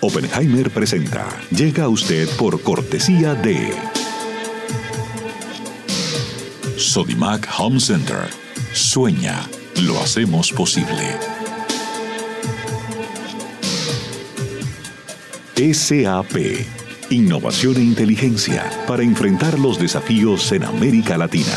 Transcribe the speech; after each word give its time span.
Oppenheimer 0.00 0.70
presenta. 0.70 1.26
Llega 1.50 1.84
a 1.84 1.88
usted 1.88 2.28
por 2.36 2.60
cortesía 2.62 3.34
de. 3.34 3.72
Sodimac 6.76 7.48
Home 7.58 7.80
Center. 7.80 8.28
Sueña, 8.72 9.48
lo 9.82 9.98
hacemos 10.00 10.52
posible. 10.52 11.16
SAP. 15.56 16.66
Innovación 17.10 17.76
e 17.76 17.80
inteligencia 17.80 18.64
para 18.86 19.02
enfrentar 19.02 19.58
los 19.58 19.78
desafíos 19.78 20.52
en 20.52 20.64
América 20.64 21.16
Latina. 21.16 21.56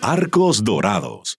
Arcos 0.00 0.64
Dorados. 0.64 1.38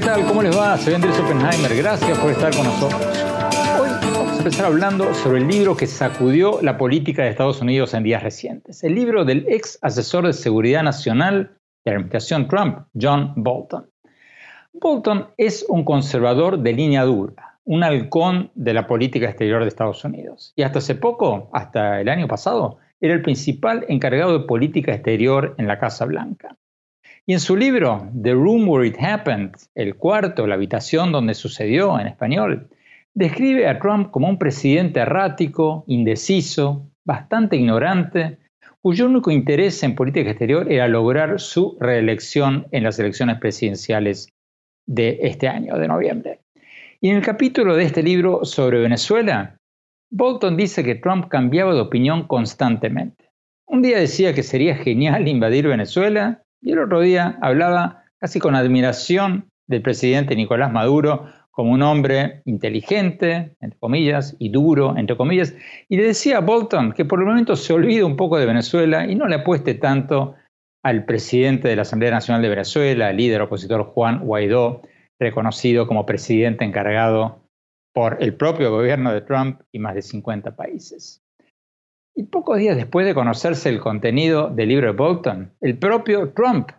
¿Qué 0.00 0.06
tal? 0.06 0.24
¿Cómo 0.24 0.42
les 0.42 0.56
va? 0.56 0.78
Soy 0.78 0.94
Andrés 0.94 1.18
Oppenheimer. 1.18 1.76
Gracias 1.76 2.18
por 2.18 2.30
estar 2.30 2.54
con 2.56 2.64
nosotros. 2.64 3.02
Hoy 3.78 3.90
vamos 4.14 4.32
a 4.32 4.38
empezar 4.38 4.64
hablando 4.64 5.12
sobre 5.12 5.40
el 5.40 5.48
libro 5.48 5.76
que 5.76 5.86
sacudió 5.86 6.58
la 6.62 6.78
política 6.78 7.22
de 7.22 7.28
Estados 7.28 7.60
Unidos 7.60 7.92
en 7.92 8.04
días 8.04 8.22
recientes. 8.22 8.82
El 8.82 8.94
libro 8.94 9.26
del 9.26 9.44
ex 9.46 9.78
asesor 9.82 10.26
de 10.26 10.32
seguridad 10.32 10.82
nacional 10.82 11.58
de 11.84 11.90
la 11.90 11.96
administración 11.96 12.48
Trump, 12.48 12.78
John 12.98 13.34
Bolton. 13.36 13.90
Bolton 14.72 15.28
es 15.36 15.66
un 15.68 15.84
conservador 15.84 16.58
de 16.60 16.72
línea 16.72 17.04
dura, 17.04 17.58
un 17.64 17.84
halcón 17.84 18.50
de 18.54 18.72
la 18.72 18.86
política 18.86 19.28
exterior 19.28 19.60
de 19.62 19.68
Estados 19.68 20.02
Unidos. 20.02 20.54
Y 20.56 20.62
hasta 20.62 20.78
hace 20.78 20.94
poco, 20.94 21.50
hasta 21.52 22.00
el 22.00 22.08
año 22.08 22.26
pasado, 22.26 22.78
era 23.02 23.12
el 23.12 23.20
principal 23.20 23.84
encargado 23.88 24.38
de 24.38 24.46
política 24.46 24.94
exterior 24.94 25.54
en 25.58 25.66
la 25.66 25.78
Casa 25.78 26.06
Blanca. 26.06 26.56
Y 27.30 27.32
en 27.32 27.38
su 27.38 27.56
libro, 27.56 28.10
The 28.20 28.32
Room 28.32 28.68
Where 28.68 28.88
It 28.88 28.96
Happened, 29.00 29.52
el 29.76 29.94
cuarto, 29.94 30.48
la 30.48 30.56
habitación 30.56 31.12
donde 31.12 31.34
sucedió 31.34 31.96
en 32.00 32.08
español, 32.08 32.68
describe 33.14 33.68
a 33.68 33.78
Trump 33.78 34.10
como 34.10 34.28
un 34.28 34.36
presidente 34.36 34.98
errático, 34.98 35.84
indeciso, 35.86 36.90
bastante 37.04 37.54
ignorante, 37.54 38.38
cuyo 38.82 39.06
único 39.06 39.30
interés 39.30 39.80
en 39.84 39.94
política 39.94 40.30
exterior 40.30 40.72
era 40.72 40.88
lograr 40.88 41.38
su 41.38 41.76
reelección 41.78 42.66
en 42.72 42.82
las 42.82 42.98
elecciones 42.98 43.38
presidenciales 43.38 44.32
de 44.88 45.20
este 45.22 45.46
año, 45.46 45.78
de 45.78 45.86
noviembre. 45.86 46.40
Y 47.00 47.10
en 47.10 47.16
el 47.18 47.22
capítulo 47.22 47.76
de 47.76 47.84
este 47.84 48.02
libro 48.02 48.44
sobre 48.44 48.80
Venezuela, 48.80 49.56
Bolton 50.10 50.56
dice 50.56 50.82
que 50.82 50.96
Trump 50.96 51.28
cambiaba 51.28 51.74
de 51.74 51.80
opinión 51.80 52.26
constantemente. 52.26 53.30
Un 53.68 53.82
día 53.82 53.98
decía 53.98 54.34
que 54.34 54.42
sería 54.42 54.74
genial 54.74 55.28
invadir 55.28 55.68
Venezuela 55.68 56.42
y 56.60 56.72
el 56.72 56.78
otro 56.78 57.00
día 57.00 57.38
hablaba 57.40 58.04
casi 58.18 58.38
con 58.38 58.54
admiración 58.54 59.48
del 59.66 59.82
presidente 59.82 60.36
Nicolás 60.36 60.72
Maduro 60.72 61.26
como 61.50 61.72
un 61.72 61.82
hombre 61.82 62.42
inteligente, 62.44 63.56
entre 63.60 63.78
comillas, 63.78 64.36
y 64.38 64.50
duro, 64.50 64.96
entre 64.96 65.16
comillas, 65.16 65.54
y 65.88 65.96
le 65.96 66.04
decía 66.04 66.38
a 66.38 66.40
Bolton 66.40 66.92
que 66.92 67.04
por 67.04 67.20
el 67.20 67.26
momento 67.26 67.56
se 67.56 67.72
olvide 67.72 68.04
un 68.04 68.16
poco 68.16 68.38
de 68.38 68.46
Venezuela 68.46 69.06
y 69.06 69.14
no 69.14 69.26
le 69.26 69.36
apueste 69.36 69.74
tanto 69.74 70.36
al 70.82 71.04
presidente 71.04 71.68
de 71.68 71.76
la 71.76 71.82
Asamblea 71.82 72.12
Nacional 72.12 72.42
de 72.42 72.48
Venezuela, 72.48 73.10
el 73.10 73.16
líder 73.16 73.42
opositor 73.42 73.84
Juan 73.84 74.20
Guaidó, 74.20 74.82
reconocido 75.20 75.86
como 75.86 76.06
presidente 76.06 76.64
encargado 76.64 77.42
por 77.92 78.16
el 78.20 78.34
propio 78.34 78.70
gobierno 78.70 79.12
de 79.12 79.20
Trump 79.20 79.60
y 79.72 79.78
más 79.78 79.94
de 79.94 80.02
50 80.02 80.56
países. 80.56 81.22
Y 82.14 82.24
pocos 82.24 82.58
días 82.58 82.76
después 82.76 83.06
de 83.06 83.14
conocerse 83.14 83.68
el 83.68 83.80
contenido 83.80 84.48
del 84.48 84.68
libro 84.68 84.88
de 84.88 84.96
Bolton, 84.96 85.52
el 85.60 85.78
propio 85.78 86.30
Trump 86.30 86.70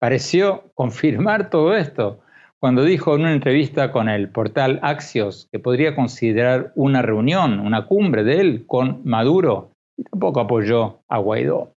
pareció 0.00 0.70
confirmar 0.74 1.50
todo 1.50 1.76
esto 1.76 2.20
cuando 2.58 2.82
dijo 2.82 3.14
en 3.14 3.22
una 3.22 3.32
entrevista 3.32 3.92
con 3.92 4.08
el 4.08 4.30
portal 4.30 4.80
Axios 4.82 5.48
que 5.52 5.58
podría 5.58 5.94
considerar 5.94 6.72
una 6.74 7.02
reunión, 7.02 7.60
una 7.60 7.86
cumbre 7.86 8.24
de 8.24 8.40
él 8.40 8.64
con 8.66 9.02
Maduro, 9.04 9.72
y 9.96 10.04
tampoco 10.04 10.40
apoyó 10.40 11.00
a 11.08 11.18
Guaidó. 11.18 11.74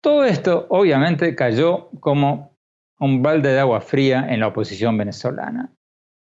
Todo 0.00 0.24
esto 0.24 0.66
obviamente 0.70 1.36
cayó 1.36 1.88
como 2.00 2.56
un 2.98 3.22
balde 3.22 3.52
de 3.52 3.60
agua 3.60 3.80
fría 3.80 4.26
en 4.28 4.40
la 4.40 4.48
oposición 4.48 4.98
venezolana. 4.98 5.72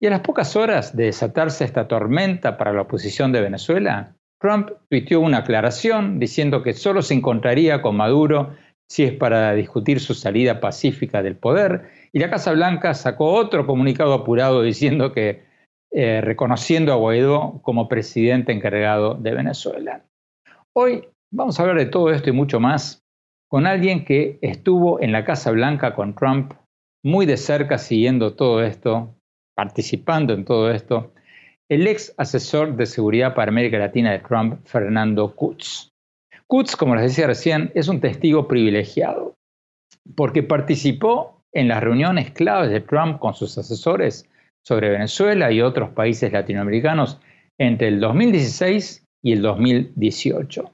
Y 0.01 0.09
a 0.09 0.11
las 0.11 0.21
pocas 0.21 0.57
horas 0.57 0.97
de 0.97 1.05
desatarse 1.05 1.65
esta 1.65 1.87
tormenta 1.87 2.57
para 2.57 2.73
la 2.73 2.83
oposición 2.83 3.31
de 3.31 3.41
Venezuela, 3.41 4.17
Trump 4.43 4.71
tuiteó 4.91 5.21
una 5.21 5.39
aclaración 5.39 6.19
diciendo 6.19 6.65
que 6.65 6.73
solo 6.73 7.01
se 7.01 7.15
encontraría 7.15 7.81
con 7.81 7.97
Maduro 7.97 8.57
si 8.91 9.05
es 9.05 9.13
para 9.13 9.55
discutir 9.55 10.01
su 10.01 10.15
salida 10.15 10.61
pacífica 10.61 11.23
del 11.23 11.37
poder, 11.37 11.89
y 12.13 12.19
la 12.19 12.29
Casa 12.29 12.53
Blanca 12.53 12.93
sacó 12.93 13.33
otro 13.33 13.67
comunicado 13.67 14.13
apurado 14.13 14.61
diciendo 14.61 15.13
que 15.13 15.45
eh, 15.93 16.21
reconociendo 16.21 16.93
a 16.93 16.97
Guaidó 16.97 17.61
como 17.63 17.89
presidente 17.89 18.53
encargado 18.53 19.15
de 19.15 19.33
Venezuela. 19.33 20.05
Hoy 20.75 21.09
vamos 21.33 21.59
a 21.59 21.63
hablar 21.63 21.79
de 21.79 21.87
todo 21.87 22.11
esto 22.11 22.29
y 22.29 22.33
mucho 22.33 22.61
más 22.61 23.01
con 23.49 23.67
alguien 23.67 24.05
que 24.05 24.39
estuvo 24.43 25.01
en 25.01 25.13
la 25.13 25.25
Casa 25.25 25.53
Blanca 25.53 25.95
con 25.95 26.15
Trump 26.15 26.53
muy 27.05 27.27
de 27.27 27.37
cerca 27.37 27.79
siguiendo 27.79 28.35
todo 28.35 28.63
esto, 28.63 29.15
participando 29.55 30.35
en 30.35 30.45
todo 30.45 30.71
esto, 30.71 31.13
el 31.69 31.87
ex 31.87 32.15
asesor 32.17 32.77
de 32.77 32.87
seguridad 32.87 33.35
para 33.35 33.51
América 33.51 33.79
Latina 33.79 34.13
de 34.13 34.19
Trump, 34.19 34.61
Fernando 34.65 35.35
Kutz. 35.35 35.91
Kutz, 36.47 36.77
como 36.77 36.95
les 36.95 37.05
decía 37.05 37.27
recién, 37.27 37.71
es 37.75 37.89
un 37.89 38.01
testigo 38.01 38.47
privilegiado, 38.47 39.35
porque 40.17 40.43
participó 40.43 41.43
en 41.53 41.69
las 41.69 41.83
reuniones 41.83 42.31
claves 42.33 42.71
de 42.71 42.81
Trump 42.81 43.19
con 43.19 43.35
sus 43.35 43.57
asesores 43.57 44.29
sobre 44.65 44.91
Venezuela 44.91 45.51
y 45.51 45.61
otros 45.61 45.91
países 45.91 46.33
latinoamericanos 46.33 47.21
entre 47.59 47.89
el 47.89 48.01
2016 48.01 49.05
y 49.23 49.33
el 49.33 49.43
2018. 49.43 50.71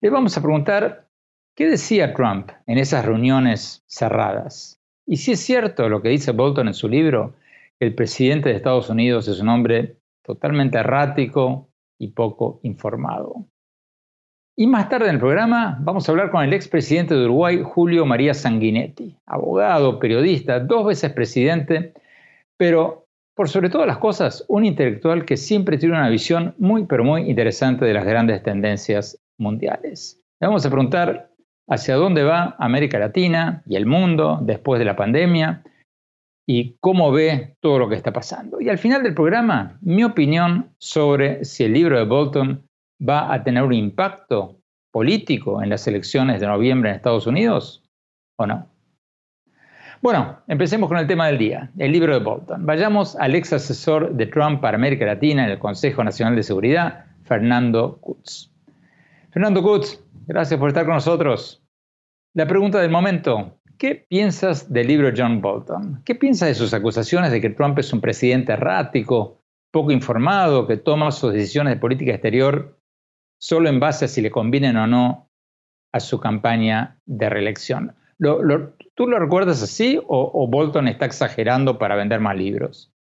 Le 0.00 0.10
vamos 0.10 0.36
a 0.36 0.42
preguntar 0.42 1.08
qué 1.56 1.66
decía 1.66 2.14
Trump 2.14 2.50
en 2.66 2.78
esas 2.78 3.04
reuniones 3.04 3.82
cerradas. 3.86 4.78
Y 5.06 5.16
si 5.18 5.32
es 5.32 5.40
cierto 5.40 5.88
lo 5.88 6.02
que 6.02 6.08
dice 6.08 6.32
Bolton 6.32 6.68
en 6.68 6.74
su 6.74 6.88
libro, 6.88 7.34
el 7.80 7.94
presidente 7.94 8.48
de 8.48 8.56
Estados 8.56 8.90
Unidos 8.90 9.28
es 9.28 9.40
un 9.40 9.48
hombre 9.48 9.96
totalmente 10.34 10.78
errático 10.78 11.68
y 11.98 12.08
poco 12.08 12.60
informado. 12.62 13.46
Y 14.56 14.66
más 14.66 14.88
tarde 14.88 15.08
en 15.08 15.14
el 15.14 15.20
programa 15.20 15.78
vamos 15.80 16.08
a 16.08 16.12
hablar 16.12 16.30
con 16.30 16.44
el 16.44 16.52
expresidente 16.52 17.14
de 17.14 17.24
Uruguay, 17.24 17.62
Julio 17.64 18.04
María 18.06 18.34
Sanguinetti, 18.34 19.16
abogado, 19.26 19.98
periodista, 19.98 20.60
dos 20.60 20.86
veces 20.86 21.12
presidente, 21.12 21.94
pero 22.56 23.06
por 23.34 23.48
sobre 23.48 23.70
todas 23.70 23.86
las 23.86 23.98
cosas, 23.98 24.44
un 24.48 24.64
intelectual 24.64 25.24
que 25.24 25.36
siempre 25.36 25.78
tiene 25.78 25.96
una 25.96 26.10
visión 26.10 26.54
muy, 26.58 26.84
pero 26.84 27.04
muy 27.04 27.30
interesante 27.30 27.84
de 27.84 27.94
las 27.94 28.04
grandes 28.04 28.42
tendencias 28.42 29.18
mundiales. 29.38 30.20
Le 30.40 30.46
vamos 30.46 30.66
a 30.66 30.70
preguntar 30.70 31.30
hacia 31.68 31.96
dónde 31.96 32.22
va 32.22 32.56
América 32.58 32.98
Latina 32.98 33.62
y 33.66 33.76
el 33.76 33.86
mundo 33.86 34.38
después 34.42 34.78
de 34.78 34.84
la 34.84 34.96
pandemia 34.96 35.62
y 36.52 36.76
cómo 36.80 37.12
ve 37.12 37.54
todo 37.60 37.78
lo 37.78 37.88
que 37.88 37.94
está 37.94 38.12
pasando. 38.12 38.60
Y 38.60 38.68
al 38.68 38.78
final 38.78 39.04
del 39.04 39.14
programa, 39.14 39.78
mi 39.82 40.02
opinión 40.02 40.74
sobre 40.78 41.44
si 41.44 41.62
el 41.62 41.72
libro 41.72 41.96
de 41.96 42.04
Bolton 42.04 42.66
va 43.00 43.32
a 43.32 43.44
tener 43.44 43.62
un 43.62 43.72
impacto 43.72 44.58
político 44.90 45.62
en 45.62 45.70
las 45.70 45.86
elecciones 45.86 46.40
de 46.40 46.48
noviembre 46.48 46.90
en 46.90 46.96
Estados 46.96 47.28
Unidos 47.28 47.84
o 48.36 48.48
no. 48.48 48.66
Bueno, 50.02 50.40
empecemos 50.48 50.88
con 50.88 50.98
el 50.98 51.06
tema 51.06 51.28
del 51.28 51.38
día, 51.38 51.70
el 51.78 51.92
libro 51.92 52.14
de 52.14 52.24
Bolton. 52.24 52.66
Vayamos 52.66 53.14
al 53.14 53.36
ex 53.36 53.52
asesor 53.52 54.12
de 54.14 54.26
Trump 54.26 54.60
para 54.60 54.76
América 54.76 55.06
Latina 55.06 55.44
en 55.44 55.52
el 55.52 55.58
Consejo 55.60 56.02
Nacional 56.02 56.34
de 56.34 56.42
Seguridad, 56.42 57.04
Fernando 57.22 57.98
Kutz. 58.00 58.50
Fernando 59.30 59.62
Kutz, 59.62 60.02
gracias 60.26 60.58
por 60.58 60.70
estar 60.70 60.84
con 60.84 60.94
nosotros. 60.94 61.62
La 62.34 62.48
pregunta 62.48 62.80
del 62.80 62.90
momento, 62.90 63.59
¿qué 63.80 63.94
piensas 63.94 64.70
del 64.70 64.86
libro 64.86 65.10
John 65.16 65.40
Bolton? 65.40 66.02
¿Qué 66.04 66.14
piensas 66.14 66.48
de 66.48 66.54
sus 66.54 66.74
acusaciones 66.74 67.32
de 67.32 67.40
que 67.40 67.48
Trump 67.48 67.78
es 67.78 67.92
un 67.94 68.02
presidente 68.02 68.52
errático, 68.52 69.40
poco 69.72 69.90
informado, 69.90 70.66
que 70.66 70.76
toma 70.76 71.10
sus 71.10 71.32
decisiones 71.32 71.74
de 71.74 71.80
política 71.80 72.12
exterior 72.12 72.78
solo 73.40 73.70
en 73.70 73.80
base 73.80 74.04
a 74.04 74.08
si 74.08 74.20
le 74.20 74.30
convienen 74.30 74.76
o 74.76 74.86
no 74.86 75.30
a 75.94 76.00
su 76.00 76.20
campaña 76.20 76.98
de 77.06 77.30
reelección? 77.30 77.94
¿Tú 78.18 79.06
lo 79.06 79.18
recuerdas 79.18 79.62
así 79.62 79.98
o, 80.06 80.46
Bolton 80.46 80.86
está 80.86 81.06
exagerando 81.06 81.78
para 81.78 81.96
vender 81.96 82.20
más 82.20 82.36
libros? 82.36 82.92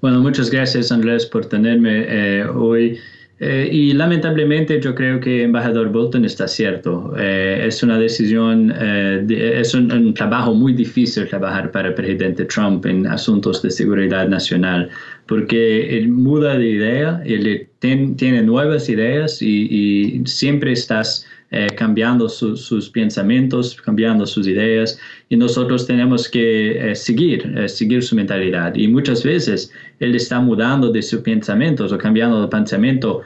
Bueno, 0.00 0.20
muchas 0.20 0.48
gracias 0.48 0.92
Andrés 0.92 1.26
por 1.26 1.46
tenerme 1.46 2.04
eh, 2.06 2.44
hoy. 2.44 3.00
Eh, 3.40 3.70
y 3.72 3.92
lamentablemente 3.94 4.78
yo 4.80 4.94
creo 4.94 5.18
que 5.18 5.44
embajador 5.44 5.88
Bolton 5.90 6.26
está 6.26 6.46
cierto. 6.46 7.14
Eh, 7.18 7.64
es 7.66 7.82
una 7.82 7.98
decisión, 7.98 8.70
es 8.70 9.74
un, 9.74 10.12
trabajo 10.14 10.54
muy 10.54 10.74
difícil 10.74 11.26
trabajar 11.26 11.70
para 11.70 11.88
el 11.88 11.94
presidente 11.94 12.44
Trump 12.44 12.84
en 12.84 13.06
asuntos 13.06 13.62
de 13.62 13.70
seguridad 13.70 14.28
nacional, 14.28 14.90
porque 15.26 15.96
él 15.96 16.08
muda 16.08 16.58
de 16.58 16.68
idea, 16.68 17.22
él 17.24 17.66
tiene 17.78 18.42
nuevas 18.42 18.90
ideas 18.90 19.40
y 19.40 20.20
siempre 20.26 20.72
estás 20.72 21.26
eh, 21.52 21.66
cambiando 21.76 22.28
sus 22.28 22.88
pensamientos, 22.90 23.74
cambiando 23.74 24.24
sus 24.24 24.46
ideas, 24.46 25.00
y 25.28 25.36
nosotros 25.36 25.84
tenemos 25.84 26.28
que 26.28 26.92
eh, 26.92 26.94
seguir, 26.94 27.52
eh, 27.58 27.68
seguir 27.68 28.04
su 28.04 28.14
mentalidad. 28.14 28.72
Y 28.76 28.86
muchas 28.86 29.24
veces 29.24 29.72
él 29.98 30.14
está 30.14 30.38
mudando 30.38 30.92
de 30.92 31.02
sus 31.02 31.22
pensamientos 31.22 31.90
o 31.90 31.98
cambiando 31.98 32.40
de 32.40 32.46
pensamiento 32.46 33.22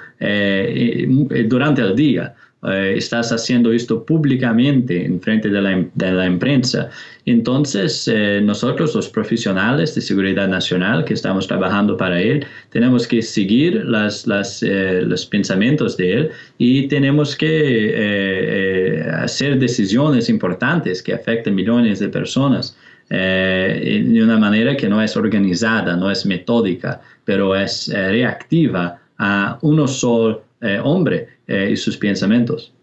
durante 1.49 1.83
el 1.83 1.95
día. 1.95 2.35
Eh, 2.67 2.95
estás 2.97 3.31
haciendo 3.31 3.73
esto 3.73 4.05
públicamente 4.05 5.05
en 5.05 5.21
frente 5.21 5.51
de 5.51 5.61
la, 5.61 5.85
de 5.95 6.13
la 6.13 6.39
prensa. 6.39 6.89
Entonces, 7.27 8.09
eh, 8.09 8.41
nosotros 8.43 8.95
los 8.95 9.09
profesionales 9.09 9.95
de 9.95 10.01
seguridad 10.01 10.49
nacional 10.49 11.05
que 11.05 11.13
estamos 11.15 11.47
trabajando 11.47 11.97
para 11.97 12.21
él, 12.21 12.47
tenemos 12.71 13.07
que 13.07 13.21
seguir 13.21 13.85
las, 13.85 14.27
las, 14.27 14.63
eh, 14.63 15.03
los 15.03 15.27
pensamientos 15.27 15.97
de 15.97 16.13
él 16.15 16.31
y 16.57 16.89
tenemos 16.89 17.37
que 17.37 19.05
hacer 19.13 19.59
decisiones 19.59 20.29
importantes 20.29 21.03
que 21.03 21.13
afecten 21.13 21.55
millones 21.55 21.99
de 21.99 22.09
personas. 22.09 22.77
de 23.09 24.21
una 24.23 24.39
manera 24.39 24.75
que 24.77 24.89
no 24.89 25.03
es 25.03 25.15
organizada, 25.17 25.95
no 25.97 26.11
es 26.11 26.25
metódica, 26.25 27.01
pero 27.25 27.55
es 27.55 27.93
reactiva 27.93 28.99
a 29.19 29.59
uno 29.61 29.87
solo 29.87 30.44
hombre 30.83 31.29
eh, 31.47 31.69
y 31.73 31.77
sus 31.77 31.99
pensamientos. 31.99 32.75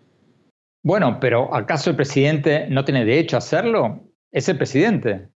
Bueno, 0.84 1.20
pero 1.20 1.54
¿acaso 1.54 1.90
el 1.90 1.96
presidente 1.96 2.68
no 2.70 2.86
tiene 2.86 3.06
derecho 3.06 3.38
a 3.38 3.40
hacerlo? 3.40 4.04
Es 4.32 4.48
el 4.50 4.58
presidente. 4.58 5.28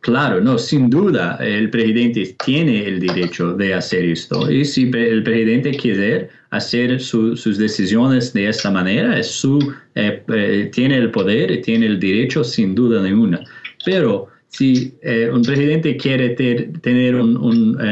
Claro, 0.00 0.40
no, 0.40 0.56
sin 0.56 0.88
duda 0.88 1.36
el 1.40 1.68
presidente 1.68 2.34
tiene 2.42 2.86
el 2.86 3.00
derecho 3.00 3.52
de 3.52 3.74
hacer 3.74 4.06
esto. 4.06 4.50
Y 4.50 4.64
si 4.64 4.90
el 4.90 5.22
presidente 5.22 5.72
quiere 5.72 6.30
hacer 6.50 6.98
sus 7.00 7.58
decisiones 7.58 8.32
de 8.32 8.48
esta 8.48 8.70
manera, 8.70 9.18
es 9.18 9.30
su, 9.30 9.58
eh, 9.94 10.22
eh, 10.28 10.70
tiene 10.72 10.96
el 10.96 11.10
poder 11.10 11.50
y 11.50 11.60
tiene 11.60 11.84
el 11.84 12.00
derecho 12.00 12.42
sin 12.42 12.74
duda 12.74 13.02
ninguna. 13.02 13.44
Pero 13.84 14.28
si 14.48 14.94
un 15.32 15.42
presidente 15.42 15.98
quiere 15.98 16.30
tener 16.30 17.14
una 17.14 17.82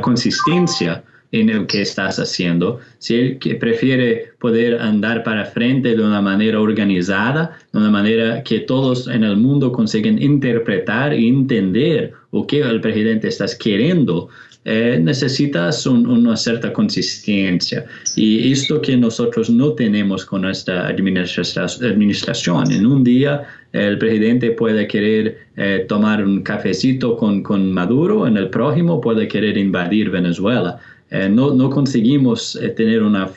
consistencia 0.00 1.04
en 1.32 1.50
el 1.50 1.66
que 1.66 1.82
estás 1.82 2.18
haciendo. 2.18 2.80
Si 2.98 3.14
él 3.14 3.38
que 3.38 3.54
prefiere 3.54 4.32
poder 4.38 4.80
andar 4.80 5.22
para 5.24 5.44
frente 5.44 5.94
de 5.96 6.02
una 6.02 6.22
manera 6.22 6.60
organizada, 6.60 7.58
de 7.72 7.78
una 7.78 7.90
manera 7.90 8.42
que 8.42 8.60
todos 8.60 9.08
en 9.08 9.24
el 9.24 9.36
mundo 9.36 9.72
consiguen 9.72 10.22
interpretar 10.22 11.12
e 11.12 11.26
entender 11.26 12.12
o 12.30 12.46
que 12.46 12.60
el 12.60 12.80
presidente 12.80 13.28
está 13.28 13.46
queriendo, 13.58 14.28
eh, 14.64 14.98
necesitas 15.02 15.86
una 15.86 16.36
cierta 16.36 16.72
consistencia. 16.72 17.86
Y 18.16 18.52
esto 18.52 18.82
que 18.82 18.96
nosotros 18.96 19.48
no 19.48 19.72
tenemos 19.72 20.26
con 20.26 20.42
nuestra 20.42 20.88
administración. 20.88 22.70
En 22.70 22.84
un 22.84 23.02
día 23.02 23.44
el 23.72 23.96
presidente 23.98 24.50
puede 24.50 24.86
querer 24.86 25.38
eh, 25.56 25.86
tomar 25.88 26.22
un 26.24 26.42
cafecito 26.42 27.16
con, 27.16 27.42
con 27.42 27.72
Maduro, 27.72 28.26
en 28.26 28.36
el 28.36 28.50
próximo 28.50 29.00
puede 29.00 29.26
querer 29.26 29.56
invadir 29.56 30.10
Venezuela. 30.10 30.78
Eh, 31.10 31.28
no, 31.28 31.54
no, 31.54 31.70
conseguimos 31.70 32.56
eh, 32.56 32.68
tener 32.70 33.02
una 33.02 33.30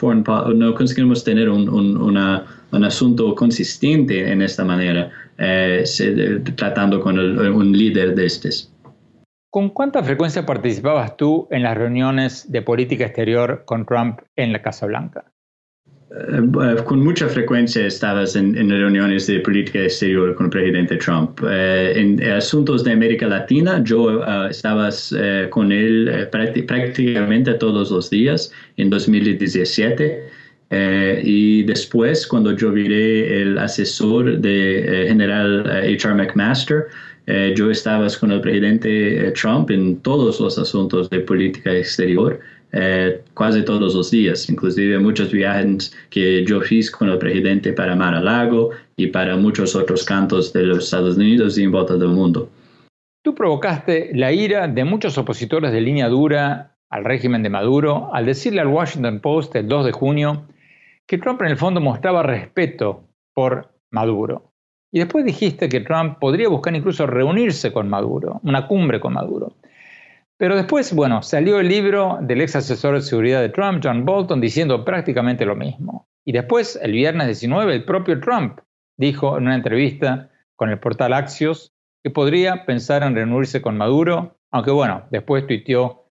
no 0.53 0.75
conseguimos 0.75 1.23
tener 1.23 1.49
un, 1.49 1.69
un, 1.69 2.83
asunto 2.83 3.33
consistente 3.33 4.29
en 4.29 4.41
esta 4.41 4.65
manera, 4.65 5.09
eh, 5.37 5.83
tratando 6.55 6.99
con 6.99 7.17
un 7.17 7.71
líder 7.71 8.13
de 8.15 8.25
estos. 8.25 8.73
¿Con 9.49 9.69
cuánta 9.69 10.03
frecuencia 10.03 10.45
participabas 10.45 11.15
tú 11.17 11.47
en 11.51 11.63
las 11.63 11.77
reuniones 11.77 12.51
de 12.51 12.61
política 12.61 13.05
exterior 13.05 13.63
con 13.65 13.85
Trump 13.85 14.19
en 14.35 14.53
la 14.53 14.61
Casa 14.61 14.85
Blanca? 14.85 15.30
Eh, 16.13 16.83
con 16.83 17.01
mucha 17.01 17.29
frecuencia 17.29 17.85
estabas 17.85 18.35
en, 18.35 18.69
reuniones 18.69 19.27
de 19.27 19.39
política 19.39 19.79
exterior 19.79 20.35
con 20.35 20.47
el 20.47 20.49
presidente 20.49 20.97
Trump. 20.97 21.39
Eh, 21.49 21.93
en 21.95 22.21
asuntos 22.31 22.83
de 22.83 22.91
América 22.91 23.27
Latina, 23.27 23.81
yo 23.85 24.19
uh, 24.19 24.47
estabas 24.49 25.15
con 25.51 25.71
él 25.71 26.27
prácticamente 26.31 27.53
todos 27.53 27.91
los 27.91 28.09
días 28.09 28.51
en 28.75 28.89
2017. 28.89 30.41
y 31.23 31.63
después, 31.63 32.27
cuando 32.27 32.55
yo 32.57 32.71
viré 32.71 33.41
el 33.41 33.57
asesor 33.57 34.37
de 34.39 35.05
general 35.07 35.69
H.R. 35.69 36.13
McMaster, 36.15 36.87
yo 37.55 37.69
estaba 37.71 38.07
con 38.19 38.31
el 38.31 38.41
presidente 38.41 39.31
Trump 39.31 39.69
en 39.69 39.97
todos 39.97 40.39
los 40.39 40.57
asuntos 40.57 41.09
de 41.09 41.19
política 41.19 41.71
exterior. 41.71 42.39
Eh, 42.73 43.21
casi 43.35 43.63
todos 43.63 43.93
los 43.93 44.11
días, 44.11 44.49
inclusive 44.49 44.97
muchos 44.99 45.31
viajes 45.31 45.93
que 46.09 46.45
yo 46.45 46.61
hice 46.69 46.91
con 46.91 47.09
el 47.09 47.17
presidente 47.17 47.73
para 47.73 47.95
Mar-a-Lago 47.95 48.69
y 48.95 49.07
para 49.07 49.35
muchos 49.35 49.75
otros 49.75 50.05
cantos 50.05 50.53
de 50.53 50.63
los 50.63 50.85
Estados 50.85 51.17
Unidos 51.17 51.57
y 51.57 51.63
en 51.63 51.71
volta 51.71 51.95
del 51.97 52.09
mundo. 52.09 52.49
Tú 53.23 53.35
provocaste 53.35 54.11
la 54.13 54.31
ira 54.31 54.67
de 54.67 54.83
muchos 54.83 55.17
opositores 55.17 55.71
de 55.71 55.81
línea 55.81 56.07
dura 56.07 56.75
al 56.89 57.05
régimen 57.05 57.43
de 57.43 57.49
Maduro 57.49 58.09
al 58.13 58.25
decirle 58.25 58.61
al 58.61 58.67
Washington 58.67 59.19
Post 59.19 59.55
el 59.55 59.67
2 59.67 59.85
de 59.85 59.91
junio 59.91 60.47
que 61.07 61.17
Trump 61.17 61.41
en 61.41 61.49
el 61.49 61.57
fondo 61.57 61.81
mostraba 61.81 62.23
respeto 62.23 63.03
por 63.33 63.69
Maduro. 63.91 64.53
Y 64.93 64.99
después 64.99 65.23
dijiste 65.23 65.69
que 65.69 65.81
Trump 65.81 66.19
podría 66.19 66.49
buscar 66.49 66.75
incluso 66.75 67.05
reunirse 67.05 67.71
con 67.71 67.89
Maduro, 67.89 68.39
una 68.43 68.67
cumbre 68.67 68.99
con 68.99 69.13
Maduro. 69.13 69.53
Pero 70.41 70.55
después, 70.55 70.91
bueno, 70.95 71.21
salió 71.21 71.59
el 71.59 71.67
libro 71.67 72.17
del 72.19 72.41
ex 72.41 72.55
asesor 72.55 72.95
de 72.95 73.01
seguridad 73.01 73.41
de 73.41 73.49
Trump, 73.49 73.79
John 73.83 74.05
Bolton, 74.05 74.41
diciendo 74.41 74.83
prácticamente 74.83 75.45
lo 75.45 75.55
mismo. 75.55 76.07
Y 76.25 76.31
después, 76.31 76.79
el 76.81 76.93
viernes 76.93 77.27
19, 77.27 77.75
el 77.75 77.85
propio 77.85 78.19
Trump 78.19 78.59
dijo 78.97 79.37
en 79.37 79.43
una 79.43 79.53
entrevista 79.53 80.31
con 80.55 80.71
el 80.71 80.79
portal 80.79 81.13
Axios 81.13 81.75
que 82.03 82.09
podría 82.09 82.65
pensar 82.65 83.03
en 83.03 83.13
reunirse 83.13 83.61
con 83.61 83.77
Maduro, 83.77 84.39
aunque 84.49 84.71
bueno, 84.71 85.05
después 85.11 85.45
tuiteó, 85.45 86.09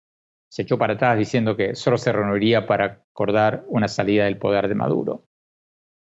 se 0.48 0.62
echó 0.62 0.78
para 0.78 0.94
atrás 0.94 1.18
diciendo 1.18 1.56
que 1.56 1.74
solo 1.74 1.98
se 1.98 2.12
reuniría 2.12 2.68
para 2.68 3.02
acordar 3.10 3.64
una 3.66 3.88
salida 3.88 4.26
del 4.26 4.38
poder 4.38 4.68
de 4.68 4.76
Maduro. 4.76 5.24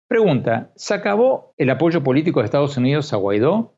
Pregunta, 0.08 0.72
¿se 0.76 0.96
acabó 0.96 1.54
el 1.56 1.70
apoyo 1.70 2.04
político 2.04 2.40
de 2.40 2.46
Estados 2.46 2.78
Unidos 2.78 3.14
a 3.14 3.18
Guaidó? 3.18 3.77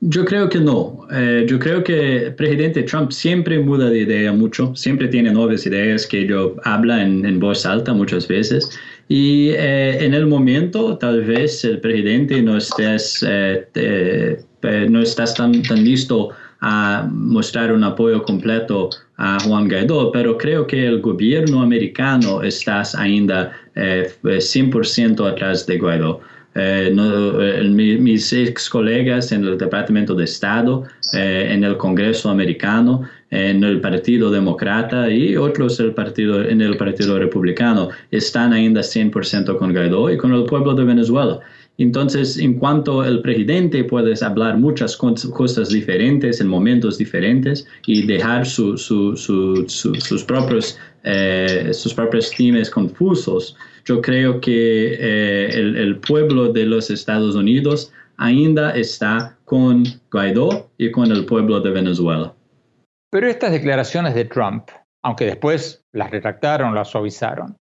Yo 0.00 0.24
creo 0.24 0.48
que 0.48 0.60
no. 0.60 1.06
Eh, 1.12 1.46
yo 1.48 1.58
creo 1.58 1.82
que 1.82 2.26
el 2.26 2.34
presidente 2.34 2.82
Trump 2.82 3.10
siempre 3.10 3.58
muda 3.58 3.88
de 3.88 4.00
idea 4.00 4.32
mucho, 4.32 4.74
siempre 4.74 5.08
tiene 5.08 5.32
nuevas 5.32 5.64
ideas 5.66 6.06
que 6.06 6.26
yo 6.26 6.56
habla 6.64 7.02
en, 7.02 7.40
voz 7.40 7.64
alta 7.64 7.94
muchas 7.94 8.28
veces. 8.28 8.68
Y 9.08 9.50
eh, 9.50 10.04
en 10.04 10.12
el 10.14 10.26
momento 10.26 10.98
tal 10.98 11.22
vez 11.24 11.64
el 11.64 11.80
presidente 11.80 12.42
no 12.42 12.56
estés, 12.56 13.24
eh, 13.26 14.44
no 14.88 15.00
estás 15.00 15.34
tan, 15.34 15.52
listo 15.52 16.30
a 16.60 17.08
mostrar 17.10 17.72
un 17.72 17.84
apoyo 17.84 18.22
completo 18.22 18.90
a 19.16 19.38
Juan 19.40 19.68
Guaidó, 19.68 20.10
pero 20.12 20.36
creo 20.36 20.66
que 20.66 20.86
el 20.86 21.00
gobierno 21.00 21.62
americano 21.62 22.42
está 22.42 22.82
ainda 22.96 23.52
100% 23.74 25.30
atrás 25.30 25.66
de 25.66 25.78
Guaidó. 25.78 26.20
Eh, 26.56 26.94
eh, 26.96 27.68
mis 27.68 28.32
ex 28.32 28.70
colegas 28.70 29.32
en 29.32 29.44
el 29.44 29.58
Departamento 29.58 30.14
de 30.14 30.22
Estado, 30.22 30.84
eh, 31.12 31.48
en 31.50 31.64
el 31.64 31.76
Congreso 31.76 32.30
americano, 32.30 33.02
en 33.30 33.64
el 33.64 33.80
Partido 33.80 34.30
Demócrata 34.30 35.10
y 35.10 35.36
otros 35.36 35.80
el 35.80 35.94
partido, 35.94 36.44
en 36.44 36.60
el 36.60 36.76
Partido 36.76 37.18
Republicano 37.18 37.88
están 38.12 38.52
ainda 38.52 38.82
100% 38.82 39.58
con 39.58 39.72
Guaidó 39.72 40.12
y 40.12 40.16
con 40.16 40.32
el 40.32 40.44
pueblo 40.44 40.74
de 40.74 40.84
Venezuela. 40.84 41.40
Entonces, 41.76 42.38
en 42.38 42.54
cuanto 42.54 43.00
al 43.00 43.20
presidente, 43.20 43.82
puedes 43.82 44.22
hablar 44.22 44.56
muchas 44.56 44.96
cosas 44.96 45.70
diferentes 45.70 46.40
en 46.40 46.46
momentos 46.46 46.98
diferentes 46.98 47.66
y 47.88 48.06
dejar 48.06 48.46
sus, 48.46 48.86
propios, 50.24 50.78
sus 51.72 51.94
propios 51.94 52.30
temas 52.30 52.70
confusos 52.70 53.56
yo 53.84 54.00
creo 54.00 54.40
que 54.40 54.94
eh, 54.94 55.50
el, 55.54 56.00
pueblo 56.00 56.52
de 56.52 56.64
los 56.64 56.90
Estados 56.90 57.34
Unidos 57.34 57.92
ainda 58.16 58.74
está 58.74 59.36
con 59.44 59.84
Guaidó 60.10 60.70
y 60.78 60.90
con 60.90 61.10
el 61.12 61.26
pueblo 61.26 61.60
de 61.60 61.70
Venezuela. 61.70 62.34
Pero 63.10 63.28
estas 63.28 63.52
declaraciones 63.52 64.14
de 64.14 64.24
Trump, 64.24 64.68
aunque 65.02 65.26
después 65.26 65.84
las 65.92 66.10
retractaron, 66.10 66.74
las 66.74 66.88
suavizaron, 66.88 67.56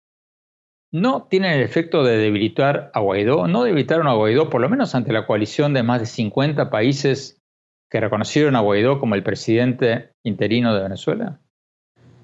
no 0.91 1.27
tienen 1.29 1.53
el 1.53 1.61
efecto 1.61 2.03
de 2.03 2.17
debilitar 2.17 2.91
a 2.93 2.99
Guaidó, 2.99 3.47
no 3.47 3.63
debilitaron 3.63 4.07
a 4.07 4.13
Guaidó, 4.13 4.49
por 4.49 4.61
lo 4.61 4.69
menos 4.69 4.95
ante 4.95 5.11
la 5.11 5.25
coalición 5.25 5.73
de 5.73 5.83
más 5.83 5.99
de 5.99 6.05
50 6.05 6.69
países 6.69 7.41
que 7.89 7.99
reconocieron 7.99 8.55
a 8.55 8.61
Guaidó 8.61 8.99
como 8.99 9.15
el 9.15 9.23
presidente 9.23 10.11
interino 10.23 10.73
de 10.73 10.83
Venezuela. 10.83 11.39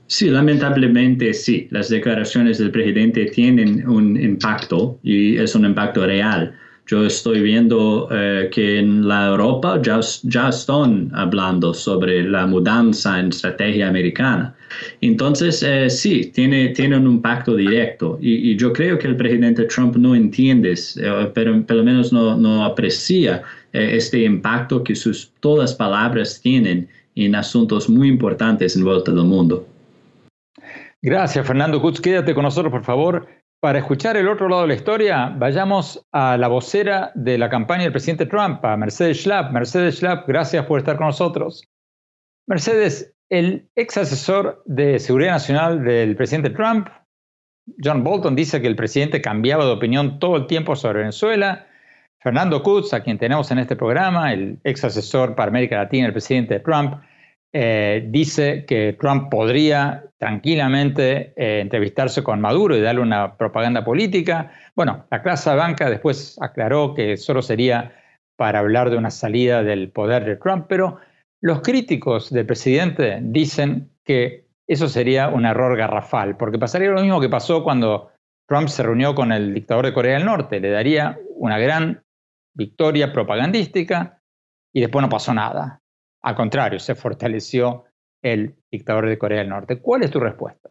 Sí, 0.09 0.27
lamentablemente 0.27 1.35
sí. 1.35 1.67
Las 1.69 1.89
declaraciones 1.89 2.57
del 2.57 2.71
presidente 2.71 3.25
tienen 3.25 3.87
un 3.87 4.19
impacto 4.19 4.99
y 5.03 5.37
es 5.37 5.53
un 5.53 5.65
impacto 5.65 6.03
real. 6.03 6.51
Yo 6.87 7.05
estoy 7.05 7.41
viendo 7.41 8.09
eh, 8.11 8.49
que 8.51 8.79
en 8.79 9.07
la 9.07 9.27
Europa 9.27 9.79
ya, 9.83 9.99
ya 10.23 10.49
están 10.49 11.11
hablando 11.13 11.75
sobre 11.75 12.23
la 12.23 12.47
mudanza 12.47 13.19
en 13.19 13.27
estrategia 13.27 13.87
americana. 13.87 14.55
Entonces, 14.99 15.61
eh, 15.61 15.91
sí, 15.91 16.31
tiene, 16.33 16.69
tiene 16.69 16.97
un 16.97 17.05
impacto 17.05 17.55
directo. 17.55 18.17
Y, 18.19 18.55
yo 18.55 18.73
creo 18.73 18.97
que 18.97 19.09
el 19.09 19.15
presidente 19.15 19.65
Trump 19.65 19.95
no 19.95 20.15
entiende, 20.15 20.73
eh, 20.73 21.31
pero 21.35 21.61
por 21.67 21.75
lo 21.75 21.83
menos 21.83 22.11
no, 22.11 22.35
no 22.35 22.65
aprecia 22.65 23.43
este 23.73 24.23
impacto 24.23 24.83
que 24.83 24.95
sus 24.95 25.31
todas 25.39 25.75
palabras 25.75 26.41
tienen 26.41 26.87
en 27.15 27.35
asuntos 27.35 27.87
muy 27.87 28.07
importantes 28.07 28.75
en 28.75 28.83
vuelta 28.83 29.11
del 29.11 29.25
mundo. 29.25 29.68
Gracias, 31.01 31.47
Fernando 31.47 31.81
Kutz. 31.81 32.01
Quédate 32.01 32.33
con 32.33 32.43
nosotros, 32.43 32.71
por 32.71 32.83
favor. 32.83 33.27
Para 33.61 33.79
escuchar 33.79 34.17
el 34.17 34.27
otro 34.27 34.49
lado 34.49 34.63
de 34.63 34.69
la 34.69 34.73
historia, 34.73 35.33
vayamos 35.35 36.05
a 36.11 36.37
la 36.37 36.47
vocera 36.47 37.11
de 37.15 37.37
la 37.37 37.49
campaña 37.49 37.83
del 37.83 37.91
presidente 37.91 38.25
Trump, 38.25 38.63
a 38.63 38.75
Mercedes 38.77 39.21
Schlapp. 39.21 39.51
Mercedes 39.51 39.97
Schlapp, 39.97 40.27
gracias 40.27 40.65
por 40.65 40.79
estar 40.79 40.97
con 40.97 41.07
nosotros. 41.07 41.67
Mercedes, 42.47 43.13
el 43.29 43.69
ex 43.75 43.97
asesor 43.97 44.61
de 44.65 44.99
seguridad 44.99 45.33
nacional 45.33 45.83
del 45.83 46.15
presidente 46.15 46.49
Trump, 46.49 46.87
John 47.83 48.03
Bolton, 48.03 48.35
dice 48.35 48.61
que 48.61 48.67
el 48.67 48.75
presidente 48.75 49.21
cambiaba 49.21 49.65
de 49.65 49.71
opinión 49.71 50.19
todo 50.19 50.35
el 50.35 50.47
tiempo 50.47 50.75
sobre 50.75 50.99
Venezuela. 50.99 51.67
Fernando 52.21 52.63
Kutz, 52.63 52.93
a 52.93 53.03
quien 53.03 53.17
tenemos 53.17 53.51
en 53.51 53.59
este 53.59 53.75
programa, 53.75 54.33
el 54.33 54.59
ex 54.63 54.83
asesor 54.83 55.35
para 55.35 55.49
América 55.49 55.77
Latina 55.77 56.05
del 56.05 56.13
presidente 56.13 56.59
Trump, 56.59 56.95
eh, 57.51 58.05
dice 58.09 58.65
que 58.65 58.95
Trump 58.99 59.29
podría 59.29 60.05
tranquilamente 60.17 61.33
eh, 61.35 61.61
entrevistarse 61.61 62.21
con 62.21 62.41
Maduro 62.41 62.75
y 62.75 62.81
darle 62.81 63.01
una 63.01 63.37
propaganda 63.37 63.83
política. 63.83 64.51
Bueno, 64.75 65.05
la 65.09 65.21
clase 65.21 65.53
banca 65.55 65.89
después 65.89 66.37
aclaró 66.41 66.93
que 66.93 67.17
solo 67.17 67.41
sería 67.41 67.95
para 68.37 68.59
hablar 68.59 68.89
de 68.89 68.97
una 68.97 69.09
salida 69.09 69.63
del 69.63 69.89
poder 69.91 70.25
de 70.25 70.35
Trump, 70.35 70.65
pero 70.69 70.99
los 71.41 71.61
críticos 71.61 72.29
del 72.29 72.45
presidente 72.45 73.19
dicen 73.21 73.89
que 74.03 74.45
eso 74.67 74.87
sería 74.87 75.29
un 75.29 75.45
error 75.45 75.75
garrafal, 75.75 76.37
porque 76.37 76.59
pasaría 76.59 76.91
lo 76.91 77.01
mismo 77.01 77.19
que 77.19 77.29
pasó 77.29 77.63
cuando 77.63 78.11
Trump 78.47 78.67
se 78.67 78.83
reunió 78.83 79.15
con 79.15 79.31
el 79.31 79.53
dictador 79.53 79.85
de 79.85 79.93
Corea 79.93 80.17
del 80.17 80.25
Norte, 80.25 80.59
le 80.59 80.69
daría 80.69 81.19
una 81.35 81.57
gran 81.57 82.03
victoria 82.55 83.11
propagandística 83.11 84.21
y 84.73 84.81
después 84.81 85.01
no 85.01 85.09
pasó 85.09 85.33
nada. 85.33 85.81
Al 86.21 86.35
contrario, 86.35 86.79
se 86.79 86.95
fortaleció 86.95 87.85
el 88.21 88.55
dictador 88.71 89.07
de 89.07 89.17
Corea 89.17 89.39
del 89.39 89.49
Norte. 89.49 89.79
¿Cuál 89.79 90.03
es 90.03 90.11
tu 90.11 90.19
respuesta? 90.19 90.69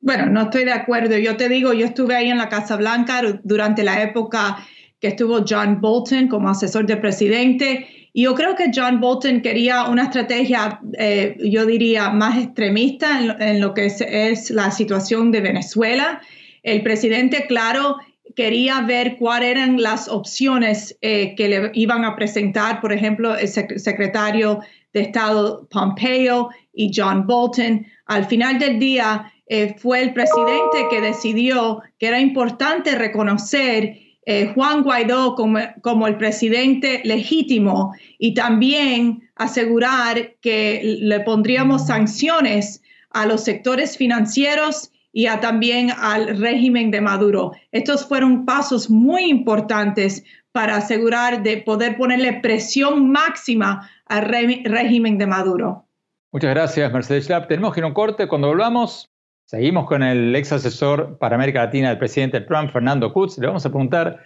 Bueno, 0.00 0.26
no 0.26 0.42
estoy 0.42 0.64
de 0.64 0.72
acuerdo. 0.72 1.16
Yo 1.18 1.36
te 1.36 1.48
digo, 1.48 1.72
yo 1.72 1.86
estuve 1.86 2.14
ahí 2.14 2.30
en 2.30 2.38
la 2.38 2.48
Casa 2.48 2.76
Blanca 2.76 3.20
durante 3.42 3.82
la 3.82 4.02
época 4.02 4.58
que 5.00 5.08
estuvo 5.08 5.44
John 5.48 5.80
Bolton 5.80 6.28
como 6.28 6.48
asesor 6.48 6.86
del 6.86 7.00
presidente. 7.00 7.86
Y 8.12 8.22
yo 8.22 8.34
creo 8.34 8.54
que 8.56 8.70
John 8.74 9.00
Bolton 9.00 9.40
quería 9.42 9.84
una 9.84 10.04
estrategia, 10.04 10.80
eh, 10.98 11.36
yo 11.38 11.66
diría, 11.66 12.10
más 12.10 12.38
extremista 12.38 13.20
en 13.20 13.60
lo, 13.60 13.74
que 13.74 13.86
es, 13.86 14.50
la 14.50 14.70
situación 14.70 15.30
de 15.30 15.40
Venezuela. 15.40 16.20
El 16.62 16.82
presidente, 16.82 17.46
claro, 17.46 17.96
quería 18.36 18.80
ver 18.82 19.16
cuáles 19.16 19.50
eran 19.50 19.82
las 19.82 20.08
opciones 20.08 20.96
eh, 21.00 21.34
que 21.34 21.48
le 21.48 21.70
iban 21.74 22.04
a 22.04 22.16
presentar, 22.16 22.80
por 22.80 22.92
ejemplo, 22.92 23.36
el 23.36 23.48
secretario 23.48 24.60
de 24.92 25.00
Estado 25.00 25.66
Pompeo 25.70 26.50
y 26.72 26.90
John 26.94 27.26
Bolton. 27.26 27.86
Al 28.06 28.26
final 28.26 28.58
del 28.58 28.78
día 28.78 29.32
eh, 29.46 29.74
fue 29.78 30.02
el 30.02 30.12
presidente 30.12 30.86
que 30.90 31.00
decidió 31.00 31.82
que 31.98 32.08
era 32.08 32.20
importante 32.20 32.94
reconocer 32.94 33.98
eh, 34.26 34.52
Juan 34.54 34.82
Guaidó 34.82 35.34
como, 35.34 35.58
como, 35.80 36.06
el 36.06 36.18
presidente 36.18 37.00
legítimo 37.04 37.94
y 38.18 38.34
también 38.34 39.30
asegurar 39.36 40.34
que 40.42 40.98
le 41.00 41.20
pondríamos 41.20 41.86
sanciones 41.86 42.82
a 43.10 43.24
los 43.24 43.42
sectores 43.42 43.96
financieros 43.96 44.90
y 45.18 45.26
a, 45.26 45.40
también 45.40 45.90
al 46.00 46.38
régimen 46.38 46.92
de 46.92 47.00
Maduro. 47.00 47.50
Estos 47.72 48.06
fueron 48.06 48.44
pasos 48.44 48.88
muy 48.88 49.24
importantes 49.28 50.24
para 50.52 50.76
asegurar 50.76 51.42
de 51.42 51.56
poder 51.56 51.96
ponerle 51.96 52.34
presión 52.34 53.10
máxima 53.10 53.90
al 54.06 54.26
régimen 54.26 55.18
de 55.18 55.26
Maduro. 55.26 55.86
Muchas 56.32 56.50
gracias, 56.50 56.92
Mercedes 56.92 57.24
Schlapp. 57.24 57.48
Tenemos 57.48 57.74
que 57.74 57.80
ir 57.80 57.84
a 57.84 57.88
un 57.88 57.94
corte. 57.94 58.28
Cuando 58.28 58.46
volvamos, 58.46 59.08
seguimos 59.44 59.88
con 59.88 60.04
el 60.04 60.36
ex 60.36 60.52
asesor 60.52 61.18
para 61.18 61.34
América 61.34 61.64
Latina 61.64 61.88
del 61.88 61.98
presidente 61.98 62.40
Trump, 62.42 62.70
Fernando 62.70 63.12
Kutz. 63.12 63.38
Le 63.38 63.48
vamos 63.48 63.66
a 63.66 63.70
preguntar 63.70 64.20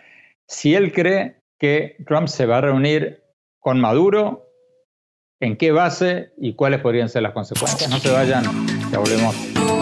si 0.46 0.74
él 0.74 0.92
cree 0.92 1.40
que 1.58 1.96
Trump 2.06 2.28
se 2.28 2.44
va 2.44 2.58
a 2.58 2.60
reunir 2.60 3.22
con 3.60 3.80
Maduro, 3.80 4.46
en 5.40 5.56
qué 5.56 5.72
base 5.72 6.34
y 6.36 6.52
cuáles 6.52 6.80
podrían 6.82 7.08
ser 7.08 7.22
las 7.22 7.32
consecuencias. 7.32 7.88
No 7.88 7.96
se 7.96 8.10
vayan, 8.10 8.44
ya 8.90 8.98
volvemos. 8.98 9.81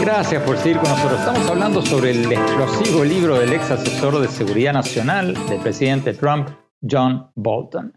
Gracias 0.00 0.42
por 0.42 0.58
seguir 0.58 0.78
con 0.78 0.90
nosotros. 0.90 1.20
Estamos 1.20 1.48
hablando 1.48 1.80
sobre 1.80 2.10
el 2.10 2.32
explosivo 2.32 3.04
libro 3.04 3.38
del 3.38 3.52
ex 3.52 3.70
asesor 3.70 4.20
de 4.20 4.28
seguridad 4.28 4.72
nacional 4.72 5.32
del 5.48 5.60
presidente 5.60 6.12
Trump, 6.12 6.48
John 6.82 7.30
Bolton. 7.34 7.94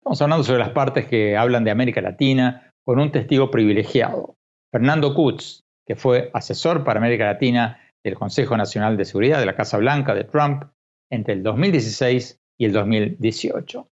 Estamos 0.00 0.22
hablando 0.22 0.44
sobre 0.44 0.60
las 0.60 0.70
partes 0.70 1.06
que 1.06 1.36
hablan 1.36 1.64
de 1.64 1.70
América 1.70 2.00
Latina 2.00 2.70
con 2.84 3.00
un 3.00 3.10
testigo 3.10 3.50
privilegiado, 3.50 4.36
Fernando 4.72 5.14
Kutz, 5.14 5.64
que 5.86 5.96
fue 5.96 6.30
asesor 6.32 6.84
para 6.84 7.00
América 7.00 7.24
Latina 7.24 7.80
del 8.04 8.14
Consejo 8.14 8.56
Nacional 8.56 8.96
de 8.96 9.04
Seguridad 9.04 9.38
de 9.38 9.46
la 9.46 9.56
Casa 9.56 9.76
Blanca 9.78 10.14
de 10.14 10.24
Trump 10.24 10.64
entre 11.10 11.34
el 11.34 11.42
2016 11.42 12.38
y 12.58 12.66
el 12.66 12.72
2018. 12.72 13.88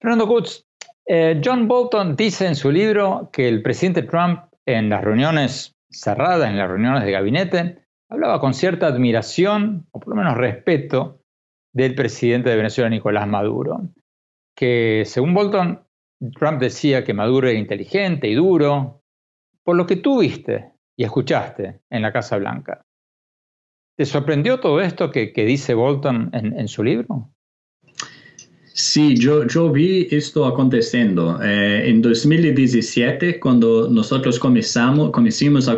Fernando 0.00 0.26
Kutz, 0.26 0.66
eh, 1.06 1.40
John 1.44 1.68
Bolton 1.68 2.16
dice 2.16 2.46
en 2.46 2.56
su 2.56 2.70
libro 2.70 3.30
que 3.32 3.48
el 3.48 3.62
presidente 3.62 4.02
Trump 4.02 4.40
en 4.66 4.88
las 4.88 5.02
reuniones 5.02 5.76
cerradas, 5.90 6.48
en 6.48 6.58
las 6.58 6.68
reuniones 6.68 7.04
de 7.04 7.12
gabinete, 7.12 7.86
hablaba 8.08 8.40
con 8.40 8.54
cierta 8.54 8.86
admiración, 8.86 9.86
o 9.92 10.00
por 10.00 10.08
lo 10.08 10.16
menos 10.16 10.36
respeto, 10.36 11.22
del 11.72 11.94
presidente 11.94 12.50
de 12.50 12.56
Venezuela, 12.56 12.90
Nicolás 12.90 13.28
Maduro, 13.28 13.90
que 14.56 15.02
según 15.04 15.34
Bolton, 15.34 15.86
Trump 16.38 16.58
decía 16.58 17.04
que 17.04 17.12
Maduro 17.12 17.48
era 17.48 17.58
inteligente 17.58 18.28
y 18.28 18.34
duro, 18.34 19.02
por 19.62 19.76
lo 19.76 19.86
que 19.86 19.96
tú 19.96 20.20
viste 20.20 20.72
y 20.96 21.04
escuchaste 21.04 21.82
en 21.90 22.02
la 22.02 22.12
Casa 22.12 22.38
Blanca. 22.38 22.86
¿Te 23.96 24.06
sorprendió 24.06 24.60
todo 24.60 24.80
esto 24.80 25.10
que, 25.10 25.32
dice 25.34 25.74
Bolton 25.74 26.30
en, 26.32 26.68
su 26.68 26.82
libro? 26.82 27.30
Sí, 28.78 29.16
yo, 29.16 29.72
vi 29.72 30.06
esto 30.10 30.44
aconteciendo. 30.44 31.40
Eh, 31.42 31.88
en 31.88 32.02
2017, 32.02 33.40
cuando 33.40 33.88
nosotros 33.88 34.38
comenzamos, 34.38 35.10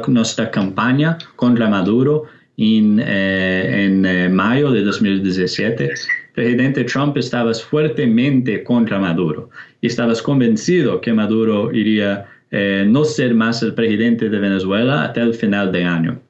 nuestra 0.08 0.50
campaña 0.50 1.16
contra 1.36 1.68
Maduro, 1.68 2.24
en, 2.56 2.98
eh, 2.98 4.02
eh, 4.04 4.28
mayo 4.28 4.72
de 4.72 4.82
2017, 4.82 5.84
el 5.84 5.92
presidente 6.34 6.82
Trump 6.82 7.16
estaba 7.16 7.54
fuertemente 7.54 8.64
contra 8.64 8.98
Maduro 8.98 9.48
y 9.80 9.86
estaba 9.86 10.12
convencido 10.14 11.00
que 11.00 11.12
Maduro 11.12 11.72
iría 11.72 12.26
no 12.50 13.04
ser 13.04 13.32
más 13.32 13.62
el 13.62 13.74
presidente 13.74 14.28
de 14.28 14.38
Venezuela 14.40 15.04
hasta 15.04 15.22
el 15.22 15.34
final 15.34 15.70
de 15.70 15.84
año. 15.84 16.20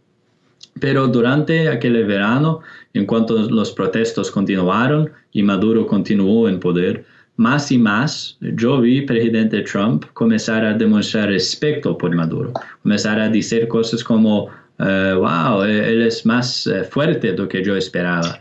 Pero 0.81 1.09
durante 1.09 1.69
aquel 1.69 2.05
verano, 2.05 2.61
en 2.95 3.07
cuanto 3.07 3.35
los 3.51 3.73
protestos 3.73 4.31
continuaron 4.31 5.11
y 5.33 5.43
Maduro 5.43 5.87
continuó 5.87 6.49
en 6.49 6.59
poder, 6.61 7.05
más 7.37 7.71
y 7.71 7.79
más 7.79 8.37
yo 8.41 8.81
vi 8.81 9.03
presidente 9.03 9.63
Trump 9.63 10.05
comenzar 10.15 10.65
a 10.65 10.75
demostrar 10.75 11.29
respeto 11.29 11.97
por 11.97 12.15
Maduro, 12.15 12.53
comenzar 12.83 13.21
a 13.21 13.29
decir 13.29 13.69
cosas 13.69 14.03
como 14.03 14.49
eh, 14.79 15.15
wow, 15.17 15.65
eh, 15.65 15.91
él 15.91 16.03
es 16.03 16.25
más 16.25 16.67
eh, 16.67 16.85
fuerte 16.85 17.33
de 17.33 17.39
lo 17.39 17.49
que 17.49 17.63
yo 17.63 17.77
esperaba. 17.77 18.41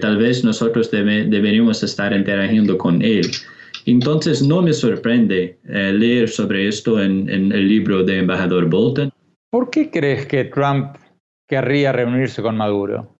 tal 0.00 0.16
vez 0.16 0.42
nosotros 0.42 0.90
deberíamos 0.90 1.82
estar 1.82 2.12
interagiendo 2.12 2.76
con 2.76 3.00
él. 3.02 3.30
Entonces 3.86 4.42
no 4.42 4.62
me 4.62 4.72
sorprende 4.72 5.56
leer 5.64 6.28
sobre 6.28 6.66
esto 6.66 7.00
en, 7.00 7.30
en, 7.30 7.52
el 7.52 7.68
libro 7.68 8.02
de 8.02 8.18
embajador 8.18 8.68
Bolton. 8.68 9.10
¿Por 9.50 9.70
qué 9.70 9.88
crees 9.90 10.26
que 10.26 10.44
Trump 10.44 10.96
querría 11.48 11.92
reunirse 11.92 12.42
con 12.42 12.56
Maduro? 12.56 13.14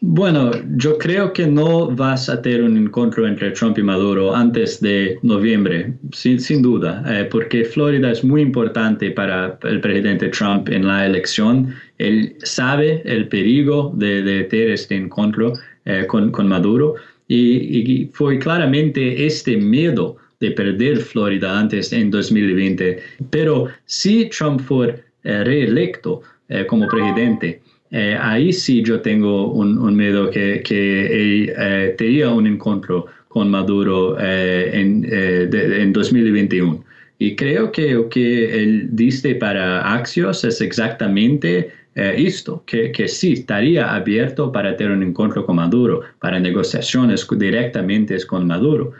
Bueno, 0.00 0.50
yo 0.76 0.98
creo 0.98 1.32
que 1.32 1.46
no 1.46 1.90
vas 1.90 2.28
a 2.28 2.42
tener 2.42 2.62
un 2.62 2.76
encuentro 2.76 3.26
entre 3.26 3.50
Trump 3.52 3.78
y 3.78 3.82
Maduro 3.82 4.34
antes 4.34 4.80
de 4.80 5.18
noviembre, 5.22 5.94
sin, 6.12 6.60
duda, 6.60 7.02
eh, 7.08 7.24
porque 7.24 7.64
Florida 7.64 8.12
es 8.12 8.22
muy 8.22 8.42
importante 8.42 9.10
para 9.10 9.58
el 9.62 9.80
presidente 9.80 10.28
Trump 10.28 10.68
en 10.68 10.86
la 10.86 11.06
elección. 11.06 11.74
Él 11.96 12.36
sabe 12.42 13.02
el 13.06 13.28
peligro 13.28 13.90
de, 13.94 14.44
tener 14.44 14.70
este 14.70 14.96
encuentro 14.96 15.54
eh, 15.86 16.06
con, 16.06 16.46
Maduro 16.46 16.96
y, 17.26 18.10
fue 18.12 18.38
claramente 18.38 19.26
este 19.26 19.56
miedo 19.56 20.16
de 20.40 20.50
perder 20.50 20.98
Florida 20.98 21.58
antes 21.58 21.92
en 21.94 22.10
2020. 22.10 22.98
Pero 23.30 23.68
si 23.86 24.28
Trump 24.28 24.60
fue 24.60 25.02
eh, 25.24 25.42
reelecto 25.42 26.20
como 26.68 26.86
presidente, 26.86 27.60
eh, 27.98 28.14
ahí 28.20 28.52
sí 28.52 28.82
yo 28.82 29.00
tengo 29.00 29.50
un, 29.52 29.96
miedo 29.96 30.30
que, 30.30 30.62
que 30.62 31.46
eh, 31.56 31.94
tenía 31.96 32.28
un 32.28 32.46
encuentro 32.46 33.06
con 33.26 33.48
Maduro 33.48 34.18
eh, 34.20 34.70
en, 34.74 35.08
en 35.10 35.92
2021. 35.94 36.84
Y 37.18 37.34
creo 37.34 37.72
que 37.72 37.92
lo 37.94 38.10
que 38.10 38.62
él 38.62 38.88
dice 38.92 39.34
para 39.36 39.94
Axios 39.94 40.44
es 40.44 40.60
exactamente 40.60 41.70
esto, 41.94 42.62
que, 42.66 42.92
que, 42.92 43.08
sí 43.08 43.32
estaría 43.32 43.94
abierto 43.94 44.52
para 44.52 44.76
tener 44.76 44.92
un 44.92 45.02
encuentro 45.02 45.46
con 45.46 45.56
Maduro, 45.56 46.02
para 46.20 46.38
negociaciones 46.38 47.26
directamente 47.38 48.14
con 48.26 48.46
Maduro. 48.46 48.92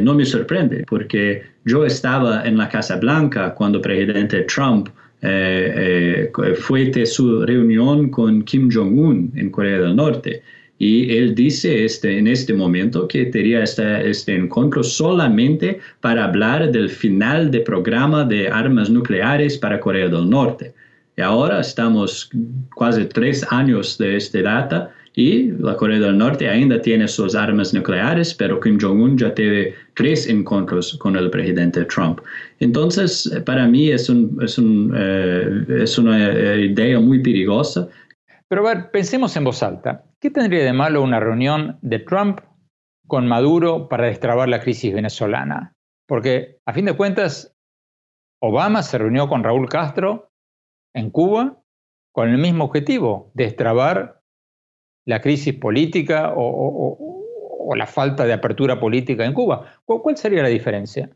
no 0.00 0.14
me 0.14 0.24
sorprende, 0.24 0.86
porque 0.88 1.42
yo 1.66 1.84
estaba 1.84 2.44
en 2.48 2.56
la 2.56 2.70
Casa 2.70 2.96
Blanca 2.96 3.52
cuando 3.54 3.76
el 3.76 3.82
presidente 3.82 4.40
Trump 4.44 4.88
eh, 5.22 6.30
eh, 6.32 6.54
fue 6.54 7.06
su 7.06 7.44
reunión 7.44 8.10
con 8.10 8.42
Kim 8.42 8.70
Jong-un 8.72 9.32
en 9.34 9.50
Corea 9.50 9.80
del 9.80 9.96
Norte. 9.96 10.42
Y 10.78 11.16
él 11.16 11.34
dice 11.34 11.84
este, 11.84 12.18
en 12.18 12.28
este 12.28 12.54
momento 12.54 13.08
que 13.08 13.26
tenía 13.26 13.64
este, 13.64 14.08
este 14.08 14.36
encuentro 14.36 14.84
solamente 14.84 15.80
para 16.00 16.24
hablar 16.24 16.70
del 16.70 16.88
final 16.88 17.50
del 17.50 17.64
programa 17.64 18.24
de 18.24 18.48
armas 18.48 18.88
nucleares 18.88 19.58
para 19.58 19.80
Corea 19.80 20.08
del 20.08 20.30
Norte. 20.30 20.72
Y 21.16 21.20
ahora 21.20 21.60
estamos 21.60 22.30
casi 22.78 23.04
tres 23.06 23.44
años 23.50 23.98
de 23.98 24.16
esta 24.16 24.40
data 24.40 24.94
y 25.18 25.50
la 25.58 25.76
Corea 25.76 25.98
del 25.98 26.16
Norte 26.16 26.48
ainda 26.48 26.80
tiene 26.80 27.08
sus 27.08 27.34
armas 27.34 27.74
nucleares, 27.74 28.32
pero 28.32 28.60
Kim 28.60 28.78
Jong-un 28.80 29.18
ya 29.18 29.34
tiene 29.34 29.74
tres 29.94 30.28
encuentros 30.28 30.96
con 30.98 31.16
el 31.16 31.28
presidente 31.28 31.84
Trump. 31.86 32.20
Entonces, 32.60 33.28
para 33.44 33.66
mí 33.66 33.90
es, 33.90 34.08
un, 34.08 34.38
es, 34.40 34.58
un, 34.58 34.94
eh, 34.96 35.82
es 35.82 35.98
una 35.98 36.24
eh, 36.24 36.66
idea 36.66 37.00
muy 37.00 37.20
peligrosa. 37.20 37.88
Pero 38.46 38.64
a 38.64 38.72
ver, 38.72 38.92
pensemos 38.92 39.36
en 39.36 39.42
voz 39.42 39.60
alta. 39.60 40.04
¿Qué 40.20 40.30
tendría 40.30 40.62
de 40.62 40.72
malo 40.72 41.02
una 41.02 41.18
reunión 41.18 41.80
de 41.82 41.98
Trump 41.98 42.38
con 43.08 43.26
Maduro 43.26 43.88
para 43.88 44.06
destrabar 44.06 44.48
la 44.48 44.60
crisis 44.60 44.94
venezolana? 44.94 45.72
Porque, 46.06 46.58
a 46.64 46.72
fin 46.72 46.84
de 46.84 46.96
cuentas, 46.96 47.56
Obama 48.40 48.84
se 48.84 48.98
reunió 48.98 49.28
con 49.28 49.42
Raúl 49.42 49.68
Castro 49.68 50.30
en 50.94 51.10
Cuba 51.10 51.60
con 52.12 52.28
el 52.28 52.38
mismo 52.38 52.62
objetivo, 52.64 53.32
destrabar 53.34 54.17
la 55.08 55.20
crisis 55.22 55.54
política 55.54 56.34
o, 56.36 57.74
la 57.76 57.86
falta 57.86 58.24
de 58.24 58.32
apertura 58.32 58.78
política 58.78 59.24
en 59.24 59.32
Cuba. 59.32 59.56
¿Cuál 59.84 60.16
sería 60.16 60.42
la 60.42 60.48
diferencia? 60.48 61.10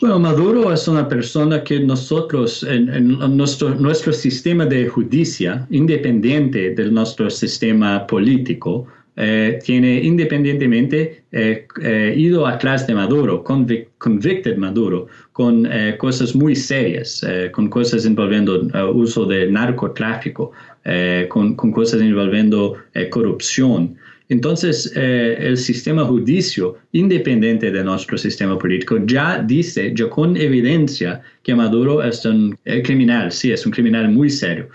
Bueno, 0.00 0.18
Maduro 0.18 0.72
es 0.72 0.86
una 0.88 1.08
persona 1.08 1.62
que 1.62 1.78
nosotros, 1.80 2.62
en, 2.64 3.18
nuestro, 3.36 3.74
nuestro 3.74 4.12
sistema 4.12 4.64
de 4.66 4.88
justicia, 4.88 5.66
independiente 5.70 6.74
de 6.74 6.90
nuestro 6.90 7.28
sistema 7.28 8.06
político, 8.06 8.86
eh, 9.16 9.60
tiene 9.64 10.02
independientemente 10.02 11.24
eh, 11.30 11.68
eh, 11.82 12.14
ido 12.16 12.48
atrás 12.48 12.84
de 12.88 12.94
Maduro, 12.94 13.44
convicted 13.44 14.56
Maduro, 14.56 15.06
con 15.30 15.68
cosas 15.98 16.34
muy 16.34 16.56
serias, 16.56 17.24
con 17.52 17.68
cosas 17.68 18.06
involviendo 18.06 18.62
uso 18.92 19.24
de 19.24 19.50
narcotráfico, 19.50 20.52
con, 21.28 21.54
con, 21.54 21.72
cosas 21.72 22.02
involviendo 22.02 22.76
corrupción. 23.10 23.96
Entonces, 24.28 24.92
el 24.96 25.56
sistema 25.56 26.04
judicio, 26.04 26.76
independiente 26.92 27.70
de 27.70 27.84
nuestro 27.84 28.16
sistema 28.16 28.58
político, 28.58 28.98
ya 29.04 29.42
dice, 29.42 29.92
ya 29.94 30.08
con 30.08 30.36
evidencia, 30.36 31.22
que 31.42 31.54
Maduro 31.54 32.02
es 32.02 32.24
un 32.24 32.58
criminal, 32.84 33.32
sí, 33.32 33.52
es 33.52 33.64
un 33.66 33.72
criminal 33.72 34.08
muy 34.10 34.30
serio. 34.30 34.68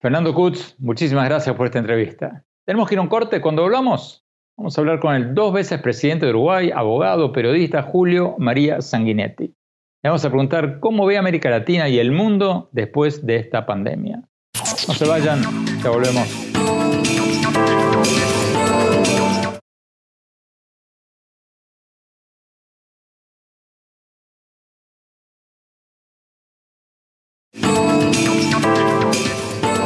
Fernando 0.00 0.32
Kutz, 0.32 0.76
muchísimas 0.78 1.26
gracias 1.26 1.54
por 1.54 1.66
esta 1.66 1.78
entrevista. 1.78 2.42
Tenemos 2.64 2.88
que 2.88 2.94
ir 2.94 2.98
a 3.00 3.02
un 3.02 3.08
corte. 3.08 3.42
Cuando 3.42 3.64
hablamos, 3.64 4.24
vamos 4.56 4.76
a 4.76 4.80
hablar 4.80 4.98
con 4.98 5.14
el 5.14 5.34
dos 5.34 5.52
veces 5.52 5.78
presidente 5.82 6.24
de 6.24 6.30
Uruguay, 6.30 6.70
abogado, 6.74 7.32
periodista 7.32 7.82
Julio 7.82 8.34
María 8.38 8.80
Sanguinetti. 8.80 9.44
Le 10.02 10.08
vamos 10.08 10.24
a 10.24 10.30
preguntar 10.30 10.80
cómo 10.80 11.04
ve 11.04 11.18
América 11.18 11.50
Latina 11.50 11.86
y 11.90 11.98
el 11.98 12.12
mundo 12.12 12.70
después 12.72 13.26
de 13.26 13.36
esta 13.36 13.66
pandemia. 13.66 14.22
No 14.88 14.94
se 14.94 15.04
vayan, 15.06 15.42
ya 15.82 15.90
volvemos. 15.90 16.28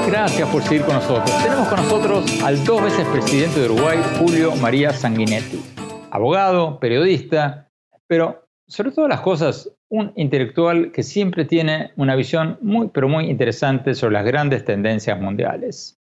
Gracias 0.07 0.49
por 0.49 0.63
seguir 0.63 0.83
con 0.85 0.95
nosotros. 0.95 1.43
Tenemos 1.43 1.69
con 1.69 1.77
nosotros 1.83 2.43
al 2.43 2.65
dos 2.65 2.83
veces 2.83 3.07
presidente 3.09 3.61
de 3.61 3.67
Uruguay, 3.67 3.99
Julio 4.19 4.55
María 4.57 4.93
Sanguinetti. 4.93 5.63
Abogado, 6.11 6.79
periodista, 6.79 7.71
pero 8.07 8.47
sobre 8.67 8.93
todas 8.93 9.11
las 9.11 9.21
cosas, 9.21 9.71
un 9.95 10.13
intelectual 10.17 10.91
que 10.91 11.05
siempre 11.05 11.45
tiene 11.45 11.93
una 11.97 12.17
visión 12.17 12.59
muy, 12.61 12.89
pero 12.89 13.09
muy 13.09 13.31
interesante 13.31 13.95
sobre 13.95 14.15
las 14.15 14.25
grandes 14.25 14.65
tendencias 14.65 15.21
mundiales. 15.21 16.01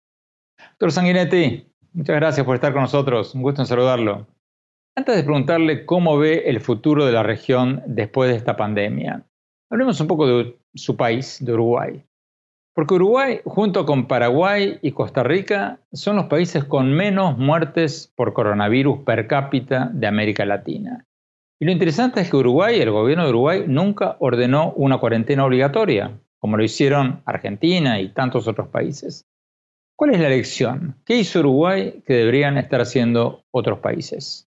Doctor 0.70 0.90
Sanguinetti, 0.92 1.70
muchas 1.92 2.16
gracias 2.16 2.46
por 2.46 2.54
estar 2.54 2.72
con 2.72 2.80
nosotros. 2.80 3.34
Un 3.34 3.42
gusto 3.42 3.60
en 3.60 3.66
saludarlo. 3.66 4.26
Antes 4.96 5.16
de 5.16 5.22
preguntarle 5.22 5.84
cómo 5.84 6.16
ve 6.16 6.44
el 6.46 6.60
futuro 6.60 7.04
de 7.04 7.12
la 7.12 7.22
región 7.22 7.82
después 7.86 8.30
de 8.30 8.36
esta 8.36 8.56
pandemia, 8.56 9.26
hablemos 9.70 10.00
un 10.00 10.06
poco 10.06 10.26
de 10.28 10.56
su 10.74 10.96
país, 10.96 11.44
de 11.44 11.52
Uruguay. 11.52 12.02
Porque 12.74 12.94
Uruguay, 12.94 13.40
junto 13.44 13.84
con 13.84 14.08
Paraguay 14.08 14.78
y 14.80 14.92
Costa 14.92 15.22
Rica, 15.22 15.78
son 15.92 16.16
los 16.16 16.26
países 16.26 16.64
con 16.64 16.90
menos 16.94 17.36
muertes 17.36 18.10
por 18.16 18.32
coronavirus 18.32 19.00
per 19.00 19.26
cápita 19.26 19.90
de 19.92 20.06
América 20.06 20.46
Latina. 20.46 21.04
Y 21.60 21.66
lo 21.66 21.72
interesante 21.72 22.20
es 22.20 22.30
que 22.30 22.36
Uruguay, 22.36 22.80
el 22.80 22.90
gobierno 22.90 23.24
de 23.24 23.30
Uruguay, 23.30 23.64
nunca 23.66 24.16
ordenó 24.18 24.72
una 24.72 24.98
cuarentena 24.98 25.44
obligatoria, 25.44 26.18
como 26.38 26.56
lo 26.56 26.64
hicieron 26.64 27.22
Argentina 27.24 28.00
y 28.00 28.12
tantos 28.12 28.48
otros 28.48 28.68
países. 28.68 29.24
¿Cuál 29.96 30.14
es 30.14 30.20
la 30.20 30.28
lección? 30.28 30.96
¿Qué 31.06 31.16
hizo 31.16 31.38
Uruguay 31.38 32.02
que 32.04 32.14
deberían 32.14 32.58
estar 32.58 32.80
haciendo 32.80 33.44
otros 33.52 33.78
países? 33.78 34.48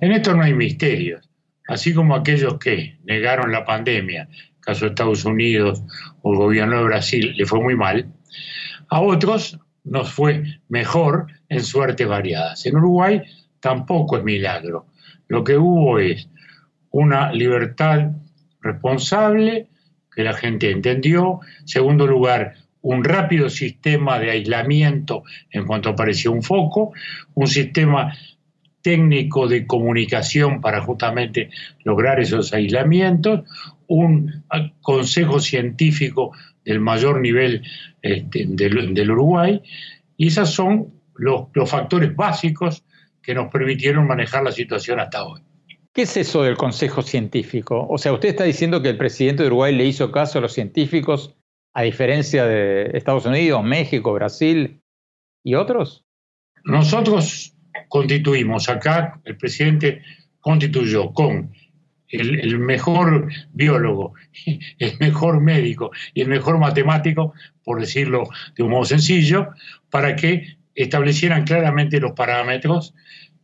En 0.00 0.12
esto 0.12 0.34
no 0.34 0.42
hay 0.42 0.52
misterios. 0.52 1.28
Así 1.68 1.94
como 1.94 2.14
aquellos 2.14 2.58
que 2.58 2.98
negaron 3.04 3.50
la 3.50 3.64
pandemia, 3.64 4.28
caso 4.60 4.86
Estados 4.86 5.24
Unidos 5.24 5.82
o 6.20 6.32
el 6.32 6.38
gobierno 6.38 6.76
de 6.76 6.84
Brasil, 6.84 7.34
le 7.36 7.46
fue 7.46 7.60
muy 7.60 7.76
mal, 7.76 8.12
a 8.88 9.00
otros 9.00 9.58
nos 9.84 10.12
fue 10.12 10.44
mejor 10.68 11.26
en 11.48 11.62
suertes 11.62 12.06
variadas. 12.06 12.66
En 12.66 12.76
Uruguay 12.76 13.22
tampoco 13.60 14.18
es 14.18 14.24
milagro. 14.24 14.86
Lo 15.32 15.44
que 15.44 15.56
hubo 15.56 15.98
es 15.98 16.28
una 16.90 17.32
libertad 17.32 18.10
responsable 18.60 19.66
que 20.14 20.24
la 20.24 20.34
gente 20.34 20.70
entendió. 20.70 21.40
Segundo 21.64 22.06
lugar, 22.06 22.56
un 22.82 23.02
rápido 23.02 23.48
sistema 23.48 24.18
de 24.18 24.30
aislamiento 24.30 25.24
en 25.50 25.64
cuanto 25.64 25.88
apareció 25.88 26.32
un 26.32 26.42
foco, 26.42 26.92
un 27.32 27.46
sistema 27.46 28.12
técnico 28.82 29.48
de 29.48 29.66
comunicación 29.66 30.60
para 30.60 30.82
justamente 30.82 31.48
lograr 31.82 32.20
esos 32.20 32.52
aislamientos, 32.52 33.48
un 33.86 34.44
consejo 34.82 35.40
científico 35.40 36.32
del 36.62 36.80
mayor 36.80 37.22
nivel 37.22 37.62
este, 38.02 38.44
del, 38.48 39.10
Uruguay, 39.10 39.62
y 40.18 40.26
esos 40.26 40.50
son 40.50 40.88
los, 41.16 41.46
los 41.54 41.70
factores 41.70 42.14
básicos 42.14 42.84
que 43.22 43.34
nos 43.34 43.50
permitieron 43.50 44.06
manejar 44.06 44.42
la 44.42 44.52
situación 44.52 45.00
hasta 45.00 45.24
hoy. 45.24 45.42
¿Qué 45.92 46.02
es 46.02 46.16
eso 46.16 46.42
del 46.42 46.56
Consejo 46.56 47.02
Científico? 47.02 47.86
O 47.88 47.98
sea, 47.98 48.12
usted 48.12 48.30
está 48.30 48.44
diciendo 48.44 48.80
que 48.80 48.88
el 48.88 48.96
presidente 48.96 49.42
de 49.42 49.48
Uruguay 49.48 49.74
le 49.74 49.84
hizo 49.84 50.10
caso 50.10 50.38
a 50.38 50.40
los 50.40 50.54
científicos 50.54 51.36
a 51.74 51.82
diferencia 51.82 52.46
de 52.46 52.90
Estados 52.94 53.26
Unidos, 53.26 53.62
México, 53.62 54.12
Brasil 54.12 54.80
y 55.44 55.54
otros? 55.54 56.04
Nosotros 56.64 57.54
constituimos 57.88 58.68
acá, 58.68 59.20
el 59.24 59.36
presidente 59.36 60.02
constituyó 60.40 61.12
con 61.12 61.52
el, 62.08 62.58
mejor 62.58 63.28
biólogo, 63.52 64.14
el 64.78 64.98
mejor 64.98 65.40
médico 65.40 65.90
y 66.14 66.22
el 66.22 66.28
mejor 66.28 66.58
matemático, 66.58 67.32
por 67.64 67.80
decirlo 67.80 68.28
de 68.56 68.62
un 68.62 68.70
modo 68.70 68.84
sencillo, 68.84 69.48
para 69.90 70.14
que 70.16 70.56
establecieran 70.74 71.44
claramente 71.44 72.00
los 72.00 72.12
parámetros 72.12 72.94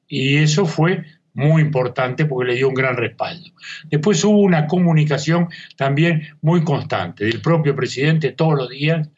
y 0.07 0.37
eso 0.37 0.67
fue 0.67 1.05
muy 1.35 1.63
importante 1.63 2.27
porque 2.27 2.53
le 2.53 2.57
dio 2.57 2.69
un 2.69 2.75
gran 2.75 2.97
respaldo. 2.97 3.51
Después 3.85 4.25
hubo 4.25 4.41
una 4.41 4.67
comunicación 4.67 5.49
también 5.77 6.37
muy 6.41 6.65
constante 6.65 7.27
del 7.27 7.41
propio 7.41 7.77
presidente 7.77 8.33
todos 8.33 8.55
los 8.55 8.69
días 8.71 9.09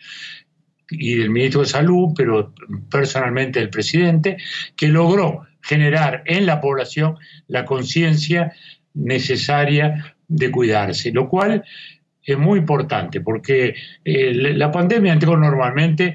y 0.90 1.14
del 1.14 1.31
ministro 1.31 1.61
de 1.61 1.66
Salud, 1.66 2.12
pero 2.16 2.53
personalmente 2.90 3.61
del 3.61 3.70
presidente, 3.70 4.37
que 4.77 4.88
logró 4.88 5.46
generar 5.62 6.23
en 6.27 6.46
la 6.46 6.61
población 6.61 7.16
la 7.46 7.64
conciencia 7.64 8.53
necesaria 8.92 10.16
de 10.27 10.51
cuidarse, 10.51 11.12
lo 11.12 11.29
cual 11.29 11.64
es 12.23 12.38
muy 12.38 12.59
importante 12.59 13.20
porque 13.20 13.75
eh, 14.05 14.35
la 14.35 14.70
pandemia 14.70 15.12
entró 15.12 15.37
normalmente 15.37 16.14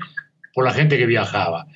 por 0.55 0.65
la 0.65 0.71
gente 0.71 0.97
que 0.97 1.05
viajaba 1.05 1.67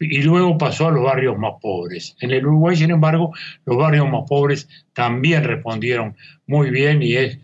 y 0.00 0.22
luego 0.22 0.56
pasó 0.56 0.88
a 0.88 0.90
los 0.90 1.04
barrios 1.04 1.38
más 1.38 1.54
pobres. 1.60 2.16
En 2.20 2.30
el 2.30 2.46
Uruguay, 2.46 2.76
sin 2.76 2.90
embargo, 2.90 3.32
los 3.66 3.76
barrios 3.76 4.08
más 4.08 4.24
pobres 4.26 4.68
también 4.94 5.44
respondieron 5.44 6.16
muy 6.46 6.70
bien 6.70 7.02
y 7.02 7.16
es 7.16 7.38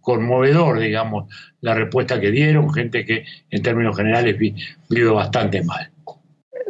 conmovedor, 0.00 0.78
digamos, 0.78 1.32
la 1.60 1.74
respuesta 1.74 2.20
que 2.20 2.30
dieron, 2.30 2.72
gente 2.72 3.04
que 3.04 3.24
en 3.50 3.62
términos 3.62 3.96
generales 3.96 4.38
vive 4.38 5.10
bastante 5.10 5.62
mal. 5.64 5.90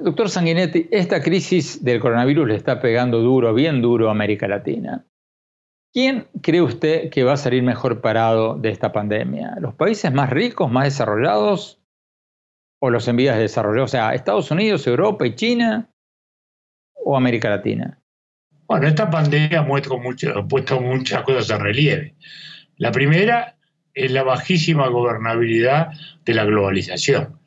Doctor 0.02 0.28
Sanguinetti, 0.28 0.88
esta 0.90 1.20
crisis 1.22 1.82
del 1.82 2.00
coronavirus 2.00 2.48
le 2.48 2.54
está 2.56 2.80
pegando 2.80 3.20
duro, 3.20 3.52
bien 3.54 3.82
duro 3.82 4.09
a 4.09 4.12
América 4.12 4.46
Latina. 4.46 5.04
¿Quién 5.92 6.26
cree 6.42 6.62
usted 6.62 7.11
que 7.11 7.24
va 7.24 7.32
a 7.32 7.38
salir 7.38 7.62
mejor 7.62 8.00
parado 8.00 8.54
de 8.54 8.68
esta 8.68 8.92
pandemia? 8.92 9.56
¿Los 9.61 9.74
países 9.74 10.12
más 10.12 10.30
ricos, 10.30 10.70
más 10.70 10.85
desarrollados 10.85 11.80
o 12.78 12.90
los 12.90 13.08
en 13.08 13.16
vías 13.16 13.36
de 13.36 13.42
desarrollo? 13.42 13.84
O 13.84 13.88
sea, 13.88 14.14
Estados 14.14 14.50
Unidos, 14.50 14.86
Europa 14.86 15.26
y 15.26 15.34
China 15.34 15.90
o 16.94 17.16
América 17.16 17.50
Latina. 17.50 17.98
Bueno, 18.66 18.88
esta 18.88 19.08
pandemia 19.08 19.62
muestra 19.62 19.96
ha 20.34 20.48
puesto 20.48 20.80
muchas 20.80 21.22
cosas 21.22 21.50
en 21.50 21.60
relieve. 21.64 22.14
La 22.78 22.90
primera 22.90 23.56
es 23.94 24.10
la 24.10 24.24
bajísima 24.24 24.88
gobernabilidad 24.88 25.88
de 26.24 26.34
la 26.34 26.44
globalización. 26.44 27.38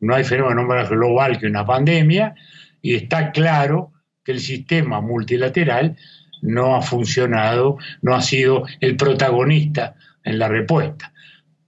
No 0.00 0.14
hay 0.14 0.24
fenómeno 0.24 0.62
más 0.62 0.88
global 0.88 1.38
que 1.38 1.46
una 1.46 1.66
pandemia 1.66 2.34
y 2.80 2.94
está 2.94 3.32
claro 3.32 3.92
que 4.24 4.32
el 4.32 4.40
sistema 4.40 5.00
multilateral 5.00 5.96
no 6.42 6.74
ha 6.74 6.82
funcionado, 6.82 7.76
no 8.00 8.14
ha 8.14 8.22
sido 8.22 8.64
el 8.80 8.96
protagonista 8.96 9.96
en 10.24 10.38
la 10.38 10.48
respuesta. 10.48 11.09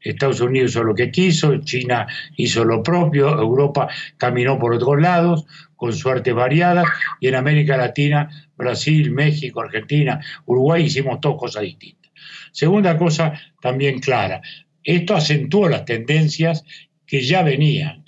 Estados 0.05 0.41
Unidos 0.41 0.73
hizo 0.73 0.85
lo 0.85 0.95
que 0.95 1.11
quiso, 1.11 1.57
China 1.59 2.07
hizo 2.37 2.65
lo 2.65 2.83
propio, 2.83 3.29
Europa 3.29 3.89
caminó 4.17 4.59
por 4.59 4.75
otros 4.75 5.01
lados, 5.01 5.47
con 5.77 5.93
suertes 5.93 6.35
variadas, 6.35 6.87
y 7.21 7.29
en 7.29 7.35
América 7.35 7.77
Latina, 7.77 8.29
Brasil, 8.57 9.11
México, 9.11 9.61
Argentina, 9.61 10.21
Uruguay 10.47 10.85
hicimos 10.85 11.21
dos 11.21 11.37
cosas 11.39 11.63
distintas. 11.63 12.13
Segunda 12.53 12.97
cosa 12.97 13.33
también 13.61 13.99
clara, 13.99 14.43
esto 14.85 15.15
acentuó 15.15 15.69
las 15.69 15.85
tendencias 15.85 16.65
que 17.07 17.23
ya 17.23 17.43
venían. 17.43 18.05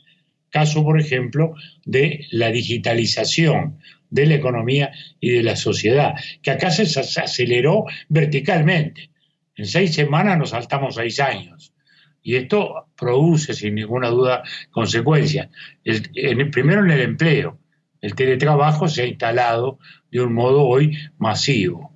Caso, 0.51 0.85
por 0.85 1.01
ejemplo, 1.01 1.55
de 1.85 2.27
la 2.31 2.51
digitalización 2.51 3.79
de 4.11 4.27
la 4.27 4.35
economía 4.37 4.93
y 5.19 5.31
de 5.31 5.43
la 5.43 5.57
sociedad, 5.57 6.15
que 6.41 6.53
acá 6.53 6.71
se 6.71 6.85
aceleró 7.21 7.85
verticalmente. 8.09 9.11
En 9.57 9.67
seis 9.67 9.95
semanas 9.95 10.39
nos 10.39 10.51
saltamos 10.51 10.95
seis 10.95 11.19
años. 11.19 11.74
Y 12.25 12.37
esto 12.37 12.87
produce, 12.97 13.53
sin 13.53 13.75
ninguna 13.75 14.09
duda, 14.09 14.43
consecuencias. 14.71 15.51
Primero 16.51 16.83
en 16.83 16.91
el 16.91 17.03
empleo. 17.03 17.59
El 18.01 18.15
teletrabajo 18.15 18.89
se 18.89 19.03
ha 19.03 19.07
instalado 19.07 19.79
de 20.11 20.23
un 20.23 20.33
modo 20.33 20.63
hoy 20.63 20.97
masivo. 21.19 21.93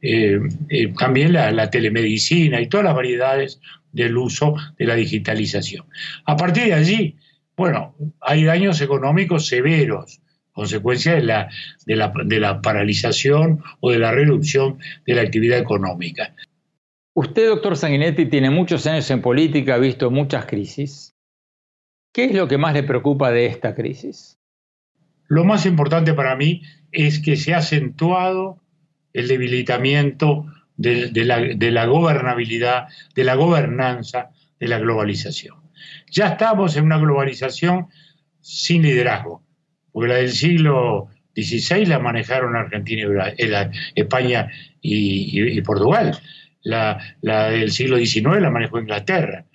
Eh, 0.00 0.40
eh, 0.70 0.92
también 0.98 1.34
la, 1.34 1.70
telemedicina 1.70 2.60
y 2.60 2.66
todas 2.66 2.84
las 2.84 2.96
variedades 2.96 3.60
del 3.92 4.16
uso 4.16 4.56
de 4.78 4.86
la 4.86 4.94
digitalización. 4.94 5.84
A 6.24 6.34
partir 6.34 6.64
de 6.64 6.74
allí, 6.74 7.16
bueno, 7.54 7.94
hay 8.22 8.44
daños 8.44 8.80
económicos 8.80 9.46
severos, 9.46 10.22
consecuencia 10.52 11.14
de 11.14 11.22
la, 11.22 11.50
de 11.86 12.40
la 12.40 12.62
paralización 12.62 13.62
o 13.80 13.90
de 13.90 13.98
la 13.98 14.12
reducción 14.12 14.78
de 15.06 15.14
la 15.14 15.22
actividad 15.22 15.58
económica. 15.58 16.34
Usted, 17.14 17.48
doctor 17.48 17.76
Sanguinetti, 17.76 18.26
tiene 18.26 18.48
muchos 18.48 18.86
años 18.86 19.10
en 19.10 19.20
política, 19.20 19.74
ha 19.74 19.78
visto 19.78 20.10
muchas 20.10 20.46
crisis. 20.46 21.14
¿Qué 22.12 22.24
es 22.24 22.34
lo 22.34 22.48
que 22.48 22.56
más 22.56 22.72
le 22.72 22.82
preocupa 22.82 23.30
de 23.30 23.46
esta 23.46 23.74
crisis? 23.74 24.38
Lo 25.28 25.44
más 25.44 25.66
importante 25.66 26.14
para 26.14 26.36
mí 26.36 26.62
es 26.90 27.20
que 27.20 27.36
se 27.36 27.52
ha 27.52 27.58
acentuado 27.58 28.62
el 29.12 29.28
debilitamiento 29.28 30.46
de, 30.76 31.10
la, 31.70 31.86
gobernabilidad, 31.86 32.88
de 33.14 33.24
la 33.24 33.34
gobernanza, 33.34 34.30
de 34.58 34.68
la 34.68 34.78
globalización. 34.78 35.56
Ya 36.10 36.28
estamos 36.28 36.76
en 36.76 36.84
una 36.84 36.98
globalización 36.98 37.88
sin 38.40 38.82
liderazgo, 38.82 39.42
porque 39.92 40.08
la 40.08 40.16
del 40.16 40.32
siglo 40.32 41.08
XVI 41.36 41.84
la 41.86 41.98
manejaron 41.98 42.56
Argentina, 42.56 43.02
y 43.36 43.44
eh, 43.44 43.70
España 43.96 44.50
y 44.80 45.60
Portugal 45.60 46.18
la, 46.62 46.98
del 47.22 47.70
siglo 47.70 47.98
XIX 47.98 48.40
la 48.40 48.50
manejó 48.50 48.78
Inglaterra. 48.78 49.46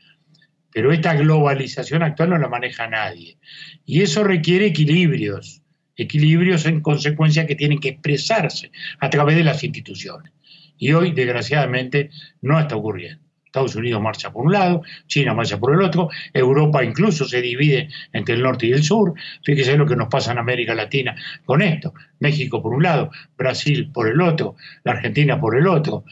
Pero 0.73 0.91
esta 0.91 1.15
globalización 1.15 2.03
actual 2.03 2.31
no 2.31 2.37
la 2.37 2.49
maneja 2.49 2.87
nadie. 2.87 3.37
Y 3.85 4.01
eso 4.01 4.23
requiere 4.23 4.67
equilibrios, 4.67 5.61
equilibrios 5.95 6.65
en 6.65 6.81
consecuencia 6.81 7.47
que 7.47 7.55
tienen 7.55 7.79
que 7.79 7.89
expresarse 7.89 8.71
a 8.99 9.09
través 9.09 9.35
de 9.35 9.43
las 9.43 9.63
instituciones. 9.63 10.31
Y 10.77 10.93
hoy, 10.93 11.11
desgraciadamente, 11.11 12.11
no 12.41 12.59
está 12.59 12.75
ocurriendo. 12.75 13.27
Estados 13.45 13.75
Unidos 13.75 14.01
marcha 14.01 14.31
por 14.31 14.45
un 14.45 14.51
lado, 14.51 14.83
China 15.07 15.33
marcha 15.33 15.57
por 15.57 15.73
el 15.73 15.81
otro, 15.81 16.09
Europa 16.31 16.83
incluso 16.83 17.25
se 17.25 17.41
divide 17.41 17.89
entre 18.13 18.35
el 18.35 18.43
norte 18.43 18.67
y 18.67 18.73
el 18.73 18.83
sur. 18.83 19.13
Fíjese 19.43 19.77
lo 19.77 19.87
que 19.87 19.95
nos 19.95 20.09
pasa 20.09 20.31
en 20.31 20.37
América 20.37 20.75
Latina 20.75 21.15
con 21.45 21.63
esto. 21.63 21.93
México 22.19 22.61
por 22.61 22.73
un 22.73 22.83
lado, 22.83 23.09
Brasil 23.35 23.89
por 23.91 24.07
el 24.09 24.21
otro, 24.21 24.57
la 24.83 24.91
Argentina 24.91 25.39
por 25.39 25.57
el 25.57 25.65
otro 25.65 26.03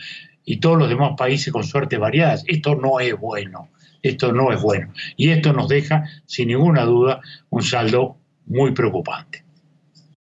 y 0.46 0.60
todos 0.60 0.78
los 0.78 0.88
demás 0.88 1.14
países 1.18 1.52
con 1.52 1.64
suerte 1.64 1.98
variadas. 1.98 2.44
Esto 2.48 2.76
no 2.76 3.00
es 3.00 3.20
bueno. 3.20 3.70
esto 4.04 4.32
no 4.32 4.52
es 4.52 4.62
bueno. 4.62 4.94
Y 5.18 5.30
esto 5.30 5.52
nos 5.52 5.68
deja, 5.68 6.06
sin 6.26 6.50
ninguna 6.50 6.84
duda, 6.86 7.22
un 7.50 7.64
saldo 7.64 8.18
muy 8.46 8.72
preocupante. 8.72 9.44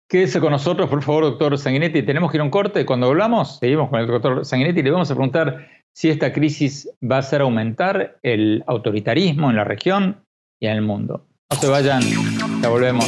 Quédese 0.07 0.39
con 0.39 0.51
nosotros, 0.51 0.89
por 0.89 1.01
favor, 1.01 1.23
doctor 1.23 1.57
Sanguinetti. 1.57 2.03
Tenemos 2.03 2.31
que 2.31 2.37
ir 2.37 2.41
a 2.41 2.43
un 2.45 2.49
corte. 2.49 2.85
Cuando 2.85 3.07
hablamos, 3.07 3.57
seguimos 3.59 3.89
con 3.89 3.99
el 3.99 4.07
doctor 4.07 4.45
Sanguinetti 4.45 4.79
y 4.79 4.83
le 4.83 4.91
vamos 4.91 5.11
a 5.11 5.15
preguntar 5.15 5.67
si 5.91 6.09
esta 6.09 6.31
crisis 6.31 6.89
va 7.03 7.17
a 7.17 7.19
hacer 7.19 7.41
aumentar 7.41 8.19
el 8.23 8.63
autoritarismo 8.67 9.49
en 9.49 9.55
la 9.55 9.63
región 9.63 10.23
y 10.59 10.67
en 10.67 10.73
el 10.73 10.81
mundo. 10.81 11.25
No 11.51 11.57
se 11.57 11.67
vayan, 11.67 12.01
ya 12.61 12.69
volvemos. 12.69 13.05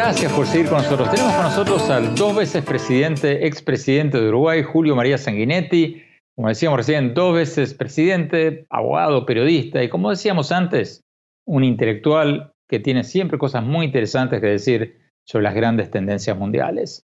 Gracias 0.00 0.32
por 0.32 0.46
seguir 0.46 0.68
con 0.68 0.78
nosotros. 0.78 1.10
Tenemos 1.10 1.34
con 1.34 1.42
nosotros 1.42 1.90
al 1.90 2.14
dos 2.14 2.36
veces 2.36 2.64
presidente, 2.64 3.48
expresidente 3.48 4.20
de 4.20 4.28
Uruguay, 4.28 4.62
Julio 4.62 4.94
María 4.94 5.18
Sanguinetti. 5.18 6.04
Como 6.36 6.46
decíamos 6.46 6.76
recién, 6.76 7.14
dos 7.14 7.34
veces 7.34 7.74
presidente, 7.74 8.64
abogado, 8.70 9.26
periodista 9.26 9.82
y 9.82 9.88
como 9.88 10.10
decíamos 10.10 10.52
antes, 10.52 11.02
un 11.44 11.64
intelectual 11.64 12.52
que 12.68 12.78
tiene 12.78 13.02
siempre 13.02 13.38
cosas 13.38 13.64
muy 13.64 13.86
interesantes 13.86 14.40
que 14.40 14.46
decir 14.46 15.00
sobre 15.26 15.42
las 15.42 15.56
grandes 15.56 15.90
tendencias 15.90 16.38
mundiales. 16.38 17.04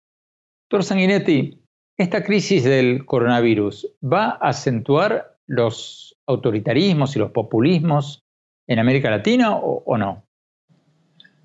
Doctor 0.70 0.84
Sanguinetti, 0.84 1.64
¿esta 1.98 2.26
crisis 2.26 2.66
del 2.66 3.06
coronavirus 3.06 3.96
va 4.04 4.32
a 4.32 4.50
acentuar 4.50 5.38
los 5.48 6.20
autoritarismos 6.28 7.16
y 7.16 7.20
los 7.20 7.32
populismos 7.32 8.26
en 8.68 8.80
América 8.80 9.10
Latina 9.10 9.56
o, 9.56 9.82
o 9.86 9.98
no? 9.98 10.26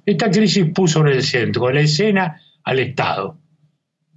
Esta 0.07 0.31
crisis 0.31 0.64
puso 0.73 1.01
en 1.01 1.09
el 1.09 1.23
centro 1.25 1.66
de 1.66 1.75
la 1.75 1.81
escena 1.81 2.40
al 2.62 2.79
Estado. 2.79 3.40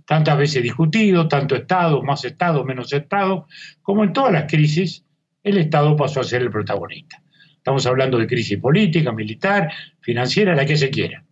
Tantas 0.05 0.37
veces 0.37 0.61
discutido, 0.61 1.27
tanto 1.27 1.55
Estado, 1.55 2.03
más 2.03 2.23
Estado, 2.23 2.63
menos 2.63 2.93
Estado, 2.93 3.47
como 3.81 4.03
en 4.03 4.13
todas 4.13 4.31
las 4.31 4.45
crisis, 4.49 5.03
el 5.43 5.57
Estado 5.57 5.95
pasó 5.95 6.19
a 6.19 6.23
ser 6.23 6.43
el 6.43 6.51
protagonista. 6.51 7.23
Estamos 7.55 7.87
hablando 7.87 8.19
de 8.19 8.27
crisis 8.27 8.59
política, 8.59 9.11
militar, 9.11 9.71
financiera, 9.99 10.55
la 10.55 10.65
que 10.65 10.77
se 10.77 10.91
quiera. 10.91 11.23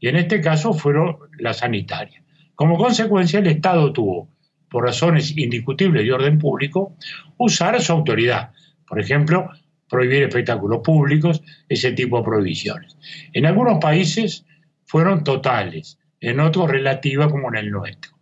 Y 0.00 0.08
en 0.08 0.16
este 0.16 0.40
caso 0.40 0.72
fueron 0.72 1.18
las 1.38 1.58
sanitarias. 1.58 2.24
Como 2.56 2.76
consecuencia, 2.76 3.38
el 3.38 3.46
Estado 3.46 3.92
tuvo, 3.92 4.28
por 4.68 4.84
razones 4.84 5.36
indiscutibles 5.36 6.04
de 6.04 6.12
orden 6.12 6.38
público, 6.40 6.96
usar 7.38 7.80
su 7.80 7.92
autoridad. 7.92 8.50
Por 8.84 9.00
ejemplo, 9.00 9.48
prohibir 9.92 10.22
espectáculos 10.22 10.80
públicos, 10.82 11.42
ese 11.68 11.92
tipo 11.92 12.16
de 12.16 12.24
prohibiciones. 12.24 12.96
En 13.34 13.44
algunos 13.44 13.78
países 13.78 14.46
fueron 14.86 15.22
totales, 15.22 15.98
en 16.18 16.40
otros 16.40 16.70
relativas 16.70 17.30
como 17.30 17.48
en 17.50 17.56
el 17.56 17.70
nuestro. 17.70 18.12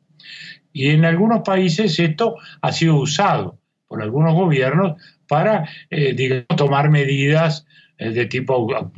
Y 0.73 0.89
en 0.89 1.05
algunos 1.05 1.43
países 1.43 1.97
esto 2.01 2.35
ha 2.61 2.73
sido 2.73 2.97
usado 2.97 3.61
por 3.87 4.03
algunos 4.03 4.35
gobiernos 4.35 5.01
para, 5.29 5.69
eh, 5.91 6.45
tomar 6.57 6.91
medidas 6.91 7.67
eh, 7.99 8.11
de 8.11 8.27
tipo 8.27 8.91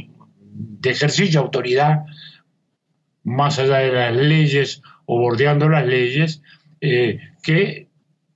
de 0.55 0.91
ejercicio 0.91 1.41
de 1.41 1.45
autoridad 1.45 2.05
más 3.23 3.59
allá 3.59 3.79
de 3.79 3.93
las 3.93 4.17
leyes 4.17 4.83
o 5.05 5.19
bordeando 5.19 5.69
las 5.69 5.87
leyes 5.87 6.43
eh, 6.81 7.21
que 7.43 7.89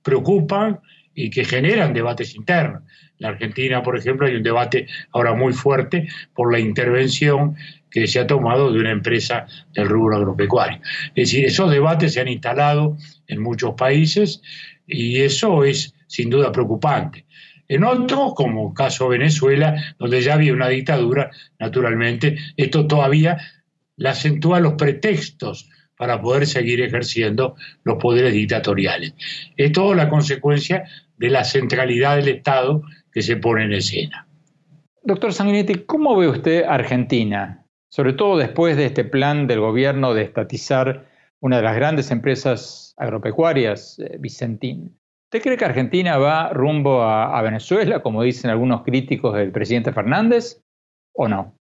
preocupan 0.03 0.79
y 1.15 1.31
que 1.31 1.43
generan 1.43 1.93
debates 1.93 2.35
internos. 2.35 2.83
La 3.19 3.29
Argentina, 3.29 3.81
por 3.81 3.97
ejemplo, 3.97 4.27
hay 4.27 4.35
un 4.35 4.43
debate 4.43 4.87
ahora 5.11 5.33
muy 5.33 5.53
fuerte 5.53 6.07
por 6.35 6.51
la 6.51 6.59
intervención 6.59 7.55
que 7.89 8.07
se 8.07 8.19
ha 8.19 8.27
tomado 8.27 8.71
de 8.71 8.79
una 8.79 8.91
empresa 8.91 9.47
del 9.73 9.89
rubro 9.89 10.17
agropecuario. 10.17 10.79
Es 11.15 11.31
decir, 11.31 11.45
esos 11.45 11.71
debates 11.71 12.13
se 12.13 12.21
han 12.21 12.27
instalado 12.27 12.97
en 13.27 13.41
muchos 13.41 13.73
países 13.75 14.41
y 14.85 15.21
eso 15.21 15.63
es 15.63 15.95
sin 16.07 16.29
duda 16.29 16.51
preocupante. 16.51 17.25
En 17.67 17.83
otros, 17.83 18.33
como 18.35 18.73
caso 18.73 19.09
Venezuela, 19.09 19.95
donde 19.99 20.21
ya 20.21 20.35
había 20.35 20.53
una 20.53 20.69
dictadura, 20.69 21.31
naturalmente, 21.59 22.37
esto 22.55 22.87
todavía 22.87 23.37
le 23.97 24.09
acentúa 24.09 24.59
los 24.59 24.73
pretextos 24.73 25.69
para 25.97 26.21
poder 26.21 26.45
seguir 26.45 26.81
ejerciendo 26.81 27.55
los 27.83 27.97
poderes 27.97 28.33
dictatoriales. 28.33 29.13
Es 29.57 29.71
todo 29.71 29.95
la 29.95 30.09
consecuencia 30.09 30.85
de 31.17 31.29
la 31.29 31.43
centralidad 31.43 32.17
del 32.17 32.29
Estado 32.29 32.83
que 33.17 33.23
se 33.23 33.37
pone 33.37 33.63
en 33.63 33.73
escena. 33.73 34.27
Doctor 35.01 35.33
Sanguinetti, 35.33 35.85
¿cómo 35.87 36.15
ve 36.15 36.27
usted 36.27 36.65
Argentina? 36.65 37.65
Sobre 37.89 38.13
todo 38.13 38.37
después 38.37 38.77
de 38.77 38.85
este 38.85 39.05
plan 39.05 39.47
del 39.47 39.59
gobierno 39.59 40.13
de 40.13 40.21
estatizar 40.21 41.09
una 41.39 41.57
de 41.57 41.63
las 41.63 41.75
grandes 41.75 42.11
empresas 42.11 42.93
agropecuarias, 42.95 43.97
eh, 43.97 44.17
Vicentín. 44.19 44.99
¿Usted 45.31 45.41
cree 45.41 45.57
que 45.57 45.65
Argentina 45.65 46.19
va 46.19 46.53
rumbo 46.53 47.01
a, 47.01 47.35
a 47.35 47.41
Venezuela, 47.41 48.03
como 48.03 48.21
dicen 48.21 48.51
algunos 48.51 48.83
críticos 48.83 49.35
del 49.35 49.51
presidente 49.51 49.91
Fernández, 49.91 50.61
o 51.13 51.27
no? 51.27 51.57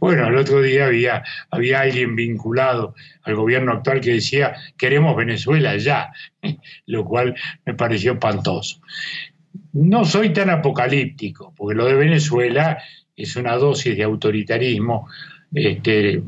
Bueno, 0.00 0.26
el 0.26 0.36
otro 0.36 0.60
día 0.60 0.86
había, 0.86 1.22
había 1.50 1.80
alguien 1.80 2.16
vinculado 2.16 2.94
al 3.22 3.36
gobierno 3.36 3.72
actual 3.72 4.00
que 4.00 4.14
decía, 4.14 4.56
queremos 4.76 5.16
Venezuela 5.16 5.76
ya, 5.76 6.12
lo 6.86 7.04
cual 7.04 7.36
me 7.64 7.74
pareció 7.74 8.14
espantoso. 8.14 8.80
No 9.72 10.04
soy 10.04 10.32
tan 10.32 10.50
apocalíptico, 10.50 11.54
porque 11.56 11.74
lo 11.74 11.86
de 11.86 11.94
Venezuela 11.94 12.78
es 13.16 13.36
una 13.36 13.56
dosis 13.56 13.96
de 13.96 14.02
autoritarismo, 14.02 15.08
este, 15.52 16.22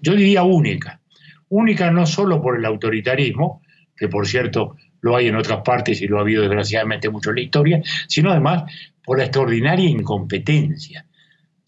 yo 0.00 0.14
diría 0.14 0.42
única. 0.42 1.00
Única 1.48 1.90
no 1.90 2.06
solo 2.06 2.40
por 2.40 2.56
el 2.56 2.64
autoritarismo, 2.64 3.62
que 3.96 4.08
por 4.08 4.26
cierto 4.26 4.76
lo 5.00 5.16
hay 5.16 5.28
en 5.28 5.36
otras 5.36 5.62
partes 5.62 6.00
y 6.00 6.06
lo 6.06 6.18
ha 6.18 6.22
habido 6.22 6.42
desgraciadamente 6.42 7.10
mucho 7.10 7.30
en 7.30 7.36
la 7.36 7.42
historia, 7.42 7.82
sino 8.08 8.30
además 8.30 8.64
por 9.04 9.18
la 9.18 9.24
extraordinaria 9.24 9.88
incompetencia 9.88 11.06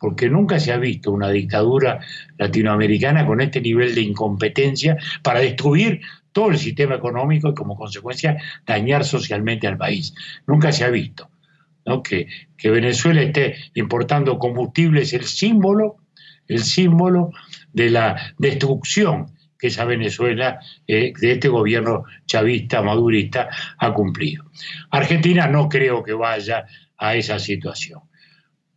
porque 0.05 0.29
nunca 0.29 0.61
se 0.61 0.71
ha 0.71 0.77
visto 0.77 1.11
una 1.13 1.31
dictadura 1.31 1.99
latinoamericana 2.37 3.25
con 3.25 3.41
este 3.41 3.63
nivel 3.63 3.95
de 3.95 4.03
incompetencia 4.03 4.99
para 5.23 5.41
destruir 5.41 6.03
todo 6.35 6.51
el 6.51 6.59
sistema 6.59 6.97
económico 6.97 7.49
y 7.49 7.55
como 7.55 7.77
consecuencia 7.77 8.37
dañar 8.67 9.05
socialmente 9.05 9.67
al 9.69 9.79
país. 9.79 10.13
Nunca 10.47 10.73
se 10.73 10.85
ha 10.85 10.91
visto. 10.91 11.31
Que, 12.03 12.27
Venezuela 12.71 13.23
esté 13.23 13.57
importando 13.75 14.39
combustible 14.39 15.03
es 15.03 15.13
el 15.13 15.25
símbolo, 15.25 15.99
el 16.49 16.65
símbolo 16.65 17.31
de 17.73 17.91
la 17.91 18.35
destrucción 18.39 19.33
que 19.59 19.69
esa 19.69 19.85
Venezuela 19.85 20.59
eh, 20.87 21.13
de 21.19 21.33
este 21.33 21.49
gobierno 21.49 22.05
chavista, 22.27 22.83
madurista, 22.83 23.49
ha 23.79 23.95
cumplido. 23.95 24.45
Argentina 24.91 25.47
no 25.47 25.69
creo 25.69 26.03
que 26.03 26.15
vaya 26.15 26.67
a 26.99 27.15
esa 27.15 27.39
situación. 27.39 28.01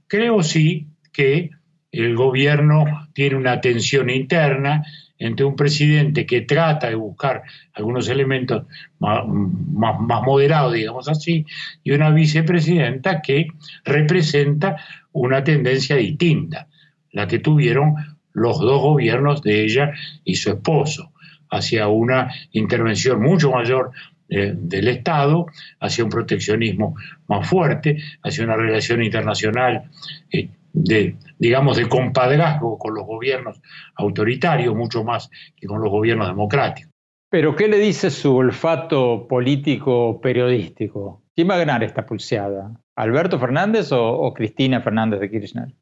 Creo 0.07 0.43
sí 0.43 0.87
que 1.11 1.49
el 1.91 2.15
gobierno 2.15 3.09
tiene 3.13 3.37
una 3.37 3.59
tensión 3.61 4.09
interna 4.09 4.83
entre 5.19 5.45
un 5.45 5.55
presidente 5.55 6.25
que 6.25 6.41
trata 6.41 6.89
de 6.89 6.95
buscar 6.95 7.43
algunos 7.73 8.07
elementos 8.09 8.65
más, 8.99 9.23
moderados, 9.25 10.73
digamos 10.73 11.09
así, 11.09 11.45
y 11.83 11.91
una 11.91 12.11
vicepresidenta 12.11 13.21
que 13.21 13.47
representa 13.83 14.77
una 15.11 15.43
tendencia 15.43 15.95
distinta, 15.95 16.67
la 17.11 17.27
que 17.27 17.39
tuvieron 17.39 17.95
los 18.33 18.59
dos 18.59 18.81
gobiernos 18.81 19.41
de 19.41 19.63
ella 19.63 19.93
y 20.23 20.35
su 20.35 20.51
esposo, 20.51 21.11
hacia 21.49 21.87
una 21.87 22.31
intervención 22.51 23.21
mucho 23.21 23.51
mayor 23.51 23.91
eh, 24.29 24.53
del 24.55 24.89
Estado, 24.89 25.47
hacia 25.79 26.03
un 26.03 26.09
proteccionismo 26.09 26.95
más 27.27 27.47
fuerte, 27.47 27.97
hacia 28.21 28.43
una 28.43 28.57
relación 28.57 29.01
internacional 29.01 29.89
eh, 30.31 30.49
de, 30.73 31.15
digamos, 31.37 31.77
de 31.77 31.87
compadrazgo 31.87 32.77
con 32.77 32.93
los 32.93 33.05
gobiernos 33.05 33.61
autoritarios, 33.95 34.75
mucho 34.75 35.03
más 35.03 35.29
que 35.55 35.67
con 35.67 35.81
los 35.81 35.89
gobiernos 35.89 36.27
democráticos. 36.27 36.91
Pero, 37.29 37.55
¿qué 37.55 37.67
le 37.67 37.77
dice 37.77 38.09
su 38.09 38.35
olfato 38.35 39.27
político 39.27 40.21
periodístico? 40.21 41.23
¿Quién 41.35 41.49
va 41.49 41.55
a 41.55 41.59
ganar 41.59 41.83
esta 41.83 42.05
pulseada? 42.05 42.71
¿Alberto 42.95 43.37
Fernández 43.37 43.89
o, 43.91 44.33
Cristina 44.33 44.81
Fernández 44.81 45.19
de 45.19 45.29
Kirchner? 45.29 45.75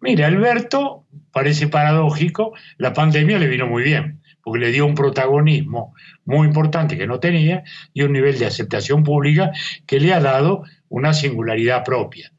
Mire, 0.00 0.24
Alberto, 0.24 1.06
parece 1.32 1.68
paradójico, 1.68 2.54
la 2.78 2.92
pandemia 2.92 3.38
le 3.38 3.46
vino 3.46 3.66
muy 3.66 3.82
bien, 3.82 4.22
porque 4.42 4.60
le 4.60 4.72
dio 4.72 4.86
un 4.86 4.94
protagonismo 4.94 5.94
muy 6.24 6.46
importante 6.46 6.96
que 6.96 7.06
no 7.06 7.20
tenía 7.20 7.62
y 7.92 8.02
un 8.02 8.12
nivel 8.12 8.38
de 8.38 8.46
aceptación 8.46 9.04
pública 9.04 9.52
que 9.86 10.00
le 10.00 10.12
ha 10.12 10.20
dado 10.20 10.64
una 10.88 11.12
singularidad 11.12 11.84
propia. 11.84 12.32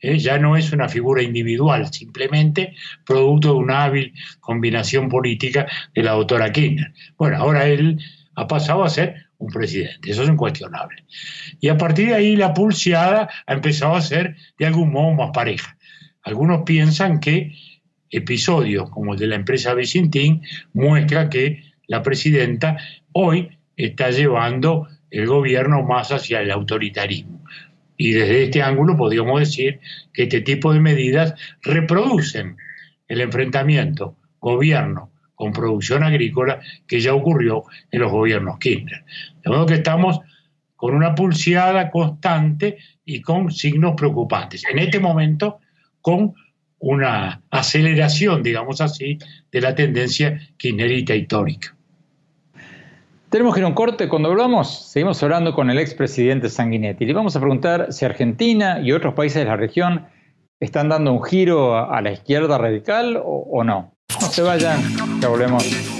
¿Eh? 0.00 0.18
ya 0.18 0.38
no 0.38 0.56
es 0.56 0.72
una 0.72 0.88
figura 0.88 1.22
individual, 1.22 1.92
simplemente 1.92 2.74
producto 3.04 3.48
de 3.48 3.58
una 3.58 3.84
hábil 3.84 4.12
combinación 4.40 5.08
política 5.08 5.66
de 5.94 6.02
la 6.02 6.12
doctora 6.12 6.52
Kirchner. 6.52 6.92
Bueno, 7.16 7.38
ahora 7.38 7.66
él 7.66 7.98
ha 8.34 8.46
pasado 8.46 8.84
a 8.84 8.90
ser 8.90 9.26
un 9.38 9.52
presidente, 9.52 10.10
eso 10.10 10.22
es 10.22 10.28
incuestionable. 10.28 11.04
Y 11.60 11.68
a 11.68 11.76
partir 11.76 12.08
de 12.08 12.14
ahí 12.14 12.36
la 12.36 12.54
pulseada 12.54 13.28
ha 13.46 13.52
empezado 13.52 13.94
a 13.94 14.00
ser 14.00 14.36
de 14.58 14.66
algún 14.66 14.92
modo 14.92 15.12
más 15.14 15.30
pareja. 15.32 15.76
Algunos 16.22 16.62
piensan 16.62 17.20
que 17.20 17.52
episodios 18.10 18.90
como 18.90 19.14
el 19.14 19.18
de 19.18 19.26
la 19.26 19.36
empresa 19.36 19.74
Vicentín 19.74 20.42
muestra 20.72 21.28
que 21.28 21.62
la 21.86 22.02
presidenta 22.02 22.78
hoy 23.12 23.58
está 23.76 24.10
llevando 24.10 24.88
el 25.10 25.26
gobierno 25.26 25.82
más 25.82 26.12
hacia 26.12 26.40
el 26.40 26.50
autoritarismo. 26.50 27.35
Y 27.96 28.12
desde 28.12 28.44
este 28.44 28.62
ángulo 28.62 28.96
podríamos 28.96 29.40
decir 29.40 29.80
que 30.12 30.24
este 30.24 30.40
tipo 30.40 30.72
de 30.72 30.80
medidas 30.80 31.34
reproducen 31.62 32.56
el 33.08 33.20
enfrentamiento 33.20 34.16
gobierno 34.40 35.10
con 35.34 35.52
producción 35.52 36.02
agrícola 36.02 36.60
que 36.86 37.00
ya 37.00 37.14
ocurrió 37.14 37.64
en 37.90 38.00
los 38.00 38.10
gobiernos 38.10 38.58
Kirchner. 38.58 39.04
De 39.44 39.50
modo 39.50 39.66
que 39.66 39.74
estamos 39.74 40.20
con 40.76 40.94
una 40.94 41.14
pulseada 41.14 41.90
constante 41.90 42.78
y 43.04 43.20
con 43.20 43.50
signos 43.52 43.94
preocupantes. 43.96 44.64
En 44.70 44.78
este 44.78 45.00
momento, 45.00 45.58
con 46.00 46.34
una 46.78 47.42
aceleración, 47.50 48.42
digamos 48.42 48.80
así, 48.80 49.18
de 49.50 49.60
la 49.60 49.74
tendencia 49.74 50.40
kirchnerita 50.56 51.14
histórica. 51.14 51.75
Tenemos 53.36 53.52
que 53.52 53.60
ir 53.60 53.64
a 53.64 53.68
un 53.68 53.74
corte. 53.74 54.08
Cuando 54.08 54.30
volvamos, 54.30 54.90
seguimos 54.90 55.22
hablando 55.22 55.52
con 55.52 55.68
el 55.68 55.78
expresidente 55.78 56.48
Sanguinetti. 56.48 57.04
Le 57.04 57.12
vamos 57.12 57.36
a 57.36 57.40
preguntar 57.40 57.92
si 57.92 58.06
Argentina 58.06 58.80
y 58.80 58.92
otros 58.92 59.12
países 59.12 59.40
de 59.40 59.44
la 59.44 59.56
región 59.56 60.06
están 60.58 60.88
dando 60.88 61.12
un 61.12 61.22
giro 61.22 61.76
a, 61.76 62.00
la 62.00 62.12
izquierda 62.12 62.56
radical 62.56 63.18
o, 63.18 63.46
o 63.50 63.62
no. 63.62 63.92
No 64.22 64.26
se 64.28 64.40
vayan, 64.40 64.80
ya 65.20 65.28
volvemos. 65.28 65.95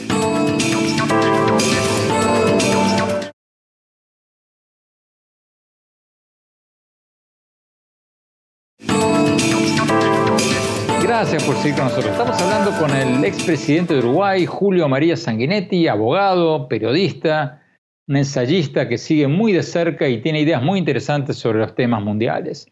Gracias 11.18 11.44
por 11.44 11.56
seguir 11.56 11.76
con 11.76 11.84
nosotros. 11.86 12.12
Estamos 12.12 12.42
hablando 12.42 12.78
con 12.78 12.90
el 12.90 13.24
expresidente 13.24 13.94
de 13.94 14.00
Uruguay, 14.00 14.44
Julio 14.44 14.86
María 14.86 15.16
Sanguinetti, 15.16 15.88
abogado, 15.88 16.68
periodista, 16.68 17.62
un 18.06 18.18
ensayista 18.18 18.86
que 18.86 18.98
sigue 18.98 19.26
muy 19.26 19.54
de 19.54 19.62
cerca 19.62 20.06
y 20.08 20.20
tiene 20.20 20.42
ideas 20.42 20.62
muy 20.62 20.78
interesantes 20.78 21.38
sobre 21.38 21.60
los 21.60 21.74
temas 21.74 22.02
mundiales. 22.02 22.70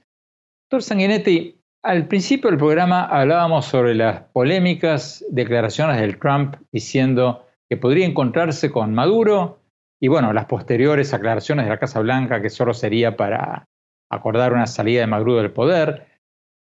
Doctor 0.70 0.82
Sanguinetti, 0.82 1.58
al 1.82 2.06
principio 2.06 2.50
del 2.50 2.58
programa 2.58 3.06
hablábamos 3.06 3.64
sobre 3.64 3.94
las 3.94 4.20
polémicas 4.34 5.24
declaraciones 5.30 5.98
del 5.98 6.18
Trump 6.18 6.56
diciendo 6.70 7.46
que 7.70 7.78
podría 7.78 8.04
encontrarse 8.04 8.70
con 8.70 8.92
Maduro 8.92 9.62
y 10.02 10.08
bueno, 10.08 10.34
las 10.34 10.44
posteriores 10.44 11.14
aclaraciones 11.14 11.64
de 11.64 11.70
la 11.70 11.78
Casa 11.78 12.00
Blanca 12.00 12.42
que 12.42 12.50
solo 12.50 12.74
sería 12.74 13.16
para 13.16 13.64
acordar 14.12 14.52
una 14.52 14.66
salida 14.66 15.00
de 15.00 15.06
Maduro 15.06 15.36
del 15.36 15.50
poder. 15.50 16.08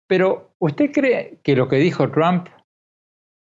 Pero, 0.09 0.48
¿usted 0.59 0.91
cree 0.93 1.39
que 1.43 1.57
lo 1.57 1.69
que 1.69 1.77
dijo 1.77 2.11
Trump, 2.11 2.49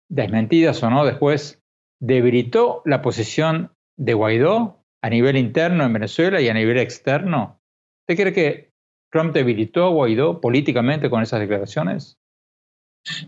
desmentidas 0.09 0.81
o 0.83 0.89
no 0.89 1.05
después, 1.05 1.61
debilitó 1.99 2.81
la 2.85 3.01
posición 3.01 3.71
de 3.97 4.13
Guaidó 4.13 4.83
a 5.01 5.09
nivel 5.09 5.37
interno 5.37 5.85
en 5.85 5.93
Venezuela 5.93 6.41
y 6.41 6.49
a 6.49 6.53
nivel 6.53 6.77
externo? 6.77 7.59
¿Usted 8.01 8.21
cree 8.21 8.33
que 8.33 8.71
Trump 9.11 9.33
debilitó 9.33 9.85
a 9.85 9.89
Guaidó 9.89 10.41
políticamente 10.41 11.09
con 11.09 11.23
esas 11.23 11.39
declaraciones? 11.39 12.17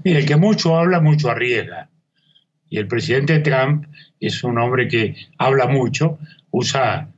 Mire, 0.04 0.20
el 0.20 0.26
que 0.26 0.36
mucho 0.36 0.76
habla, 0.76 1.00
mucho 1.00 1.30
arriesga. 1.30 1.90
Y 2.70 2.80
el 2.80 2.88
presidente 2.88 3.40
Trump 3.40 3.86
es 4.20 4.44
un 4.44 4.58
hombre 4.58 4.88
que 4.88 5.16
habla 5.38 5.68
mucho, 5.68 6.20
usa 6.52 7.10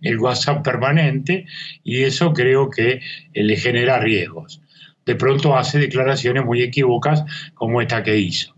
el 0.00 0.18
WhatsApp 0.18 0.64
permanente 0.64 1.46
y 1.84 2.02
eso 2.02 2.32
creo 2.32 2.70
que 2.70 3.00
le 3.32 3.56
genera 3.56 4.00
riesgos 4.00 4.60
de 5.10 5.16
pronto 5.16 5.56
hace 5.56 5.80
declaraciones 5.80 6.44
muy 6.44 6.62
equívocas 6.62 7.24
como 7.54 7.82
esta 7.82 8.04
que 8.04 8.16
hizo, 8.16 8.54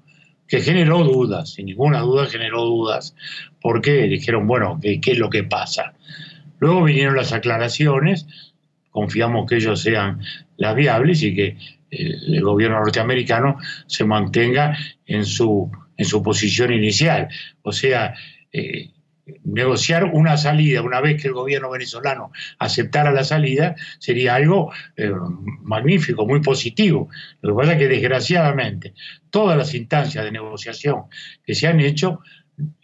que 0.47 0.61
generó 0.61 1.03
dudas, 1.03 1.55
sin 1.55 1.65
ninguna 1.65 2.01
duda 2.01 2.27
generó 2.27 2.65
dudas, 2.65 3.17
porque 3.59 4.03
dijeron, 4.03 4.47
bueno, 4.47 4.79
¿qué, 4.83 5.01
es 5.03 5.19
lo 5.19 5.31
que 5.31 5.45
pasa? 5.45 5.95
Luego 6.59 6.85
vinieron 6.85 7.17
las 7.17 7.33
aclaraciones, 7.33 8.27
confiamos 8.91 9.49
que 9.49 9.57
ellos 9.57 9.81
sean 9.81 10.21
las 10.59 10.77
viables 10.77 11.23
y 11.23 11.35
que 11.35 11.57
el, 11.91 12.43
gobierno 12.43 12.81
norteamericano 12.81 13.57
se 13.87 14.05
mantenga 14.05 14.77
en 15.07 15.25
su, 15.25 15.73
en 15.97 16.05
su 16.05 16.23
posición 16.23 16.71
inicial. 16.71 17.29
O 17.63 17.73
sea, 17.73 18.13
eh, 18.53 18.91
negociar 19.45 20.05
una 20.13 20.37
salida 20.37 20.83
una 20.83 21.01
vez 21.01 21.21
que 21.21 21.29
el 21.29 21.35
gobierno 21.35 21.71
venezolano 21.71 22.33
aceptara 22.59 23.13
la 23.13 23.25
salida 23.25 23.77
sería 23.99 24.35
algo 24.35 24.73
eh, 24.97 25.13
magnífico, 25.61 26.27
muy 26.27 26.41
positivo. 26.41 27.09
Lo 27.41 27.55
que 27.55 27.61
pasa 27.61 27.73
es 27.73 27.79
que 27.79 27.89
desgraciadamente 27.89 28.95
todas 29.31 29.57
las 29.57 29.75
instancias 29.75 30.25
de 30.25 30.33
negociación 30.33 31.05
que 31.45 31.55
se 31.55 31.69
han 31.69 31.81
hecho, 31.81 32.21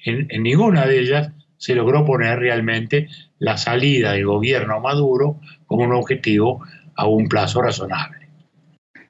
en, 0.04 0.28
ninguna 0.42 0.86
de 0.86 1.00
ellas 1.00 1.32
se 1.56 1.74
logró 1.74 2.04
poner 2.04 2.38
realmente 2.38 3.08
la 3.38 3.56
salida 3.56 4.12
del 4.12 4.26
gobierno 4.26 4.80
Maduro 4.80 5.40
como 5.66 5.84
un 5.84 5.92
objetivo 5.92 6.64
a 6.94 7.06
un 7.06 7.28
plazo 7.28 7.62
razonable. 7.62 8.28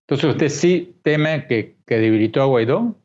Entonces 0.00 0.30
usted 0.30 0.48
sí 0.48 0.94
teme 1.02 1.46
que, 1.46 1.76
que 1.86 1.98
debilitó 1.98 2.40
a 2.42 2.46
Guaidó. 2.46 2.96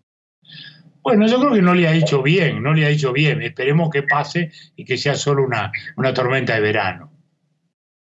Bueno, 1.04 1.28
yo 1.28 1.39
creo 1.39 1.54
que 1.54 1.62
no 1.62 1.74
le 1.76 1.88
ha 1.88 1.92
dicho 1.92 2.24
bien, 2.24 2.63
no 2.63 2.74
le 2.74 2.86
ha 2.86 2.89
dicho 2.89 3.12
bien. 3.12 3.42
Esperemos 3.42 3.89
que 3.89 4.04
pase 4.04 4.52
y 4.76 4.86
que 4.86 4.98
sea 4.98 5.16
solo 5.16 5.44
una, 5.44 5.72
una 5.98 6.13
tormenta 6.13 6.56
de 6.56 6.62
verano. 6.62 7.12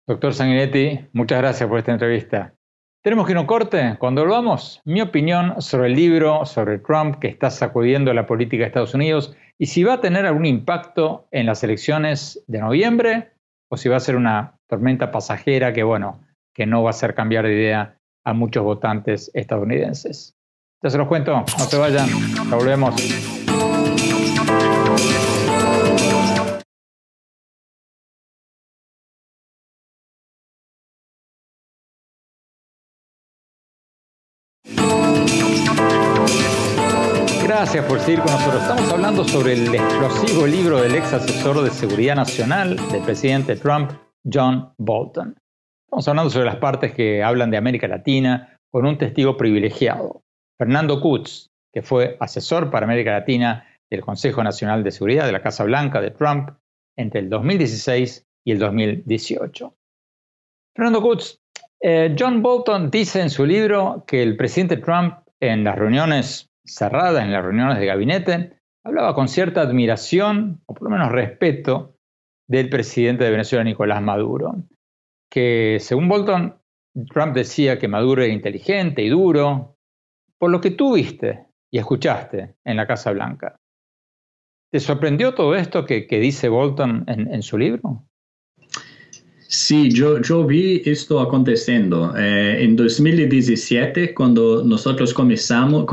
Doctor 0.07 0.33
Sanguinetti, 0.33 1.07
muchas 1.13 1.39
gracias 1.39 1.67
por 1.67 1.79
esta 1.79 1.93
entrevista. 1.93 2.53
Tenemos 3.03 3.25
que 3.25 3.33
un 3.33 3.45
corte. 3.47 3.95
Cuando 3.97 4.21
volvamos, 4.21 4.79
mi 4.85 5.01
opinión 5.01 5.59
sobre 5.59 5.87
el 5.87 5.95
libro, 5.95 6.45
sobre 6.45 6.77
Trump 6.77 7.17
que 7.17 7.27
está 7.27 7.49
sacudiendo 7.49 8.13
la 8.13 8.27
política 8.27 8.61
de 8.61 8.67
Estados 8.67 8.93
Unidos 8.93 9.35
y 9.57 9.65
si 9.65 9.83
va 9.83 9.93
a 9.93 10.01
tener 10.01 10.27
algún 10.27 10.45
impacto 10.45 11.27
en 11.31 11.47
las 11.47 11.63
elecciones 11.63 12.43
de 12.45 12.59
noviembre 12.59 13.31
o 13.69 13.77
si 13.77 13.89
va 13.89 13.97
a 13.97 14.01
ser 14.01 14.15
una 14.15 14.59
tormenta 14.67 15.11
pasajera 15.11 15.73
que, 15.73 15.81
bueno, 15.81 16.21
que 16.53 16.67
no 16.67 16.83
va 16.83 16.89
a 16.89 16.91
hacer 16.91 17.15
cambiar 17.15 17.45
de 17.47 17.53
idea 17.53 17.97
a 18.23 18.33
muchos 18.33 18.63
votantes 18.63 19.31
estadounidenses. 19.33 20.35
Ya 20.83 20.89
se 20.89 20.97
los 20.97 21.07
cuento, 21.07 21.45
no 21.59 21.65
se 21.65 21.77
vayan, 21.77 22.09
ya 22.49 22.55
volvemos. 22.55 22.95
Gracias 37.43 37.85
por 37.85 37.99
seguir 37.99 38.21
con 38.21 38.31
nosotros. 38.31 38.63
Estamos 38.63 38.91
hablando 38.91 39.23
sobre 39.23 39.53
el 39.53 39.75
explosivo 39.75 40.47
libro 40.47 40.81
del 40.81 40.95
ex 40.95 41.13
asesor 41.13 41.61
de 41.61 41.69
seguridad 41.69 42.15
nacional 42.15 42.75
del 42.91 43.03
presidente 43.03 43.55
Trump, 43.55 43.91
John 44.23 44.73
Bolton. 44.79 45.35
Estamos 45.85 46.07
hablando 46.07 46.31
sobre 46.31 46.47
las 46.47 46.55
partes 46.55 46.91
que 46.91 47.21
hablan 47.21 47.51
de 47.51 47.57
América 47.57 47.87
Latina 47.87 48.57
con 48.71 48.87
un 48.87 48.97
testigo 48.97 49.37
privilegiado, 49.37 50.23
Fernando 50.61 51.01
Kutz, 51.01 51.49
que 51.73 51.81
fue 51.81 52.17
asesor 52.19 52.69
para 52.69 52.85
América 52.85 53.13
Latina 53.13 53.65
del 53.89 54.01
Consejo 54.01 54.43
Nacional 54.43 54.83
de 54.83 54.91
Seguridad 54.91 55.25
de 55.25 55.31
la 55.31 55.41
Casa 55.41 55.63
Blanca 55.63 55.99
de 56.01 56.11
Trump 56.11 56.51
entre 56.95 57.21
el 57.21 57.31
2016 57.31 58.27
y 58.45 58.51
el 58.51 58.59
2018. 58.59 59.75
Fernando 60.75 61.01
Kutz, 61.01 61.39
eh, 61.79 62.15
John 62.15 62.43
Bolton 62.43 62.91
dice 62.91 63.21
en 63.21 63.31
su 63.31 63.43
libro 63.43 64.03
que 64.05 64.21
el 64.21 64.37
presidente 64.37 64.77
Trump 64.77 65.15
en 65.39 65.63
las 65.63 65.79
reuniones 65.79 66.51
cerradas, 66.63 67.23
en 67.23 67.31
las 67.31 67.43
reuniones 67.43 67.79
de 67.79 67.87
gabinete, 67.87 68.53
hablaba 68.85 69.15
con 69.15 69.29
cierta 69.29 69.61
admiración, 69.61 70.61
o 70.67 70.75
por 70.75 70.83
lo 70.83 70.89
menos 70.91 71.11
respeto, 71.11 71.95
del 72.47 72.69
presidente 72.69 73.23
de 73.23 73.31
Venezuela, 73.31 73.63
Nicolás 73.63 74.03
Maduro. 74.03 74.57
Que 75.27 75.79
según 75.79 76.07
Bolton, 76.07 76.61
Trump 77.11 77.33
decía 77.33 77.79
que 77.79 77.87
Maduro 77.87 78.21
era 78.21 78.31
inteligente 78.31 79.01
y 79.01 79.09
duro, 79.09 79.70
por 80.41 80.49
lo 80.49 80.59
que 80.59 80.71
tú 80.71 80.95
viste 80.95 81.45
y 81.69 81.77
escuchaste 81.77 82.55
en 82.65 82.77
la 82.77 82.87
Casa 82.87 83.11
Blanca. 83.11 83.59
¿Te 84.71 84.79
sorprendió 84.79 85.35
todo 85.35 85.53
esto 85.53 85.85
que, 85.85 86.07
dice 86.09 86.49
Bolton 86.49 87.03
en, 87.07 87.43
su 87.43 87.59
libro? 87.59 88.03
Sí, 89.47 89.91
yo, 89.91 90.47
vi 90.47 90.81
esto 90.83 91.19
aconteciendo. 91.19 92.15
Eh, 92.17 92.63
en 92.63 92.75
2017, 92.75 94.15
cuando 94.15 94.63
nosotros 94.63 95.13
comenzamos, 95.13 95.85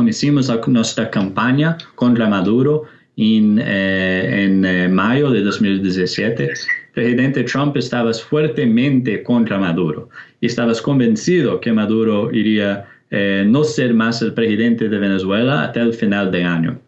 nuestra 0.69 1.11
campaña 1.11 1.77
contra 1.95 2.27
Maduro 2.27 2.85
en, 3.19 3.59
eh, 3.59 4.47
eh, 4.47 4.89
mayo 4.89 5.31
de 5.31 5.43
2017, 5.43 6.45
el 6.45 6.53
presidente 6.95 7.45
Trump 7.45 7.77
estaba 7.77 8.15
fuertemente 8.15 9.23
contra 9.23 9.59
Maduro 9.59 10.09
y 10.41 10.47
estaba 10.47 10.73
convencido 10.83 11.61
que 11.61 11.71
Maduro 11.71 12.33
iría 12.33 12.87
eh, 13.11 13.45
no 13.47 13.65
ser 13.65 13.95
más 13.95 14.23
el 14.23 14.35
presidente 14.35 14.89
de 14.89 14.99
Venezuela 14.99 15.65
hasta 15.65 15.81
el 15.81 15.95
final 15.95 16.31
de 16.31 16.45
año. 16.45 16.79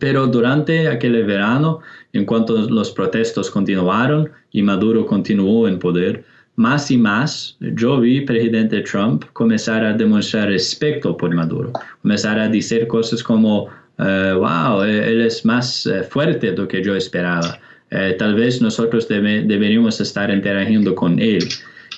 Pero 0.00 0.26
durante 0.26 0.88
aquel 0.88 1.24
verano, 1.24 1.80
en 2.12 2.24
cuanto 2.24 2.56
los 2.68 2.90
protestos 2.90 3.50
continuaron 3.50 4.30
y 4.52 4.62
Maduro 4.62 5.06
continuó 5.06 5.68
en 5.68 5.78
poder, 5.78 6.24
más 6.56 6.90
y 6.90 6.98
más 6.98 7.56
yo 7.60 8.00
vi 8.00 8.20
presidente 8.22 8.80
Trump 8.80 9.24
comenzar 9.32 9.84
a 9.84 9.92
demostrar 9.92 10.48
respeto 10.48 11.16
por 11.16 11.32
Maduro, 11.32 11.72
comenzar 12.02 12.38
a 12.38 12.48
decir 12.48 12.88
cosas 12.88 13.22
como, 13.22 13.68
eh, 13.98 14.34
wow, 14.36 14.82
él 14.82 15.20
es 15.20 15.44
más 15.44 15.86
eh, 15.86 16.02
fuerte 16.02 16.50
de 16.50 16.56
lo 16.56 16.66
que 16.66 16.82
yo 16.82 16.96
esperaba. 16.96 17.60
Eh, 17.90 18.16
tal 18.18 18.34
vez 18.34 18.60
nosotros 18.60 19.06
deberíamos 19.08 20.00
estar 20.00 20.30
interagiendo 20.30 20.94
con 20.94 21.18
él. 21.20 21.48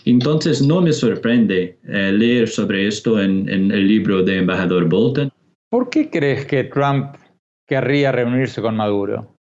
Entonces 0.05 0.63
no 0.63 0.81
me 0.81 0.93
sorprende 0.93 1.79
leer 1.85 2.49
sobre 2.49 2.87
esto 2.87 3.21
en, 3.21 3.49
en 3.49 3.71
el 3.71 3.87
libro 3.87 4.23
de 4.23 4.39
embajador 4.39 4.89
Bolton. 4.89 5.31
¿Por 5.71 5.91
qué 5.91 6.11
crees 6.11 6.47
que 6.47 6.65
Trump 6.65 7.17
querría 7.67 8.11
reunirse 8.11 8.61
con 8.61 8.77
Maduro? 8.77 9.37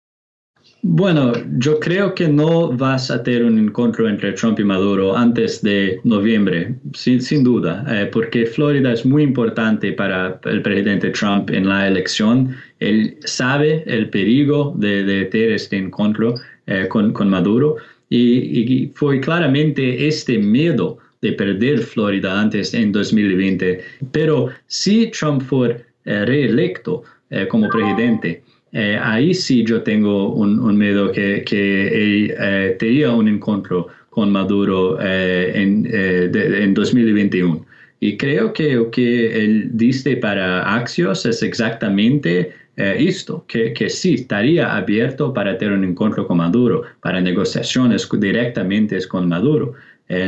Bueno, 0.82 1.32
yo 1.58 1.80
creo 1.80 2.14
que 2.14 2.28
no 2.28 2.70
vas 2.70 3.10
a 3.10 3.22
tener 3.22 3.44
un 3.44 3.58
encuentro 3.58 4.08
entre 4.08 4.32
Trump 4.32 4.60
y 4.60 4.64
Maduro 4.64 5.16
antes 5.16 5.60
de 5.62 6.00
noviembre, 6.04 6.76
sin, 6.94 7.42
duda, 7.42 7.84
eh, 7.88 8.08
porque 8.12 8.46
Florida 8.46 8.92
es 8.92 9.04
muy 9.04 9.24
importante 9.24 9.92
para 9.92 10.38
el 10.44 10.62
presidente 10.62 11.10
Trump 11.10 11.50
en 11.50 11.68
la 11.68 11.88
elección. 11.88 12.54
Él 12.78 13.16
sabe 13.24 13.82
el 13.86 14.08
peligro 14.10 14.72
de, 14.76 15.24
tener 15.26 15.50
este 15.52 15.76
encuentro 15.76 16.34
eh, 16.66 16.86
con, 16.88 17.12
Maduro 17.28 17.76
y, 18.10 18.90
fue 18.94 19.20
claramente 19.20 20.08
este 20.08 20.38
miedo 20.38 20.98
de 21.20 21.32
perder 21.32 21.80
Florida 21.80 22.40
antes 22.40 22.74
en 22.74 22.92
2020. 22.92 23.80
Pero 24.12 24.48
si 24.66 25.10
Trump 25.10 25.42
fue 25.42 25.84
eh, 26.04 26.24
reelecto 26.24 27.02
como 27.50 27.68
presidente, 27.68 28.42
eh, 28.72 28.98
ahí 29.02 29.32
sí 29.32 29.64
yo 29.64 29.82
tengo 29.82 30.34
un, 30.34 30.76
miedo 30.76 31.10
que, 31.10 31.42
que 31.44 32.34
eh, 32.38 32.76
tenía 32.78 33.12
un 33.12 33.28
encuentro 33.28 33.88
con 34.10 34.30
Maduro 34.30 34.98
eh, 35.00 35.52
en, 35.54 35.88
en 35.92 36.74
2021. 36.74 37.64
Y 38.00 38.16
creo 38.16 38.52
que 38.52 38.74
lo 38.74 38.90
que 38.90 39.44
él 39.44 39.70
dice 39.72 40.16
para 40.16 40.76
Axios 40.76 41.24
es 41.26 41.42
exactamente 41.42 42.52
esto, 42.78 43.44
que, 43.48 43.72
que, 43.72 43.90
sí 43.90 44.14
estaría 44.14 44.76
abierto 44.76 45.32
para 45.32 45.58
tener 45.58 45.74
un 45.74 45.84
encuentro 45.84 46.26
con 46.26 46.38
Maduro, 46.38 46.82
para 47.02 47.20
negociaciones 47.20 48.08
directamente 48.12 48.98
con 49.08 49.28
Maduro. 49.28 49.74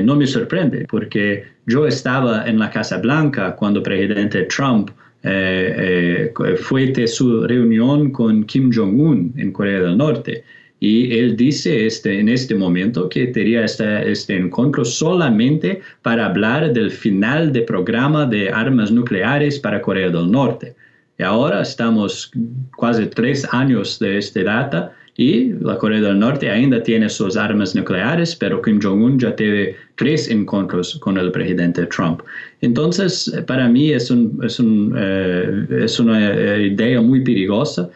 no 0.03 0.17
me 0.17 0.27
sorprende, 0.27 0.87
porque 0.91 1.45
yo 1.67 1.87
estaba 1.87 2.45
en 2.47 2.59
la 2.59 2.69
Casa 2.71 2.99
Blanca 2.99 3.55
cuando 3.57 3.79
el 3.79 3.85
presidente 3.85 4.43
Trump 4.45 4.91
eh, 5.23 6.33
eh, 6.35 6.57
fue 6.57 6.87
de 6.87 7.07
su 7.07 7.47
reunión 7.47 8.11
con 8.11 8.45
Kim 8.45 8.71
Jong-un 8.75 9.35
en 9.37 9.53
Corea 9.53 9.81
del 9.81 9.97
Norte. 9.97 10.43
Y 10.83 11.19
él 11.19 11.37
dice 11.37 11.87
este, 11.87 12.21
en 12.21 12.31
este 12.31 12.55
momento 12.55 13.09
que 13.11 13.27
tenía 13.27 13.67
este, 13.67 14.11
este 14.11 14.37
encuentro 14.37 14.83
solamente 14.83 15.81
para 16.01 16.27
hablar 16.27 16.73
del 16.73 16.91
final 16.91 17.53
del 17.53 17.67
programa 17.67 18.25
de 18.25 18.49
armas 18.49 18.91
nucleares 18.91 19.59
para 19.59 19.83
Corea 19.83 20.09
del 20.09 20.31
Norte. 20.31 20.75
Y 21.21 21.23
ahora 21.23 21.61
estamos 21.61 22.33
casi 22.81 23.05
tres 23.09 23.47
años 23.53 23.99
de 23.99 24.17
esta 24.17 24.43
data 24.43 24.91
y 25.17 25.53
la 25.53 25.77
Corea 25.77 26.01
del 26.01 26.19
Norte 26.19 26.51
ainda 26.51 26.83
tiene 26.83 27.11
sus 27.11 27.37
armas 27.37 27.75
nucleares, 27.75 28.35
pero 28.35 28.63
Kim 28.63 28.81
Jong-un 28.83 29.19
ya 29.19 29.37
tiene 29.37 29.77
tres 29.97 30.31
encuentros 30.31 30.99
con 31.01 31.19
el 31.19 31.31
presidente 31.31 31.85
Trump. 31.89 32.23
Entonces, 32.63 33.31
para 33.47 33.69
mí 33.69 33.93
es, 33.93 34.11
un, 34.11 34.41
es, 34.43 34.59
un, 34.61 34.95
eh, 34.97 35.67
es 35.85 36.01
una 36.01 36.31
eh, 36.33 36.69
idea 36.69 37.03
muy 37.03 37.23
peligrosa. 37.23 37.91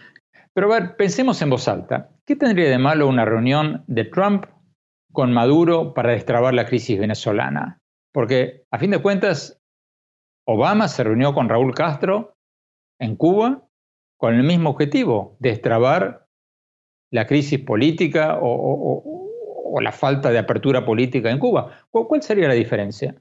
Pero 0.52 0.70
a 0.70 0.78
ver, 0.78 0.96
pensemos 0.96 1.40
en 1.40 1.48
voz 1.48 1.66
alta. 1.66 2.10
¿Qué 2.26 2.36
tendría 2.36 2.68
de 2.68 2.76
malo 2.76 3.08
una 3.08 3.24
reunión 3.24 3.84
de 3.86 4.04
Trump 4.04 4.44
con 5.12 5.32
Maduro 5.32 5.94
para 5.94 6.12
destrabar 6.12 6.52
la 6.52 6.66
crisis 6.66 6.98
venezolana? 6.98 7.78
Porque, 8.12 8.66
a 8.70 8.78
fin 8.78 8.90
de 8.90 9.00
cuentas, 9.00 9.58
Obama 10.46 10.88
se 10.88 11.04
reunió 11.04 11.32
con 11.32 11.48
Raúl 11.48 11.74
Castro 11.74 12.33
en 12.98 13.16
Cuba 13.16 13.66
con 14.16 14.34
el 14.34 14.44
mismo 14.44 14.70
objetivo, 14.70 15.36
destrabar 15.40 16.26
la 17.10 17.26
crisis 17.26 17.60
política 17.60 18.38
o, 18.40 19.20
la 19.82 19.92
falta 19.92 20.30
de 20.30 20.38
apertura 20.38 20.84
política 20.84 21.30
en 21.30 21.38
Cuba. 21.38 21.70
¿Cuál, 21.90 22.22
sería 22.22 22.48
la 22.48 22.54
diferencia? 22.54 23.14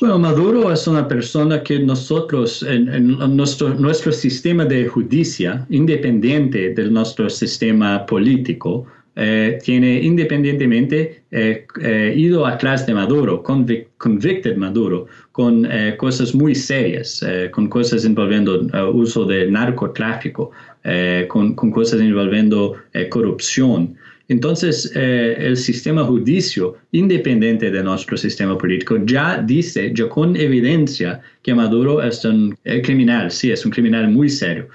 Bueno, 0.00 0.18
Maduro 0.18 0.72
es 0.72 0.86
una 0.86 1.06
persona 1.06 1.62
que 1.62 1.80
nosotros, 1.80 2.62
en, 2.62 3.18
nuestro, 3.36 3.74
nuestro 3.74 4.12
sistema 4.12 4.64
de 4.64 4.86
justicia, 4.86 5.66
independiente 5.68 6.72
de 6.74 6.90
nuestro 6.90 7.28
sistema 7.28 8.06
político, 8.06 8.86
eh, 9.16 9.60
tiene 9.62 10.00
independientemente 10.02 11.22
eh, 11.30 11.66
eh, 11.80 12.12
ido 12.16 12.46
atrás 12.46 12.84
de 12.84 12.94
Maduro, 12.94 13.44
convicted 13.44 14.56
Maduro, 14.56 15.06
con 15.30 15.68
cosas 15.98 16.34
muy 16.34 16.54
serias, 16.54 17.24
con 17.52 17.68
cosas 17.68 18.04
involviendo 18.04 18.66
uso 18.92 19.24
de 19.24 19.50
narcotráfico, 19.50 20.50
con, 21.28 21.54
con, 21.54 21.70
cosas 21.70 22.00
involviendo 22.00 22.76
corrupción. 23.10 23.96
Entonces, 24.28 24.92
el 24.94 25.56
sistema 25.56 26.04
judicio, 26.04 26.76
independiente 26.92 27.70
de 27.70 27.82
nuestro 27.82 28.16
sistema 28.16 28.56
político, 28.56 28.96
ya 29.04 29.42
dice, 29.42 29.92
ya 29.92 30.08
con 30.08 30.36
evidencia, 30.36 31.20
que 31.42 31.52
Maduro 31.52 32.00
es 32.00 32.24
un 32.24 32.56
criminal, 32.84 33.30
sí, 33.30 33.50
es 33.50 33.64
un 33.64 33.72
criminal 33.72 34.08
muy 34.08 34.28
serio. 34.28 34.68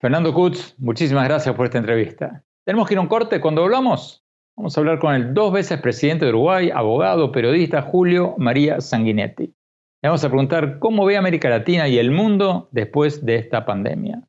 Fernando 0.00 0.34
Kutz, 0.34 0.74
muchísimas 0.78 1.24
gracias 1.28 1.54
por 1.54 1.66
esta 1.66 1.78
entrevista. 1.78 2.42
Tenemos 2.64 2.86
que 2.86 2.94
ir 2.94 2.98
a 2.98 3.02
un 3.02 3.08
corte. 3.08 3.40
Cuando 3.40 3.64
hablamos, 3.64 4.24
vamos 4.56 4.76
a 4.76 4.80
hablar 4.80 4.98
con 4.98 5.14
el 5.14 5.34
dos 5.34 5.52
veces 5.52 5.80
presidente 5.80 6.24
de 6.24 6.30
Uruguay, 6.30 6.70
abogado, 6.72 7.32
periodista 7.32 7.82
Julio 7.82 8.34
María 8.38 8.80
Sanguinetti. 8.80 9.54
Le 10.02 10.08
vamos 10.08 10.24
a 10.24 10.28
preguntar 10.28 10.78
cómo 10.78 11.04
ve 11.04 11.16
América 11.16 11.48
Latina 11.50 11.88
y 11.88 11.98
el 11.98 12.10
mundo 12.10 12.68
después 12.72 13.24
de 13.24 13.36
esta 13.36 13.66
pandemia. 13.66 14.22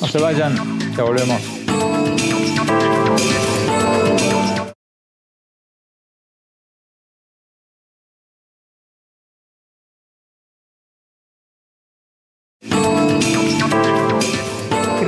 No 0.00 0.08
se 0.08 0.20
vayan, 0.20 0.54
ya 0.96 1.04
volvemos. 1.04 2.03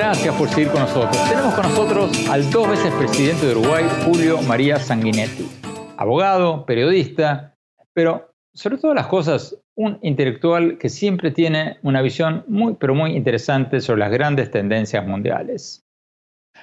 Gracias 0.07 0.37
por 0.37 0.49
seguir 0.49 0.69
con 0.69 0.83
nosotros. 0.83 1.29
Tenemos 1.29 1.53
con 1.53 1.65
nosotros 1.65 2.29
al 2.29 2.49
dos 2.53 2.69
veces 2.69 2.95
presidente 2.95 3.45
de 3.45 3.57
Uruguay, 3.57 3.85
Julio 4.05 4.41
María 4.43 4.79
Sanguinetti, 4.79 5.49
abogado, 5.97 6.65
periodista, 6.65 7.57
pero 7.93 8.33
sobre 8.55 8.79
todas 8.79 8.95
las 8.95 9.09
cosas, 9.09 9.61
un 9.75 9.99
intelectual 10.03 10.79
que 10.79 10.91
siempre 10.91 11.33
tiene 11.33 11.79
una 11.83 12.03
visión 12.03 12.45
muy, 12.47 12.75
pero 12.75 12.95
muy 12.95 13.17
interesante 13.17 13.81
sobre 13.81 13.99
las 13.99 14.13
grandes 14.13 14.53
tendencias 14.53 15.05
mundiales. 15.05 15.85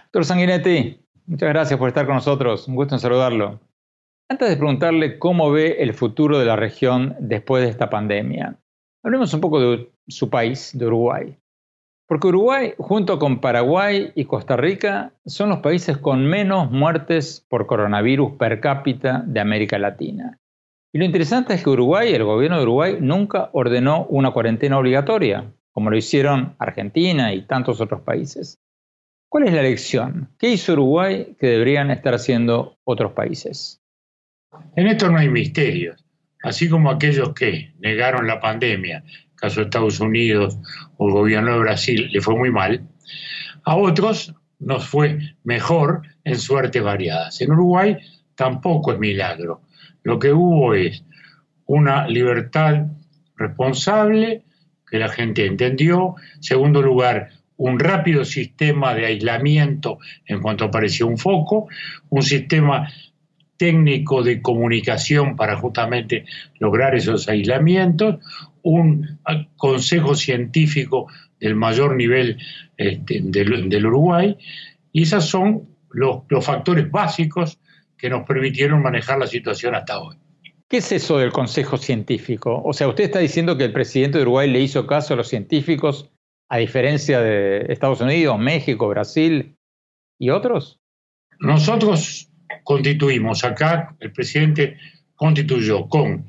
Doctor 0.03 0.23
Sanguinetti, 0.23 1.01
muchas 1.25 1.49
gracias 1.49 1.77
por 1.77 1.89
estar 1.89 2.05
con 2.05 2.15
nosotros. 2.15 2.69
Un 2.69 2.75
gusto 2.75 2.95
en 2.95 2.99
saludarlo. 2.99 3.59
Antes 4.29 4.47
de 4.47 4.55
preguntarle 4.55 5.19
cómo 5.19 5.51
ve 5.51 5.83
el 5.83 5.93
futuro 5.93 6.39
de 6.39 6.45
la 6.45 6.55
región 6.55 7.17
después 7.19 7.61
de 7.61 7.71
esta 7.71 7.89
pandemia, 7.89 8.57
hablemos 9.03 9.33
un 9.33 9.41
poco 9.41 9.59
de 9.59 9.91
su 10.07 10.29
país, 10.29 10.71
de 10.73 10.85
Uruguay. 10.85 11.37
Porque 12.07 12.27
Uruguay, 12.27 12.73
junto 12.77 13.17
con 13.17 13.39
Paraguay 13.39 14.11
y 14.15 14.25
Costa 14.25 14.57
Rica, 14.57 15.13
son 15.25 15.49
los 15.49 15.59
países 15.59 15.97
con 15.97 16.25
menos 16.25 16.69
muertes 16.69 17.45
por 17.49 17.65
coronavirus 17.65 18.33
per 18.33 18.59
cápita 18.59 19.23
de 19.25 19.39
América 19.39 19.79
Latina. 19.79 20.39
Y 20.91 20.99
lo 20.99 21.05
interesante 21.05 21.53
es 21.53 21.63
que 21.63 21.69
Uruguay, 21.69 22.13
el 22.13 22.23
gobierno 22.23 22.57
de 22.57 22.63
Uruguay, 22.63 22.97
nunca 22.99 23.49
ordenó 23.53 24.05
una 24.09 24.31
cuarentena 24.31 24.77
obligatoria, 24.77 25.51
como 25.71 25.89
lo 25.89 25.97
hicieron 25.97 26.55
Argentina 26.59 27.33
y 27.33 27.43
tantos 27.43 27.81
otros 27.81 28.01
países. 28.01 28.59
¿Cuál 29.29 29.47
es 29.47 29.53
la 29.53 29.63
lección? 29.63 30.29
¿Qué 30.37 30.49
hizo 30.49 30.73
Uruguay 30.73 31.35
que 31.39 31.47
deberían 31.47 31.89
estar 31.89 32.13
haciendo 32.13 32.77
otros 32.83 33.13
países? 33.13 33.81
En 34.75 34.85
esto 34.85 35.09
no 35.09 35.17
hay 35.17 35.29
misterios. 35.29 36.05
Así 36.43 36.69
como 36.69 36.91
aquellos 36.91 37.33
que 37.33 37.73
negaron 37.79 38.27
la 38.27 38.39
pandemia 38.39 39.03
caso 39.43 39.59
de 39.59 39.65
Estados 39.65 39.99
Unidos 39.99 40.57
o 40.95 41.09
el 41.09 41.13
gobierno 41.13 41.51
de 41.51 41.59
Brasil, 41.59 42.09
le 42.13 42.21
fue 42.21 42.33
muy 42.37 42.49
mal. 42.49 42.87
A 43.65 43.75
otros 43.75 44.33
nos 44.59 44.87
fue 44.87 45.35
mejor 45.43 46.03
en 46.23 46.39
suertes 46.39 46.81
variadas. 46.81 47.41
En 47.41 47.51
Uruguay 47.51 47.97
tampoco 48.35 48.93
es 48.93 48.99
milagro. 48.99 49.61
Lo 50.03 50.17
que 50.17 50.31
hubo 50.31 50.73
es 50.73 51.03
una 51.65 52.07
libertad 52.07 52.85
responsable 53.35 54.45
que 54.89 54.97
la 54.97 55.09
gente 55.09 55.45
entendió. 55.45 56.15
Segundo 56.39 56.81
lugar, 56.81 57.31
un 57.57 57.79
rápido 57.79 58.23
sistema 58.23 58.95
de 58.95 59.07
aislamiento 59.07 59.97
en 60.25 60.41
cuanto 60.41 60.63
apareció 60.63 61.05
un 61.05 61.17
foco, 61.17 61.67
un 62.07 62.23
sistema 62.23 62.89
técnico 63.63 64.23
de 64.23 64.41
comunicación 64.41 65.37
para 65.37 65.55
justamente 65.55 66.25
lograr 66.59 66.95
esos 66.95 67.29
aislamientos, 67.29 68.17
un 68.61 69.19
consejo 69.55 70.15
científico 70.15 71.07
del 71.39 71.55
mayor 71.55 71.95
nivel 71.95 72.39
este, 72.75 73.21
del, 73.23 73.85
Uruguay, 73.85 74.35
y 74.91 75.03
esos 75.03 75.27
son 75.27 75.69
los, 75.91 76.23
factores 76.41 76.91
básicos 76.91 77.57
que 77.97 78.09
nos 78.09 78.27
permitieron 78.27 78.81
manejar 78.81 79.17
la 79.17 79.27
situación 79.27 79.75
hasta 79.75 80.01
hoy. 80.01 80.17
¿Qué 80.67 80.77
es 80.77 80.91
eso 80.91 81.19
del 81.19 81.31
Consejo 81.31 81.77
Científico? 81.77 82.61
O 82.65 82.73
sea, 82.73 82.89
usted 82.89 83.05
está 83.05 83.19
diciendo 83.19 83.57
que 83.57 83.63
el 83.63 83.71
presidente 83.71 84.17
de 84.17 84.23
Uruguay 84.23 84.49
le 84.49 84.59
hizo 84.59 84.85
caso 84.85 85.13
a 85.13 85.17
los 85.17 85.29
científicos 85.29 86.11
a 86.49 86.57
diferencia 86.57 87.21
de 87.21 87.67
Estados 87.69 88.01
Unidos, 88.01 88.37
México, 88.37 88.89
Brasil 88.89 89.55
y 90.19 90.31
otros. 90.31 90.81
Nosotros 91.39 92.32
constituimos 92.63 93.43
acá, 93.43 93.95
el 93.99 94.11
presidente 94.11 94.77
constituyó 95.15 95.87
con 95.87 96.27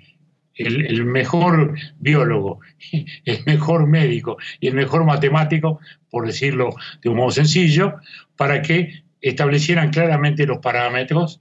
el, 0.56 1.04
mejor 1.04 1.74
biólogo, 1.98 2.60
el 3.24 3.44
mejor 3.44 3.86
médico 3.86 4.36
y 4.60 4.68
el 4.68 4.74
mejor 4.74 5.04
matemático, 5.04 5.80
por 6.10 6.26
decirlo 6.26 6.74
de 7.02 7.08
un 7.08 7.16
modo 7.16 7.30
sencillo, 7.30 7.96
para 8.36 8.62
que 8.62 9.04
establecieran 9.20 9.90
claramente 9.90 10.46
los 10.46 10.58
parámetros 10.58 11.40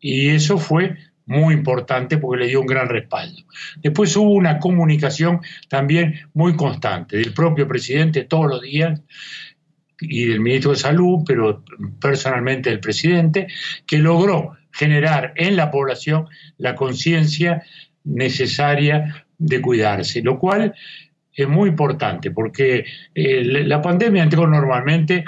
y 0.00 0.28
eso 0.28 0.58
fue 0.58 0.96
muy 1.26 1.54
importante 1.54 2.18
porque 2.18 2.44
le 2.44 2.48
dio 2.48 2.60
un 2.60 2.66
gran 2.66 2.88
respaldo. 2.88 3.42
Después 3.82 4.16
hubo 4.16 4.30
una 4.30 4.58
comunicación 4.58 5.40
también 5.68 6.14
muy 6.34 6.54
constante 6.54 7.16
del 7.16 7.34
propio 7.34 7.66
presidente 7.66 8.24
todos 8.24 8.46
los 8.46 8.62
días 8.62 9.02
y 10.00 10.26
del 10.26 10.40
ministro 10.40 10.72
de 10.72 10.78
Salud, 10.78 11.22
pero 11.26 11.64
personalmente 12.00 12.70
del 12.70 12.80
presidente, 12.80 13.46
que 13.86 13.98
logró 13.98 14.56
generar 14.72 15.32
en 15.36 15.56
la 15.56 15.70
población 15.70 16.26
la 16.58 16.74
conciencia 16.74 17.62
necesaria 18.04 19.26
de 19.38 19.60
cuidarse, 19.60 20.22
lo 20.22 20.38
cual 20.38 20.74
es 21.32 21.48
muy 21.48 21.68
importante 21.68 22.30
porque 22.30 22.84
eh, 23.14 23.44
la 23.44 23.82
pandemia 23.82 24.22
entró 24.22 24.46
normalmente 24.46 25.24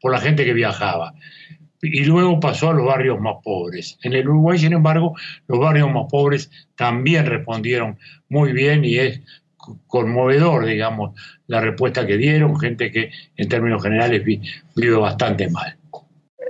por 0.00 0.12
la 0.12 0.20
gente 0.20 0.44
que 0.44 0.52
viajaba 0.52 1.14
y 1.80 2.04
luego 2.04 2.40
pasó 2.40 2.70
a 2.70 2.74
los 2.74 2.86
barrios 2.86 3.20
más 3.20 3.36
pobres. 3.42 3.98
En 4.02 4.12
el 4.12 4.28
Uruguay, 4.28 4.58
sin 4.58 4.72
embargo, 4.72 5.14
los 5.46 5.58
barrios 5.58 5.92
más 5.92 6.06
pobres 6.10 6.50
también 6.74 7.26
respondieron 7.26 7.98
muy 8.28 8.52
bien 8.52 8.84
y 8.84 8.96
es 8.96 9.20
conmovedor, 9.86 10.66
digamos, 10.66 11.18
la 11.46 11.60
respuesta 11.60 12.06
que 12.06 12.16
dieron, 12.16 12.58
gente 12.58 12.90
que 12.90 13.10
en 13.36 13.48
términos 13.48 13.82
generales 13.82 14.24
vive 14.24 14.96
bastante 14.96 15.48
mal. 15.50 15.76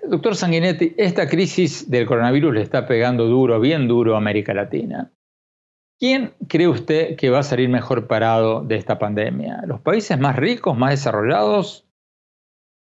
Doctor 0.09 0.35
Sanguinetti, 0.35 0.95
esta 0.97 1.29
crisis 1.29 1.91
del 1.91 2.07
coronavirus 2.07 2.55
le 2.55 2.63
está 2.63 2.87
pegando 2.87 3.27
duro, 3.27 3.61
bien 3.61 3.89
duro 3.89 4.15
a 4.15 4.19
América 4.19 4.55
Latina. 4.55 5.13
¿Quién 5.99 6.33
cree 6.49 6.69
usted 6.69 7.17
que 7.17 7.29
va 7.29 7.41
a 7.41 7.43
salir 7.43 7.69
mejor 7.69 8.07
parado 8.07 8.63
de 8.63 8.77
esta 8.77 8.99
pandemia? 8.99 9.63
¿Los 9.67 9.81
países 9.81 10.19
más 10.19 10.37
ricos, 10.37 10.79
más 10.79 10.91
desarrollados 10.91 11.87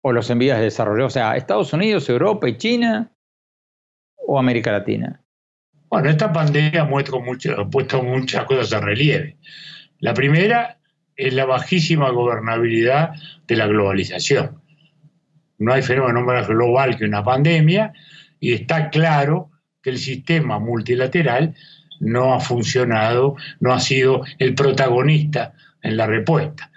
o 0.02 0.12
los 0.12 0.28
en 0.30 0.40
vías 0.40 0.58
de 0.58 0.64
desarrollo? 0.64 1.06
O 1.06 1.10
sea, 1.10 1.36
Estados 1.36 1.72
Unidos, 1.72 2.08
Europa 2.08 2.48
y 2.48 2.58
China 2.58 3.12
o 4.16 4.38
América 4.38 4.72
Latina. 4.72 5.22
Bueno, 5.88 6.10
esta 6.10 6.32
pandemia 6.32 6.82
ha 6.82 6.90
puesto 6.90 8.02
muchas 8.02 8.44
cosas 8.46 8.72
a 8.72 8.80
relieve. 8.80 9.38
La 10.04 10.12
primera 10.12 10.76
es 11.16 11.32
la 11.32 11.46
bajísima 11.46 12.10
gobernabilidad 12.10 13.12
de 13.46 13.56
la 13.56 13.66
globalización. 13.66 14.60
No 15.56 15.72
hay 15.72 15.80
fenómeno 15.80 16.20
más 16.20 16.46
global 16.46 16.98
que 16.98 17.06
una 17.06 17.24
pandemia 17.24 17.94
y 18.38 18.52
está 18.52 18.90
claro 18.90 19.50
que 19.80 19.88
el 19.88 19.96
sistema 19.96 20.58
multilateral 20.58 21.54
no 22.00 22.34
ha 22.34 22.40
funcionado, 22.40 23.36
no 23.60 23.72
ha 23.72 23.80
sido 23.80 24.26
el 24.38 24.54
protagonista 24.54 25.54
en 25.80 25.96
la 25.96 26.06
respuesta. 26.06 26.70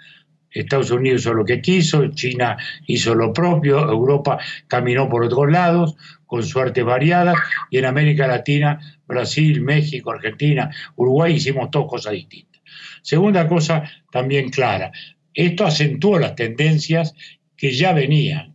Estados 0.50 0.90
Unidos 0.90 1.20
hizo 1.20 1.34
lo 1.34 1.44
que 1.44 1.60
quiso, 1.60 2.06
China 2.12 2.56
hizo 2.86 3.14
lo 3.14 3.34
propio, 3.34 3.90
Europa 3.90 4.38
caminó 4.68 5.06
por 5.06 5.22
otros 5.22 5.52
lados, 5.52 5.96
con 6.24 6.42
suerte 6.42 6.82
variada, 6.82 7.34
y 7.68 7.76
en 7.76 7.84
América 7.84 8.26
Latina, 8.26 8.80
Brasil, 9.06 9.60
México, 9.60 10.12
Argentina, 10.12 10.70
Uruguay 10.96 11.34
hicimos 11.34 11.70
dos 11.70 11.86
cosas 11.86 12.14
distintas. 12.14 12.47
Segunda 13.08 13.48
cosa 13.48 13.90
también 14.12 14.50
clara, 14.50 14.92
esto 15.32 15.64
acentuó 15.64 16.18
las 16.18 16.34
tendencias 16.34 17.14
que 17.56 17.72
ya 17.72 17.94
venían. 17.94 18.54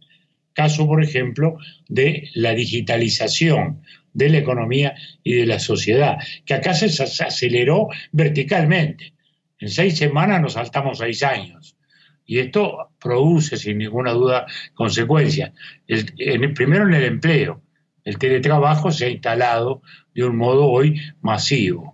Caso, 0.53 0.85
por 0.85 1.03
ejemplo, 1.03 1.57
de 1.89 2.29
la 2.35 2.53
digitalización 2.53 3.81
de 4.13 4.29
la 4.29 4.37
economía 4.37 4.93
y 5.23 5.33
de 5.33 5.47
la 5.47 5.57
sociedad, 5.57 6.19
que 6.45 6.53
acá 6.53 6.75
se 6.75 6.85
aceleró 7.03 7.87
verticalmente. 8.11 9.15
En 9.57 9.69
seis 9.69 9.97
semanas 9.97 10.39
nos 10.39 10.53
saltamos 10.53 10.99
seis 10.99 11.23
años. 11.23 11.75
Y 12.23 12.37
esto 12.37 12.91
produce, 12.99 13.57
sin 13.57 13.79
ninguna 13.79 14.11
duda, 14.11 14.45
consecuencias. 14.75 15.51
El, 15.87 16.53
primero 16.53 16.87
en 16.87 16.93
el 16.93 17.05
empleo. 17.05 17.63
El 18.03 18.19
teletrabajo 18.19 18.91
se 18.91 19.05
ha 19.05 19.09
instalado 19.09 19.81
de 20.13 20.25
un 20.25 20.37
modo 20.37 20.67
hoy 20.67 21.01
masivo. 21.21 21.92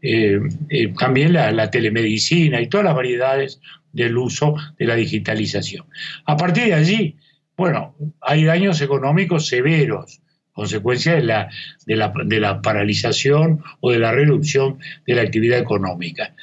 Eh, 0.00 0.38
eh, 0.68 0.92
también 0.98 1.32
la, 1.32 1.50
la, 1.50 1.70
telemedicina 1.70 2.60
y 2.60 2.68
todas 2.68 2.84
las 2.84 2.94
variedades 2.94 3.60
del 3.92 4.16
uso 4.16 4.54
de 4.78 4.86
la 4.86 4.94
digitalización. 4.94 5.86
A 6.24 6.36
partir 6.36 6.66
de 6.66 6.74
allí, 6.74 7.16
bueno, 7.56 7.96
hay 8.20 8.44
daños 8.44 8.80
económicos 8.80 9.48
severos 9.48 10.20
consecuencia 10.58 11.14
de 11.14 11.22
la, 11.22 11.48
de 11.86 11.94
la, 11.94 12.12
de 12.24 12.40
la 12.40 12.60
paralización 12.60 13.62
o 13.78 13.92
de 13.92 14.00
la 14.00 14.10
reducción 14.10 14.80
de 15.06 15.14
la 15.14 15.22
actividad 15.22 15.60
económica. 15.60 16.34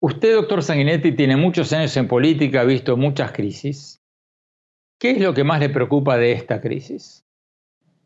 Usted, 0.00 0.34
doctor 0.34 0.62
Sanguinetti, 0.62 1.12
tiene 1.12 1.36
muchos 1.36 1.70
años 1.74 1.94
en 1.98 2.08
política, 2.08 2.62
ha 2.62 2.64
visto 2.64 2.96
muchas 2.96 3.32
crisis. 3.32 4.00
¿Qué 4.98 5.10
es 5.10 5.20
lo 5.20 5.34
que 5.34 5.44
más 5.44 5.60
le 5.60 5.68
preocupa 5.68 6.16
de 6.16 6.32
esta 6.32 6.62
crisis? 6.62 7.26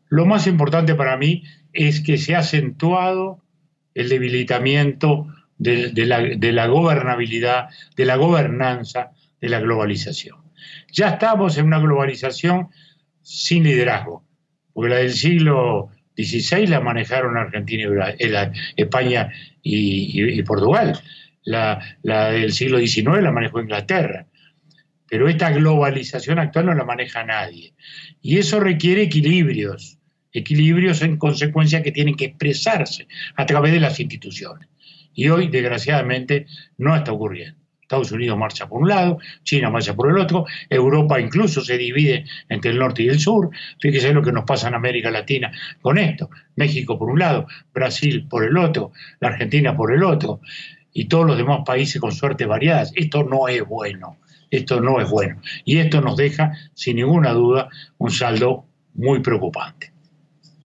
Lo 0.09 0.25
más 0.25 0.45
importante 0.45 0.93
para 0.93 1.15
mí 1.15 1.43
es 1.71 2.01
que 2.01 2.17
se 2.17 2.35
ha 2.35 2.39
acentuado 2.39 3.41
el 3.99 4.09
debilitamiento 4.09 5.27
de, 5.57 5.91
la, 6.05 6.21
la, 6.21 6.67
gobernabilidad, 6.67 7.69
de 7.95 8.05
la 8.05 8.15
gobernanza, 8.15 9.11
de 9.41 9.49
la 9.49 9.59
globalización. 9.59 10.37
Ya 10.91 11.09
estamos 11.09 11.57
en 11.57 11.65
una 11.65 11.79
globalización 11.79 12.69
sin 13.21 13.63
liderazgo 13.63 14.23
porque 14.79 14.93
la 14.95 15.01
del 15.01 15.11
siglo 15.11 15.89
XVI 16.15 16.65
la 16.67 16.79
manejaron 16.79 17.35
Argentina 17.35 17.83
y 18.17 18.23
eh, 18.23 18.51
España 18.77 19.29
y, 19.61 20.41
Portugal, 20.43 20.97
la, 21.43 21.81
del 22.31 22.53
siglo 22.53 22.79
XIX 22.79 23.21
la 23.21 23.33
manejó 23.33 23.59
Inglaterra, 23.59 24.25
pero 25.09 25.27
esta 25.27 25.49
globalización 25.49 26.39
actual 26.39 26.67
no 26.67 26.75
la 26.75 26.85
maneja 26.85 27.25
nadie. 27.25 27.73
Y 28.21 28.37
eso 28.37 28.61
requiere 28.61 29.01
equilibrios, 29.01 29.98
equilibrios 30.31 31.01
en 31.01 31.17
consecuencia 31.17 31.83
que 31.83 31.91
tienen 31.91 32.15
que 32.15 32.25
expresarse 32.25 33.07
a 33.35 33.45
través 33.45 33.71
de 33.73 33.79
las 33.79 33.99
instituciones. 33.99 34.67
Y 35.13 35.29
hoy, 35.29 35.47
desgraciadamente, 35.47 36.45
no 36.77 36.95
está 36.95 37.11
ocurriendo. 37.11 37.59
Estados 37.89 38.11
Unidos 38.11 38.37
marcha 38.37 38.69
por 38.69 38.83
un 38.83 38.87
lado, 38.87 39.17
China 39.43 39.71
marcha 39.71 39.95
por 39.95 40.11
el 40.11 40.19
otro, 40.19 40.45
Europa 40.69 41.19
incluso 41.19 41.61
se 41.61 41.75
divide 41.75 42.23
entre 42.47 42.69
el 42.69 42.77
norte 42.77 43.01
y 43.01 43.07
el 43.07 43.19
sur. 43.19 43.49
Fíjese 43.79 44.13
lo 44.13 44.21
que 44.21 44.31
nos 44.31 44.45
pasa 44.45 44.67
en 44.67 44.75
América 44.75 45.09
Latina 45.09 45.51
con 45.81 45.97
esto. 45.97 46.29
México 46.55 46.99
por 46.99 47.09
un 47.09 47.17
lado, 47.17 47.47
Brasil 47.73 48.27
por 48.29 48.45
el 48.45 48.55
otro, 48.57 48.91
la 49.19 49.29
Argentina 49.29 49.75
por 49.75 49.91
el 49.91 50.03
otro, 50.03 50.39
y 50.93 51.05
todos 51.05 51.25
los 51.25 51.37
demás 51.37 51.61
países 51.65 51.99
con 51.99 52.11
suerte 52.11 52.45
variadas. 52.45 52.91
Esto 52.95 53.23
no 53.23 53.47
es 53.47 53.65
bueno, 53.65 54.17
esto 54.51 54.79
no 54.79 55.01
es 55.01 55.09
bueno. 55.09 55.41
Y 55.65 55.79
esto 55.79 55.99
nos 55.99 56.15
deja, 56.15 56.53
sin 56.75 56.97
ninguna 56.97 57.31
duda, 57.31 57.69
un 57.97 58.11
saldo 58.11 58.65
muy 58.93 59.21
preocupante. 59.21 59.93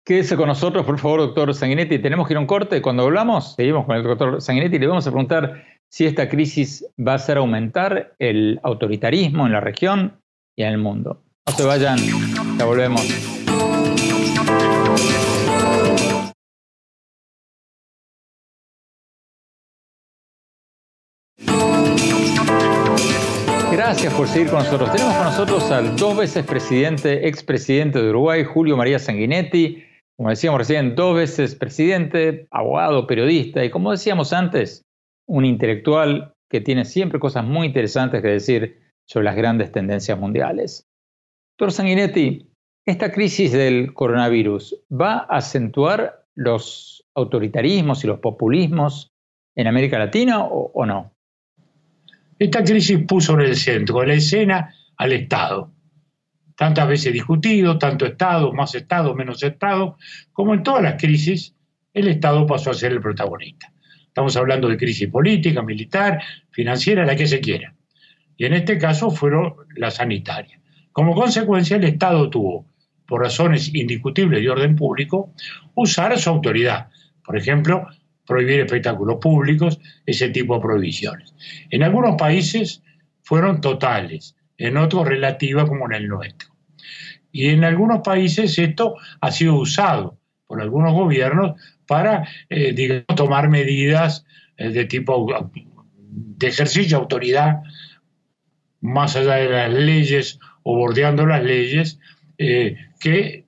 Quédese 0.05 0.37
con 0.37 0.47
nosotros, 0.47 0.85
por 0.85 0.99
favor, 0.99 1.19
doctor 1.19 1.51
Sanguinetti. 1.55 1.97
Tenemos 1.97 2.27
que 2.27 2.33
ir 2.33 2.37
a 2.37 2.39
un 2.39 2.45
corte. 2.45 2.79
Cuando 2.79 3.01
hablamos, 3.01 3.55
seguimos 3.55 3.87
con 3.87 3.95
el 3.95 4.03
doctor 4.03 4.39
Sanguinetti 4.39 4.75
y 4.75 4.79
le 4.79 4.85
vamos 4.85 5.07
a 5.07 5.09
preguntar 5.09 5.63
si 5.89 6.05
esta 6.05 6.29
crisis 6.29 6.85
va 6.95 7.13
a 7.13 7.15
hacer 7.15 7.37
aumentar 7.37 8.13
el 8.19 8.59
autoritarismo 8.61 9.47
en 9.47 9.53
la 9.53 9.61
región 9.61 10.21
y 10.55 10.61
en 10.61 10.73
el 10.73 10.77
mundo. 10.77 11.23
No 11.47 11.53
se 11.53 11.65
vayan, 11.65 11.97
ya 12.55 12.65
volvemos. 12.65 13.01
Gracias 23.71 24.13
por 24.13 24.27
seguir 24.27 24.49
con 24.51 24.59
nosotros. 24.59 24.91
Tenemos 24.91 25.15
con 25.15 25.25
nosotros 25.25 25.71
al 25.71 25.95
dos 25.95 26.15
veces 26.15 26.45
presidente, 26.45 27.27
expresidente 27.27 27.99
de 27.99 28.11
Uruguay, 28.11 28.43
Julio 28.43 28.77
María 28.77 28.99
Sanguinetti. 28.99 29.84
Como 30.17 30.29
decíamos 30.29 30.59
recién, 30.59 30.95
dos 30.95 31.15
veces 31.15 31.55
presidente, 31.55 32.47
abogado, 32.51 33.05
periodista 33.05 33.65
y 33.65 33.69
como 33.69 33.91
decíamos 33.91 34.31
antes, 34.31 34.83
un 35.27 35.45
intelectual 35.45 36.33
que 36.49 36.61
tiene 36.61 36.85
siempre 36.85 37.19
cosas 37.19 37.43
muy 37.43 37.67
interesantes 37.67 38.21
que 38.21 38.29
decir 38.29 38.79
sobre 39.05 39.25
las 39.25 39.35
grandes 39.35 39.71
tendencias 39.71 40.17
mundiales. 40.17 40.87
Doctor 41.57 41.73
Sanguinetti, 41.73 42.49
¿esta 42.85 43.11
crisis 43.11 43.51
del 43.51 43.93
coronavirus 43.93 44.83
va 44.91 45.25
a 45.29 45.37
acentuar 45.37 46.25
los 46.35 47.05
autoritarismos 47.15 48.03
y 48.03 48.07
los 48.07 48.19
populismos 48.19 49.09
en 49.55 49.67
América 49.67 49.99
Latina 49.99 50.43
o, 50.43 50.85
no? 50.85 51.11
Esta 52.37 52.63
crisis 52.63 52.99
puso 53.07 53.33
en 53.33 53.41
el 53.41 53.55
centro 53.55 54.01
de 54.01 54.07
la 54.07 54.13
escena 54.15 54.75
al 54.97 55.13
Estado. 55.13 55.71
Tantas 56.55 56.87
veces 56.87 57.13
discutido, 57.13 57.77
tanto 57.77 58.05
Estado, 58.05 58.53
más 58.53 58.73
Estado, 58.75 59.13
menos 59.13 59.43
Estado, 59.43 59.97
como 60.31 60.53
en 60.53 60.63
todas 60.63 60.83
las 60.83 61.01
crisis, 61.01 61.53
el 61.93 62.07
Estado 62.07 62.45
pasó 62.45 62.71
a 62.71 62.73
ser 62.73 62.91
el 62.91 63.01
protagonista. 63.01 63.71
Estamos 64.07 64.37
hablando 64.37 64.69
de 64.69 64.77
crisis 64.77 65.09
política, 65.09 65.61
militar, 65.61 66.21
financiera, 66.51 67.05
la 67.05 67.15
que 67.15 67.27
se 67.27 67.41
quiera. 67.41 67.73
Y 68.37 68.45
en 68.45 68.53
este 68.53 68.77
caso 68.77 69.11
fueron 69.11 69.55
las 69.75 69.95
sanitarias. 69.95 70.61
Como 70.91 71.13
consecuencia, 71.13 71.75
el 71.75 71.83
Estado 71.83 72.29
tuvo, 72.29 72.65
por 73.05 73.21
razones 73.21 73.73
indiscutibles 73.73 74.41
de 74.41 74.49
orden 74.49 74.75
público, 74.75 75.33
usar 75.73 76.17
su 76.17 76.29
autoridad. 76.29 76.87
Por 77.25 77.37
ejemplo, 77.37 77.87
prohibir 78.25 78.61
espectáculos 78.61 79.17
públicos, 79.21 79.79
ese 80.05 80.29
tipo 80.29 80.55
de 80.55 80.61
prohibiciones. 80.61 81.33
En 81.69 81.83
algunos 81.83 82.15
países 82.15 82.81
fueron 83.21 83.61
totales, 83.61 84.34
en 84.57 84.77
otros 84.77 85.07
relativas 85.07 85.67
como 85.67 85.85
en 85.85 85.93
el 85.93 86.07
nuestro. 86.07 86.49
Y 87.31 87.49
en 87.49 87.63
algunos 87.63 88.01
países 88.01 88.57
esto 88.57 88.95
ha 89.19 89.31
sido 89.31 89.55
usado 89.55 90.17
por 90.47 90.61
algunos 90.61 90.93
gobiernos 90.93 91.59
para, 91.85 92.27
eh, 92.49 93.03
tomar 93.15 93.49
medidas 93.49 94.25
eh, 94.57 94.69
de 94.69 94.85
tipo 94.85 95.51
de 96.09 96.47
ejercicio 96.47 96.97
de 96.97 97.03
autoridad 97.03 97.61
más 98.81 99.15
allá 99.15 99.35
de 99.35 99.49
las 99.49 99.73
leyes 99.73 100.39
o 100.63 100.77
bordeando 100.77 101.25
las 101.25 101.43
leyes 101.43 101.99
eh, 102.37 102.77
que 102.99 103.45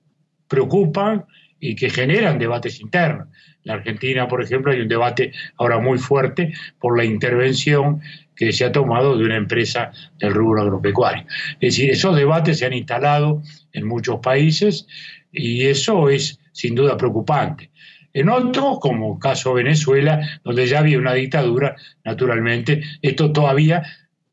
preocupan 0.48 1.26
y 1.60 1.74
que 1.74 1.90
generan 1.90 2.38
debates 2.38 2.80
internos. 2.80 3.27
En 3.68 3.74
la 3.74 3.80
Argentina, 3.80 4.28
por 4.28 4.42
ejemplo, 4.42 4.72
hay 4.72 4.80
un 4.80 4.88
debate 4.88 5.32
ahora 5.58 5.78
muy 5.78 5.98
fuerte 5.98 6.54
por 6.80 6.96
la 6.96 7.04
intervención 7.04 8.00
que 8.34 8.50
se 8.50 8.64
ha 8.64 8.72
tomado 8.72 9.18
de 9.18 9.26
una 9.26 9.36
empresa 9.36 9.92
del 10.18 10.32
rubro 10.32 10.62
agropecuario. 10.62 11.26
Es 11.60 11.74
decir, 11.74 11.90
esos 11.90 12.16
debates 12.16 12.58
se 12.58 12.64
han 12.64 12.72
instalado 12.72 13.42
en 13.74 13.86
muchos 13.86 14.20
países 14.20 14.86
y 15.30 15.66
eso 15.66 16.08
es 16.08 16.40
sin 16.52 16.74
duda 16.74 16.96
preocupante. 16.96 17.70
En 18.14 18.30
otros, 18.30 18.78
como 18.80 19.18
caso 19.18 19.52
Venezuela, 19.52 20.40
donde 20.44 20.66
ya 20.66 20.78
había 20.78 20.96
una 20.96 21.12
dictadura, 21.12 21.76
naturalmente, 22.04 22.82
esto 23.02 23.32
todavía 23.32 23.82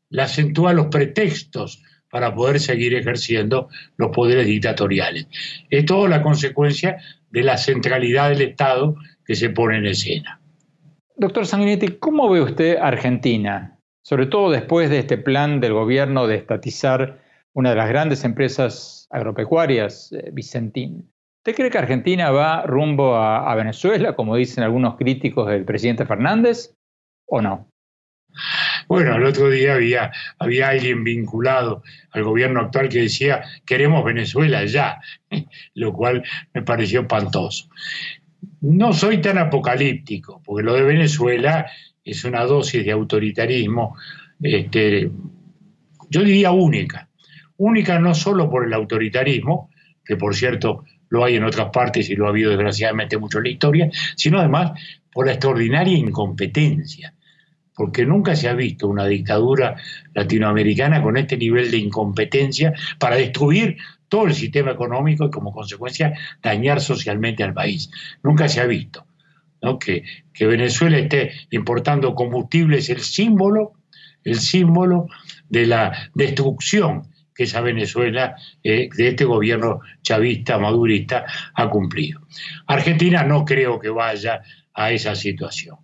le 0.08 0.22
acentúa 0.22 0.72
los 0.72 0.86
pretextos 0.86 1.82
para 2.10 2.34
poder 2.34 2.58
seguir 2.58 2.94
ejerciendo 2.94 3.68
los 3.98 4.12
poderes 4.12 4.46
dictatoriales. 4.46 5.26
Es 5.68 5.84
todo 5.84 6.08
la 6.08 6.22
consecuencia 6.22 6.96
de 7.30 7.42
la 7.42 7.58
centralidad 7.58 8.30
del 8.30 8.40
Estado 8.40 8.96
que 9.26 9.34
se 9.34 9.50
pone 9.50 9.78
en 9.78 9.86
escena. 9.86 10.40
Doctor 11.16 11.46
Sanguinetti, 11.46 11.98
¿cómo 11.98 12.30
ve 12.30 12.42
usted 12.42 12.76
Argentina? 12.80 13.78
Sobre 14.02 14.26
todo 14.26 14.50
después 14.50 14.90
de 14.90 15.00
este 15.00 15.18
plan 15.18 15.60
del 15.60 15.72
gobierno 15.72 16.26
de 16.26 16.36
estatizar 16.36 17.20
una 17.52 17.70
de 17.70 17.76
las 17.76 17.88
grandes 17.88 18.24
empresas 18.24 19.08
agropecuarias, 19.10 20.12
eh, 20.12 20.30
Vicentín. 20.32 21.10
¿Usted 21.38 21.54
cree 21.54 21.70
que 21.70 21.78
Argentina 21.78 22.30
va 22.30 22.66
rumbo 22.66 23.16
a, 23.16 23.50
a 23.50 23.54
Venezuela, 23.54 24.14
como 24.14 24.36
dicen 24.36 24.62
algunos 24.62 24.96
críticos 24.96 25.48
del 25.48 25.64
presidente 25.64 26.04
Fernández, 26.04 26.74
o 27.26 27.40
no? 27.40 27.68
Bueno, 28.88 29.16
el 29.16 29.24
otro 29.24 29.50
día 29.50 29.74
había, 29.74 30.12
había 30.38 30.68
alguien 30.68 31.02
vinculado 31.02 31.82
al 32.10 32.24
gobierno 32.24 32.60
actual 32.60 32.88
que 32.88 33.02
decía, 33.02 33.42
queremos 33.64 34.04
Venezuela 34.04 34.64
ya, 34.64 35.00
lo 35.74 35.92
cual 35.92 36.22
me 36.54 36.62
pareció 36.62 37.00
espantoso. 37.00 37.68
No 38.60 38.92
soy 38.92 39.20
tan 39.20 39.38
apocalíptico, 39.38 40.42
porque 40.44 40.64
lo 40.64 40.74
de 40.74 40.82
Venezuela 40.82 41.66
es 42.04 42.24
una 42.24 42.44
dosis 42.44 42.84
de 42.84 42.92
autoritarismo, 42.92 43.96
este, 44.40 45.10
yo 46.10 46.22
diría 46.22 46.50
única. 46.50 47.08
Única 47.58 47.98
no 47.98 48.14
solo 48.14 48.50
por 48.50 48.66
el 48.66 48.72
autoritarismo, 48.72 49.70
que 50.04 50.16
por 50.16 50.34
cierto 50.34 50.84
lo 51.08 51.24
hay 51.24 51.36
en 51.36 51.44
otras 51.44 51.70
partes 51.70 52.10
y 52.10 52.16
lo 52.16 52.26
ha 52.26 52.30
habido 52.30 52.50
desgraciadamente 52.50 53.18
mucho 53.18 53.38
en 53.38 53.44
la 53.44 53.50
historia, 53.50 53.90
sino 54.14 54.38
además 54.38 54.72
por 55.12 55.26
la 55.26 55.32
extraordinaria 55.32 55.96
incompetencia 55.96 57.14
porque 57.76 58.06
nunca 58.06 58.34
se 58.34 58.48
ha 58.48 58.54
visto 58.54 58.88
una 58.88 59.06
dictadura 59.06 59.76
latinoamericana 60.14 61.02
con 61.02 61.18
este 61.18 61.36
nivel 61.36 61.70
de 61.70 61.76
incompetencia 61.76 62.72
para 62.98 63.16
destruir 63.16 63.76
todo 64.08 64.26
el 64.26 64.34
sistema 64.34 64.72
económico 64.72 65.26
y 65.26 65.30
como 65.30 65.52
consecuencia 65.52 66.12
dañar 66.42 66.80
socialmente 66.80 67.42
al 67.42 67.54
país. 67.54 67.90
Nunca 68.22 68.48
se 68.48 68.60
ha 68.60 68.66
visto. 68.66 69.06
Que, 69.80 70.46
Venezuela 70.46 70.98
esté 70.98 71.32
importando 71.50 72.14
combustible 72.14 72.78
es 72.78 72.88
el 72.90 73.00
símbolo, 73.00 73.72
el 74.22 74.38
símbolo 74.38 75.06
de 75.48 75.66
la 75.66 76.10
destrucción 76.14 77.08
que 77.34 77.44
esa 77.44 77.60
Venezuela 77.60 78.36
eh, 78.62 78.88
de 78.96 79.08
este 79.08 79.24
gobierno 79.24 79.80
chavista, 80.02 80.58
madurista, 80.58 81.26
ha 81.54 81.68
cumplido. 81.68 82.20
Argentina 82.66 83.24
no 83.24 83.44
creo 83.44 83.78
que 83.78 83.90
vaya 83.90 84.40
a 84.72 84.90
esa 84.90 85.14
situación. 85.14 85.76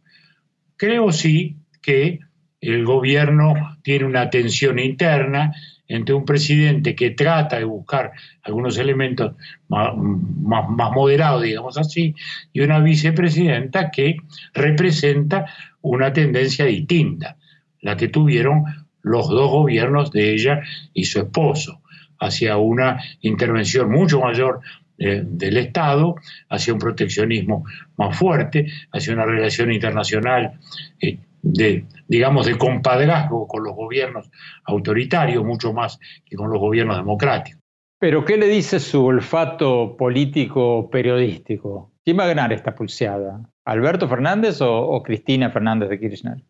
Creo 0.76 1.12
sí 1.12 1.56
que 1.82 2.20
el 2.60 2.84
gobierno 2.84 3.78
tiene 3.82 4.06
una 4.06 4.30
tensión 4.30 4.78
interna 4.78 5.52
entre 5.88 6.14
un 6.14 6.24
presidente 6.24 6.94
que 6.94 7.10
trata 7.10 7.58
de 7.58 7.64
buscar 7.64 8.12
algunos 8.42 8.78
elementos 8.78 9.34
más, 9.68 9.92
moderados, 9.94 11.42
digamos 11.42 11.76
así, 11.78 12.14
y 12.52 12.60
una 12.60 12.80
vicepresidenta 12.80 13.90
que 13.90 14.16
representa 14.54 15.46
una 15.82 16.12
tendencia 16.12 16.64
distinta, 16.64 17.36
la 17.80 17.96
que 17.96 18.08
tuvieron 18.08 18.64
los 19.02 19.28
dos 19.28 19.50
gobiernos 19.50 20.12
de 20.12 20.32
ella 20.32 20.62
y 20.94 21.04
su 21.04 21.20
esposo, 21.20 21.82
hacia 22.20 22.56
una 22.56 23.02
intervención 23.20 23.90
mucho 23.90 24.20
mayor 24.20 24.60
eh, 24.98 25.22
del 25.24 25.56
Estado, 25.56 26.14
hacia 26.48 26.72
un 26.72 26.78
proteccionismo 26.78 27.64
más 27.96 28.16
fuerte, 28.16 28.66
hacia 28.92 29.12
una 29.12 29.26
relación 29.26 29.72
internacional 29.72 30.52
eh, 31.00 31.18
de, 31.42 31.84
digamos, 32.12 32.44
de 32.44 32.58
compadrazgo 32.58 33.46
con 33.46 33.64
los 33.64 33.74
gobiernos 33.74 34.30
autoritarios, 34.64 35.42
mucho 35.42 35.72
más 35.72 35.98
que 36.26 36.36
con 36.36 36.50
los 36.50 36.60
gobiernos 36.60 36.98
democráticos. 36.98 37.58
Pero, 37.98 38.26
¿qué 38.26 38.36
le 38.36 38.48
dice 38.48 38.80
su 38.80 39.02
olfato 39.06 39.96
político 39.96 40.90
periodístico? 40.90 41.90
¿Quién 42.04 42.18
va 42.18 42.24
a 42.24 42.26
ganar 42.26 42.52
esta 42.52 42.74
pulseada? 42.74 43.48
¿Alberto 43.64 44.08
Fernández 44.08 44.58
o, 44.60 45.02
Cristina 45.02 45.48
Fernández 45.48 45.88
de 45.88 46.00
Kirchner? 46.00 46.44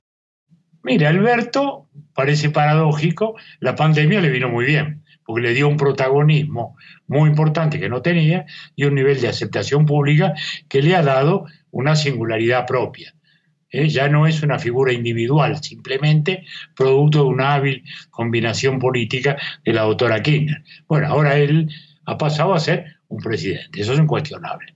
Mira, 0.82 1.10
Alberto, 1.10 1.86
parece 2.12 2.50
paradójico, 2.50 3.36
la 3.60 3.76
pandemia 3.76 4.20
le 4.20 4.30
vino 4.30 4.48
muy 4.48 4.64
bien, 4.64 5.04
porque 5.24 5.42
le 5.42 5.54
dio 5.54 5.68
un 5.68 5.76
protagonismo 5.76 6.76
muy 7.06 7.30
importante 7.30 7.78
que 7.78 7.88
no 7.88 8.02
tenía 8.02 8.46
y 8.74 8.86
un 8.86 8.96
nivel 8.96 9.20
de 9.20 9.28
aceptación 9.28 9.86
pública 9.86 10.34
que 10.68 10.82
le 10.82 10.96
ha 10.96 11.02
dado 11.02 11.46
una 11.70 11.94
singularidad 11.94 12.66
propia. 12.66 13.14
¿Eh? 13.72 13.88
ya 13.88 14.08
no 14.08 14.26
es 14.26 14.42
una 14.42 14.58
figura 14.58 14.92
individual, 14.92 15.62
simplemente 15.62 16.44
producto 16.76 17.24
de 17.24 17.24
una 17.24 17.54
hábil 17.54 17.84
combinación 18.10 18.78
política 18.78 19.36
de 19.64 19.72
la 19.72 19.82
doctora 19.82 20.22
Kirchner. 20.22 20.62
Bueno, 20.86 21.08
ahora 21.08 21.38
él 21.38 21.70
ha 22.04 22.18
pasado 22.18 22.54
a 22.54 22.60
ser 22.60 22.96
un 23.08 23.22
presidente, 23.22 23.80
eso 23.80 23.92
es 23.92 23.98
incuestionable. 23.98 24.74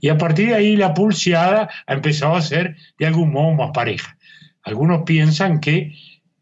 Y 0.00 0.08
a 0.08 0.18
partir 0.18 0.48
de 0.48 0.54
ahí 0.54 0.76
la 0.76 0.94
pulseada 0.94 1.68
ha 1.86 1.92
empezado 1.92 2.36
a 2.36 2.42
ser 2.42 2.76
de 2.98 3.06
algún 3.06 3.32
modo 3.32 3.54
más 3.54 3.70
pareja. 3.72 4.16
Algunos 4.62 5.02
piensan 5.02 5.60
que 5.60 5.94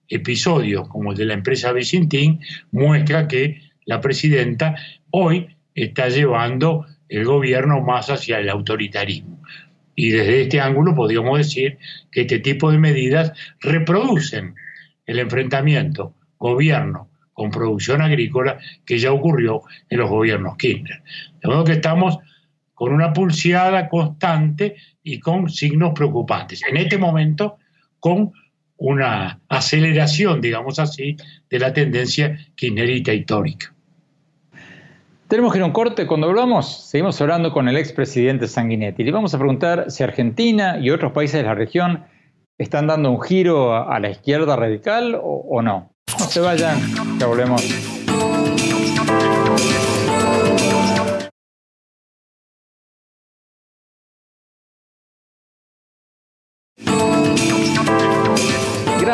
episodios 0.09 0.88
como 0.88 1.12
el 1.12 1.18
de 1.18 1.24
la 1.24 1.34
empresa 1.34 1.72
Vicentín 1.72 2.40
muestra 2.72 3.28
que 3.28 3.62
la 3.86 4.01
presidenta 4.01 4.76
hoy 5.11 5.57
está 5.74 6.09
llevando 6.09 6.86
el 7.09 7.24
gobierno 7.24 7.80
más 7.80 8.11
hacia 8.11 8.38
el 8.38 8.48
autoritarismo. 8.48 9.39
Y 10.01 10.12
desde 10.12 10.40
este 10.40 10.61
ángulo 10.62 10.94
podríamos 10.94 11.36
decir 11.36 11.76
que 12.11 12.22
este 12.22 12.38
tipo 12.38 12.72
de 12.72 12.78
medidas 12.78 13.34
reproducen 13.61 14.55
el 15.05 15.18
enfrentamiento 15.18 16.14
gobierno 16.38 17.11
con 17.34 17.51
producción 17.51 18.01
agrícola 18.01 18.59
que 18.86 18.98
ya 18.98 19.12
ocurrió 19.12 19.61
en 19.90 19.98
los 19.98 20.09
gobiernos 20.09 20.57
Kirchner. 20.57 21.03
De 21.42 21.48
modo 21.51 21.64
que 21.64 21.72
estamos 21.72 22.16
con 22.72 22.94
una 22.94 23.12
pulseada 23.12 23.90
constante 23.90 24.76
y 25.03 25.20
con 25.20 25.51
signos 25.51 25.92
preocupantes. 25.94 26.62
En 26.66 26.78
este 26.78 26.96
momento, 26.96 27.59
con 27.98 28.32
una 28.78 29.38
aceleración, 29.51 30.40
digamos 30.40 30.78
así, 30.78 31.14
de 31.51 31.59
la 31.59 31.74
tendencia 31.74 32.38
kirchnerita 32.55 33.12
histórica. 33.12 33.74
Tenemos 35.31 35.53
que 35.53 35.59
ir 35.59 35.62
a 35.62 35.66
un 35.66 35.72
corte. 35.72 36.09
Cuando 36.09 36.26
volvamos, 36.26 36.89
seguimos 36.89 37.20
hablando 37.20 37.53
con 37.53 37.68
el 37.68 37.76
expresidente 37.76 38.49
Sanguinetti. 38.49 39.05
Le 39.05 39.12
vamos 39.12 39.33
a 39.33 39.39
preguntar 39.39 39.89
si 39.89 40.03
Argentina 40.03 40.76
y 40.81 40.91
otros 40.91 41.12
países 41.12 41.41
de 41.41 41.45
la 41.45 41.55
región 41.55 42.05
están 42.59 42.89
dando 42.89 43.12
un 43.12 43.22
giro 43.22 43.72
a, 43.72 44.01
la 44.01 44.11
izquierda 44.11 44.57
radical 44.57 45.14
o, 45.14 45.47
o 45.49 45.62
no. 45.62 45.95
No 46.18 46.24
se 46.24 46.41
vayan, 46.41 46.81
ya 47.20 47.28
volvemos. 47.28 47.99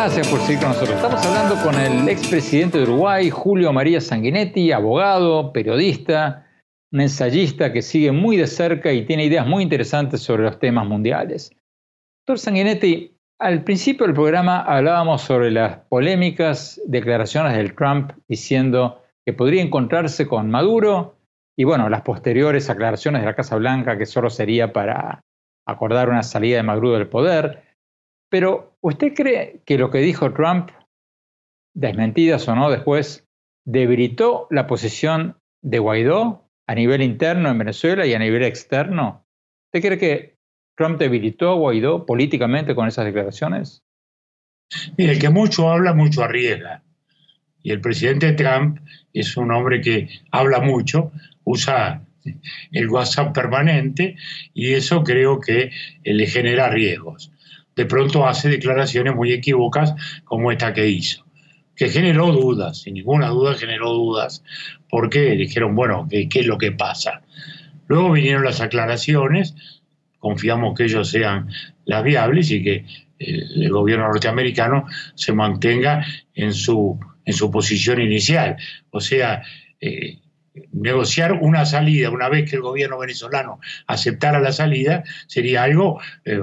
Gracias 0.07 0.29
por 0.29 0.39
seguir 0.39 0.61
con 0.61 0.69
nosotros. 0.69 0.95
Estamos 0.95 1.27
hablando 1.27 1.57
con 1.65 1.75
el 1.75 2.09
expresidente 2.09 2.79
de 2.79 2.85
Uruguay, 2.85 3.29
Julio 3.29 3.73
María 3.73 4.01
Sanguinetti, 4.01 4.71
abogado, 4.71 5.53
periodista, 5.53 6.47
un 6.93 7.01
ensayista 7.01 7.73
que 7.73 7.83
sigue 7.83 8.13
muy 8.13 8.37
de 8.37 8.47
cerca 8.47 8.93
y 8.93 9.05
tiene 9.05 9.25
ideas 9.25 9.49
muy 9.49 9.65
interesantes 9.65 10.21
sobre 10.21 10.45
los 10.45 10.61
temas 10.61 10.87
mundiales. 10.87 11.51
Doctor 12.25 12.39
Sanguinetti, 12.39 13.19
al 13.41 13.65
principio 13.65 14.07
del 14.07 14.15
programa 14.15 14.61
hablábamos 14.61 15.23
sobre 15.23 15.51
las 15.51 15.79
polémicas 15.89 16.81
declaraciones 16.87 17.57
del 17.57 17.75
Trump 17.75 18.13
diciendo 18.29 19.03
que 19.27 19.33
podría 19.33 19.61
encontrarse 19.61 20.29
con 20.29 20.53
Maduro 20.53 21.17
y 21.59 21.65
bueno, 21.65 21.89
las 21.89 22.03
posteriores 22.03 22.71
aclaraciones 22.71 23.23
de 23.23 23.27
la 23.27 23.35
Casa 23.35 23.57
Blanca 23.57 23.99
que 23.99 24.07
solo 24.07 24.31
sería 24.31 24.73
para 24.73 25.21
acordar 25.67 26.11
una 26.11 26.23
salida 26.23 26.59
de 26.59 26.63
Maduro 26.63 26.93
del 26.93 27.09
poder. 27.09 27.66
Pero 28.29 28.77
¿usted 28.81 29.15
cree 29.15 29.63
que 29.65 29.79
lo 29.79 29.91
que 29.91 29.99
dijo 29.99 30.33
Trump, 30.33 30.71
desmentidas 31.75 32.47
o 32.49 32.57
no 32.57 32.71
después, 32.71 33.27
debilitó 33.65 34.47
la 34.51 34.67
posición 34.67 35.37
de 35.63 35.79
Guaidó 35.79 36.49
a 36.67 36.75
nivel 36.75 37.03
interno 37.03 37.51
en 37.51 37.59
Venezuela 37.59 38.07
y 38.07 38.15
a 38.15 38.19
nivel 38.19 38.43
externo? 38.43 39.27
¿Usted 39.67 39.87
cree 39.87 39.99
que 39.99 40.37
Trump 40.77 40.99
debilitó 40.99 41.51
a 41.51 41.55
Guaidó 41.55 42.07
políticamente 42.07 42.75
con 42.75 42.89
esas 42.89 43.05
declaraciones? 43.05 43.83
Mire, 44.97 45.13
el 45.13 45.19
que 45.19 45.31
mucho 45.31 45.71
habla, 45.71 45.95
mucho 45.95 46.23
arriesga. 46.23 46.83
Y 47.63 47.71
el 47.71 47.81
presidente 47.81 48.33
Trump 48.33 48.79
es 49.13 49.37
un 49.37 49.51
hombre 49.51 49.81
que 49.81 50.09
habla 50.31 50.61
mucho, 50.61 51.13
usa 51.45 52.03
el 52.73 52.89
WhatsApp 52.89 53.35
permanente 53.35 54.17
y 54.53 54.73
eso 54.75 55.03
creo 55.03 55.41
que 55.41 55.71
le 56.05 56.27
genera 56.27 56.69
riesgos. 56.69 57.33
De 57.77 57.85
pronto 57.85 58.27
hace 58.27 58.49
declaraciones 58.49 59.15
muy 59.15 59.33
equívocas 59.33 59.95
como 60.25 60.51
esta 60.51 60.73
que 60.73 60.89
hizo, 60.89 61.27
que 61.77 61.91
generó 61.91 62.33
dudas, 62.33 62.81
sin 62.81 62.95
ninguna 62.95 63.29
duda 63.29 63.55
generó 63.55 63.93
dudas, 63.93 64.43
porque 64.89 65.33
dijeron, 65.33 65.75
bueno, 65.75 66.09
¿qué, 66.11 66.29
es 66.33 66.47
lo 66.47 66.57
que 66.57 66.73
pasa? 66.73 67.23
Luego 67.87 68.13
vinieron 68.13 68.45
las 68.45 68.63
aclaraciones, 68.63 69.55
confiamos 70.19 70.75
que 70.75 70.85
ellos 70.85 71.11
sean 71.11 71.51
las 71.85 72.03
viables 72.03 72.51
y 72.51 72.65
que 72.65 72.87
el, 73.19 73.71
gobierno 73.71 74.09
norteamericano 74.09 74.87
se 75.15 75.35
mantenga 75.35 76.05
en 76.35 76.55
su, 76.55 76.99
en 77.27 77.35
su 77.35 77.51
posición 77.51 78.01
inicial. 78.01 78.57
O 78.91 79.01
sea, 79.01 79.43
eh, 79.81 80.19
negociar 80.73 81.33
una 81.35 81.67
salida, 81.67 82.11
una 82.11 82.29
vez 82.29 82.49
que 82.49 82.57
el 82.57 82.63
gobierno 82.63 82.99
venezolano 82.99 83.61
aceptara 83.87 84.41
la 84.41 84.53
salida, 84.53 85.05
sería 85.27 85.63
algo 85.63 86.01
eh, 86.25 86.41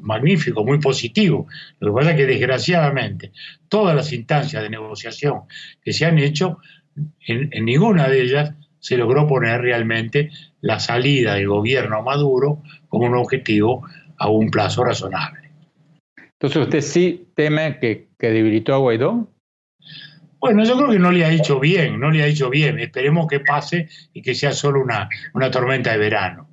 magnífico, 0.00 0.64
muy 0.64 0.78
positivo. 0.78 1.46
Lo 1.80 1.92
que 1.92 1.98
pasa 1.98 2.10
es 2.12 2.16
que 2.16 2.26
desgraciadamente 2.26 3.32
todas 3.68 3.94
las 3.94 4.12
instancias 4.12 4.62
de 4.62 4.70
negociación 4.70 5.42
que 5.82 5.92
se 5.92 6.04
han 6.06 6.18
hecho, 6.18 6.58
en 7.26 7.64
ninguna 7.64 8.08
de 8.08 8.22
ellas 8.22 8.54
se 8.78 8.96
logró 8.96 9.26
poner 9.26 9.60
realmente 9.60 10.30
la 10.60 10.78
salida 10.78 11.34
del 11.34 11.48
gobierno 11.48 12.02
Maduro 12.02 12.62
como 12.88 13.06
un 13.06 13.16
objetivo 13.16 13.86
a 14.16 14.30
un 14.30 14.50
plazo 14.50 14.84
razonable. 14.84 15.50
Entonces, 16.38 16.62
¿usted 16.62 16.80
sí 16.82 17.28
teme 17.34 17.78
que, 17.80 18.08
debilitó 18.18 18.74
a 18.74 18.78
Guaidó? 18.78 19.28
Bueno, 20.40 20.64
yo 20.64 20.76
creo 20.76 20.90
que 20.90 20.98
no 20.98 21.10
le 21.10 21.24
ha 21.24 21.28
dicho 21.28 21.58
bien, 21.58 21.98
no 21.98 22.10
le 22.10 22.22
ha 22.22 22.26
dicho 22.26 22.50
bien. 22.50 22.78
Esperemos 22.78 23.26
que 23.26 23.40
pase 23.40 23.88
y 24.12 24.22
que 24.22 24.34
sea 24.34 24.52
solo 24.52 24.80
una, 24.80 25.08
una 25.34 25.50
tormenta 25.50 25.92
de 25.92 25.98
verano. 25.98 26.48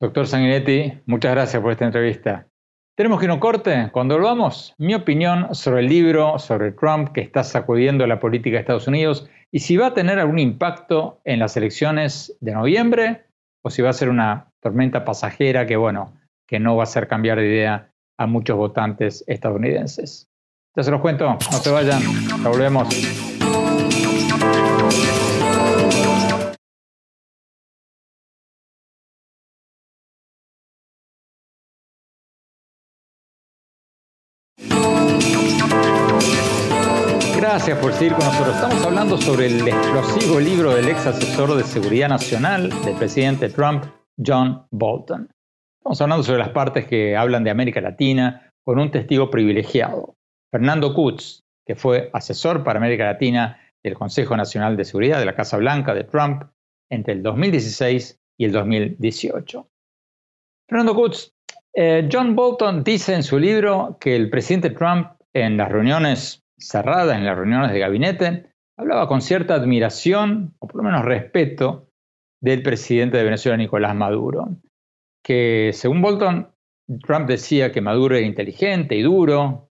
Doctor 0.00 0.26
Sanguinetti, 0.26 1.00
muchas 1.06 1.32
gracias 1.32 1.62
por 1.62 1.72
esta 1.72 1.84
entrevista. 1.84 2.46
Tenemos 2.96 3.20
que 3.20 3.28
no 3.28 3.40
corte. 3.40 3.90
Cuando 3.92 4.16
volvamos, 4.16 4.74
mi 4.78 4.94
opinión 4.94 5.54
sobre 5.54 5.80
el 5.80 5.88
libro, 5.88 6.38
sobre 6.38 6.72
Trump 6.72 7.12
que 7.12 7.20
está 7.20 7.44
sacudiendo 7.44 8.06
la 8.06 8.20
política 8.20 8.56
de 8.56 8.60
Estados 8.60 8.88
Unidos 8.88 9.28
y 9.50 9.60
si 9.60 9.76
va 9.76 9.88
a 9.88 9.94
tener 9.94 10.18
algún 10.18 10.38
impacto 10.38 11.20
en 11.24 11.38
las 11.38 11.56
elecciones 11.56 12.36
de 12.40 12.52
noviembre 12.52 13.24
o 13.62 13.70
si 13.70 13.82
va 13.82 13.90
a 13.90 13.94
ser 13.94 14.08
una 14.08 14.52
tormenta 14.60 15.04
pasajera 15.04 15.66
que, 15.66 15.76
bueno, 15.76 16.14
que 16.46 16.60
no 16.60 16.76
va 16.76 16.82
a 16.82 16.84
hacer 16.84 17.08
cambiar 17.08 17.38
de 17.38 17.46
idea 17.46 17.90
a 18.18 18.26
muchos 18.26 18.56
votantes 18.56 19.24
estadounidenses. 19.26 20.29
Ya 20.76 20.84
se 20.84 20.90
los 20.92 21.00
cuento, 21.00 21.26
no 21.26 21.58
se 21.58 21.70
vayan, 21.70 22.00
ya 22.42 22.48
volvemos. 22.48 22.88
Gracias 37.36 37.78
por 37.78 37.92
seguir 37.92 38.12
con 38.12 38.24
nosotros. 38.24 38.54
Estamos 38.54 38.86
hablando 38.86 39.18
sobre 39.18 39.46
el 39.46 39.66
explosivo 39.66 40.38
libro 40.38 40.72
del 40.72 40.88
ex 40.88 41.04
asesor 41.04 41.56
de 41.56 41.64
seguridad 41.64 42.08
nacional 42.08 42.70
del 42.84 42.94
presidente 42.94 43.48
Trump, 43.48 43.84
John 44.24 44.66
Bolton. 44.70 45.28
Estamos 45.80 46.00
hablando 46.00 46.22
sobre 46.22 46.38
las 46.38 46.50
partes 46.50 46.86
que 46.86 47.16
hablan 47.16 47.42
de 47.42 47.50
América 47.50 47.80
Latina 47.80 48.52
con 48.64 48.78
un 48.78 48.92
testigo 48.92 49.30
privilegiado, 49.30 50.14
Fernando 50.50 50.94
Kutz, 50.94 51.44
que 51.66 51.76
fue 51.76 52.10
asesor 52.12 52.64
para 52.64 52.78
América 52.78 53.04
Latina 53.04 53.60
del 53.82 53.94
Consejo 53.94 54.36
Nacional 54.36 54.76
de 54.76 54.84
Seguridad 54.84 55.18
de 55.18 55.26
la 55.26 55.36
Casa 55.36 55.56
Blanca 55.56 55.94
de 55.94 56.04
Trump 56.04 56.42
entre 56.90 57.14
el 57.14 57.22
2016 57.22 58.20
y 58.38 58.44
el 58.44 58.52
2018. 58.52 59.68
Fernando 60.68 60.94
Kutz, 60.94 61.32
eh, 61.74 62.08
John 62.10 62.34
Bolton 62.34 62.82
dice 62.82 63.14
en 63.14 63.22
su 63.22 63.38
libro 63.38 63.96
que 64.00 64.16
el 64.16 64.28
presidente 64.30 64.70
Trump 64.70 65.12
en 65.32 65.56
las 65.56 65.70
reuniones 65.70 66.44
cerrada 66.60 67.16
en 67.16 67.24
las 67.24 67.36
reuniones 67.36 67.72
de 67.72 67.78
gabinete, 67.78 68.52
hablaba 68.76 69.08
con 69.08 69.20
cierta 69.20 69.54
admiración, 69.54 70.54
o 70.58 70.66
por 70.66 70.76
lo 70.76 70.82
menos 70.82 71.04
respeto, 71.04 71.88
del 72.40 72.62
presidente 72.62 73.18
de 73.18 73.24
Venezuela, 73.24 73.56
Nicolás 73.56 73.94
Maduro, 73.94 74.48
que 75.22 75.70
según 75.74 76.00
Bolton, 76.00 76.54
Trump 77.02 77.28
decía 77.28 77.72
que 77.72 77.80
Maduro 77.80 78.16
era 78.16 78.26
inteligente 78.26 78.94
y 78.96 79.02
duro, 79.02 79.69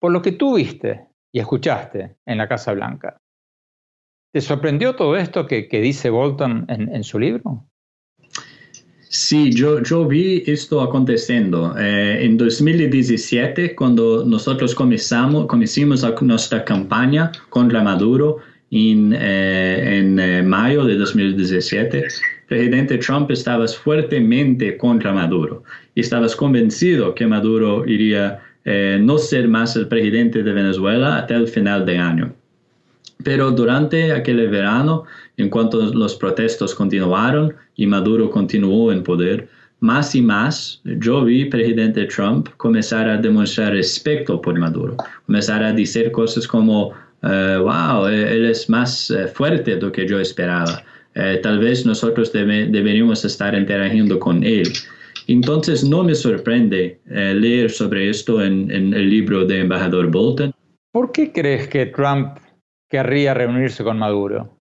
por 0.00 0.12
lo 0.12 0.22
que 0.22 0.32
tú 0.32 0.56
viste 0.56 1.06
y 1.32 1.40
escuchaste 1.40 2.16
en 2.26 2.38
la 2.38 2.48
Casa 2.48 2.72
Blanca. 2.72 3.16
¿Te 4.32 4.40
sorprendió 4.40 4.94
todo 4.94 5.16
esto 5.16 5.46
que, 5.46 5.66
dice 5.70 6.10
Bolton 6.10 6.66
en 6.68 7.02
su 7.02 7.18
libro? 7.18 7.68
Sí, 9.10 9.50
yo, 9.52 9.82
yo 9.82 10.06
vi 10.06 10.42
esto 10.46 10.82
aconteciendo. 10.82 11.74
Eh, 11.78 12.18
en 12.24 12.36
2017, 12.36 13.74
cuando 13.74 14.24
nosotros 14.24 14.74
comenzamos, 14.74 15.46
nuestra 16.20 16.64
campaña 16.64 17.32
contra 17.48 17.82
Maduro 17.82 18.38
en, 18.70 19.14
eh, 19.18 19.98
en 19.98 20.18
eh, 20.18 20.42
mayo 20.42 20.84
de 20.84 20.96
2017, 20.96 21.98
el 21.98 22.12
presidente 22.46 22.98
Trump 22.98 23.30
estaba 23.30 23.66
fuertemente 23.66 24.76
contra 24.76 25.12
Maduro 25.12 25.62
y 25.94 26.00
estabas 26.00 26.36
convencido 26.36 27.14
que 27.14 27.26
Maduro 27.26 27.86
iría 27.86 28.40
no 29.00 29.16
ser 29.18 29.48
más 29.48 29.76
el 29.76 29.88
presidente 29.88 30.42
de 30.42 30.52
Venezuela 30.52 31.18
hasta 31.18 31.36
el 31.36 31.48
final 31.48 31.86
de 31.86 31.96
año. 31.96 32.34
Pero 33.24 33.50
durante 33.50 34.12
aquel 34.12 34.46
verano, 34.48 35.04
en 35.36 35.48
cuanto 35.48 35.80
los 35.94 36.14
protestos 36.16 36.74
continuaron 36.74 37.54
y 37.76 37.86
Maduro 37.86 38.30
continuó 38.30 38.92
en 38.92 39.02
poder, 39.02 39.48
más 39.80 40.14
y 40.14 40.22
más 40.22 40.80
yo 40.84 41.24
vi 41.24 41.44
presidente 41.44 42.06
Trump 42.06 42.48
comenzar 42.56 43.08
a 43.08 43.16
demostrar 43.16 43.72
respeto 43.72 44.40
por 44.40 44.58
Maduro, 44.58 44.96
comenzar 45.26 45.62
a 45.62 45.72
decir 45.72 46.10
cosas 46.10 46.46
como, 46.46 46.92
eh, 47.22 47.58
wow, 47.60 48.06
él 48.06 48.46
es 48.46 48.68
más 48.68 49.10
eh, 49.10 49.28
fuerte 49.28 49.76
de 49.76 49.80
lo 49.80 49.92
que 49.92 50.06
yo 50.06 50.18
esperaba, 50.18 50.82
eh, 51.14 51.40
tal 51.42 51.58
vez 51.58 51.86
nosotros 51.86 52.32
deberíamos 52.32 53.24
estar 53.24 53.54
interagiendo 53.54 54.18
con 54.18 54.42
él. 54.44 54.72
Entonces 55.28 55.84
no 55.84 56.02
me 56.02 56.14
sorprende 56.14 57.00
leer 57.06 57.70
sobre 57.70 58.10
esto 58.10 58.42
en, 58.42 58.70
en 58.70 58.92
el 58.94 59.08
libro 59.10 59.44
de 59.44 59.60
embajador 59.60 60.10
Bolton. 60.10 60.52
¿Por 60.92 61.12
qué 61.12 61.32
crees 61.32 61.68
que 61.68 61.86
Trump 61.86 62.38
querría 62.88 63.34
reunirse 63.34 63.84
con 63.84 63.98
Maduro? 63.98 64.58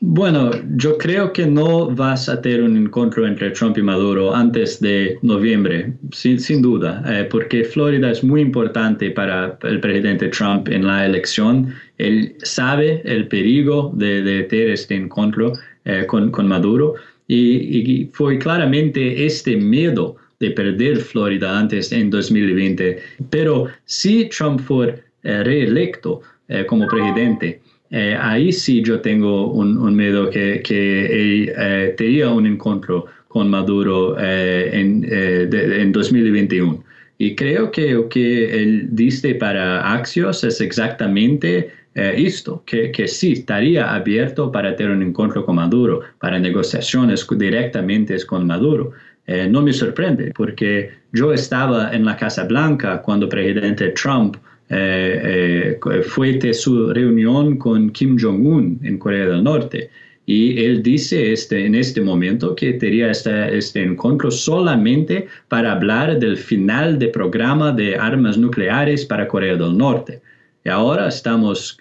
Bueno, 0.00 0.50
yo 0.76 0.98
creo 0.98 1.32
que 1.32 1.46
no 1.46 1.90
vas 1.94 2.28
a 2.28 2.40
tener 2.40 2.62
un 2.62 2.76
encuentro 2.76 3.26
entre 3.26 3.50
Trump 3.50 3.78
y 3.78 3.82
Maduro 3.82 4.34
antes 4.34 4.80
de 4.80 5.18
noviembre, 5.22 5.92
sin, 6.12 6.62
duda, 6.62 7.02
eh, 7.06 7.28
porque 7.30 7.64
Florida 7.64 8.10
es 8.10 8.22
muy 8.22 8.40
importante 8.40 9.10
para 9.10 9.58
el 9.62 9.80
presidente 9.80 10.28
Trump 10.28 10.68
en 10.68 10.86
la 10.86 11.06
elección. 11.06 11.74
Él 11.98 12.34
sabe 12.42 13.02
el 13.04 13.28
peligro 13.28 13.92
de, 13.94 14.44
tener 14.44 14.70
este 14.70 14.96
encuentro 14.96 15.52
eh, 15.84 16.04
con, 16.06 16.48
Maduro 16.48 16.94
y, 17.28 18.08
fue 18.12 18.38
claramente 18.38 19.24
este 19.24 19.56
miedo 19.56 20.16
de 20.40 20.50
perder 20.50 20.98
Florida 20.98 21.58
antes 21.58 21.92
en 21.92 22.10
2020. 22.10 22.98
Pero 23.30 23.68
si 23.84 24.28
Trump 24.28 24.60
fue 24.60 25.02
eh, 25.22 25.42
reelecto, 25.44 26.22
eh, 26.52 26.66
como 26.66 26.86
presidente. 26.86 27.60
Eh, 27.90 28.14
ahí 28.20 28.52
sí 28.52 28.82
yo 28.82 29.00
tengo 29.00 29.52
un, 29.52 29.96
miedo 29.96 30.28
que, 30.28 30.60
que 30.62 31.50
eh, 31.56 31.94
tenía 31.96 32.28
un 32.28 32.46
encuentro 32.46 33.06
con 33.28 33.48
Maduro 33.48 34.18
en, 34.18 35.06
en 35.10 35.92
2021. 35.92 36.84
Y 37.16 37.34
creo 37.34 37.70
que 37.70 37.92
lo 37.92 38.08
que 38.10 38.62
él 38.62 38.88
dice 38.90 39.34
para 39.36 39.94
Axios 39.94 40.44
es 40.44 40.60
exactamente 40.60 41.70
eh, 41.94 42.14
esto, 42.16 42.62
que, 42.64 42.90
que, 42.90 43.06
sí 43.06 43.32
estaría 43.32 43.92
abierto 43.92 44.50
para 44.50 44.74
tener 44.74 44.92
un 44.92 45.02
encuentro 45.02 45.44
con 45.44 45.56
Maduro, 45.56 46.00
para 46.18 46.38
negociaciones 46.38 47.26
directamente 47.36 48.16
con 48.24 48.46
Maduro. 48.46 48.92
Eh, 49.26 49.46
no 49.48 49.60
me 49.60 49.72
sorprende, 49.72 50.32
porque 50.34 50.90
yo 51.12 51.32
estaba 51.32 51.92
en 51.92 52.04
la 52.04 52.16
Casa 52.16 52.44
Blanca 52.44 53.02
cuando 53.02 53.26
el 53.26 53.30
presidente 53.30 53.90
Trump 53.90 54.36
eh, 54.70 55.78
fue 56.04 56.32
de 56.32 56.54
su 56.54 56.92
reunión 56.94 57.58
con 57.58 57.90
Kim 57.90 58.16
Jong-un 58.18 58.80
en 58.82 58.98
Corea 58.98 59.26
del 59.26 59.44
Norte. 59.44 59.90
Y 60.24 60.64
él 60.64 60.82
dice 60.82 61.32
este, 61.32 61.66
en 61.66 61.74
este 61.74 62.00
momento 62.00 62.54
que 62.54 62.72
tenía 62.74 63.10
este, 63.10 63.56
este 63.56 63.82
encuentro 63.82 64.30
solamente 64.30 65.26
para 65.48 65.72
hablar 65.72 66.18
del 66.18 66.36
final 66.36 66.98
del 66.98 67.10
programa 67.10 67.72
de 67.72 67.96
armas 67.96 68.38
nucleares 68.38 69.04
para 69.04 69.28
Corea 69.28 69.56
del 69.56 69.76
Norte. 69.76 70.22
Y 70.64 70.68
ahora 70.68 71.08
estamos 71.08 71.76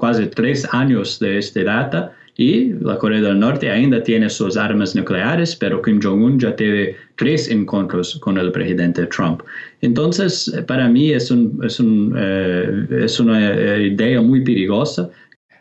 casi 0.00 0.26
tres 0.26 0.66
años 0.72 1.18
de 1.18 1.38
esta 1.38 1.62
data 1.64 2.12
y 2.38 2.74
la 2.74 2.98
Corea 2.98 3.22
del 3.22 3.40
Norte 3.40 3.70
ainda 3.70 4.02
tiene 4.02 4.28
sus 4.28 4.58
armas 4.58 4.94
nucleares, 4.94 5.56
pero 5.56 5.80
Kim 5.80 6.00
Jong-un 6.02 6.38
ya 6.38 6.54
tiene 6.54 6.94
tres 7.16 7.50
encuentros 7.50 8.18
con 8.20 8.36
el 8.36 8.52
presidente 8.52 9.06
Trump. 9.06 9.42
Entonces, 9.80 10.54
para 10.66 10.86
mí 10.88 11.12
es, 11.12 11.30
un, 11.30 11.58
es, 11.64 11.80
un, 11.80 12.14
eh, 12.14 12.86
es 13.04 13.18
una 13.18 13.52
eh, 13.52 13.86
idea 13.86 14.20
muy 14.20 14.44
peligrosa. 14.44 15.08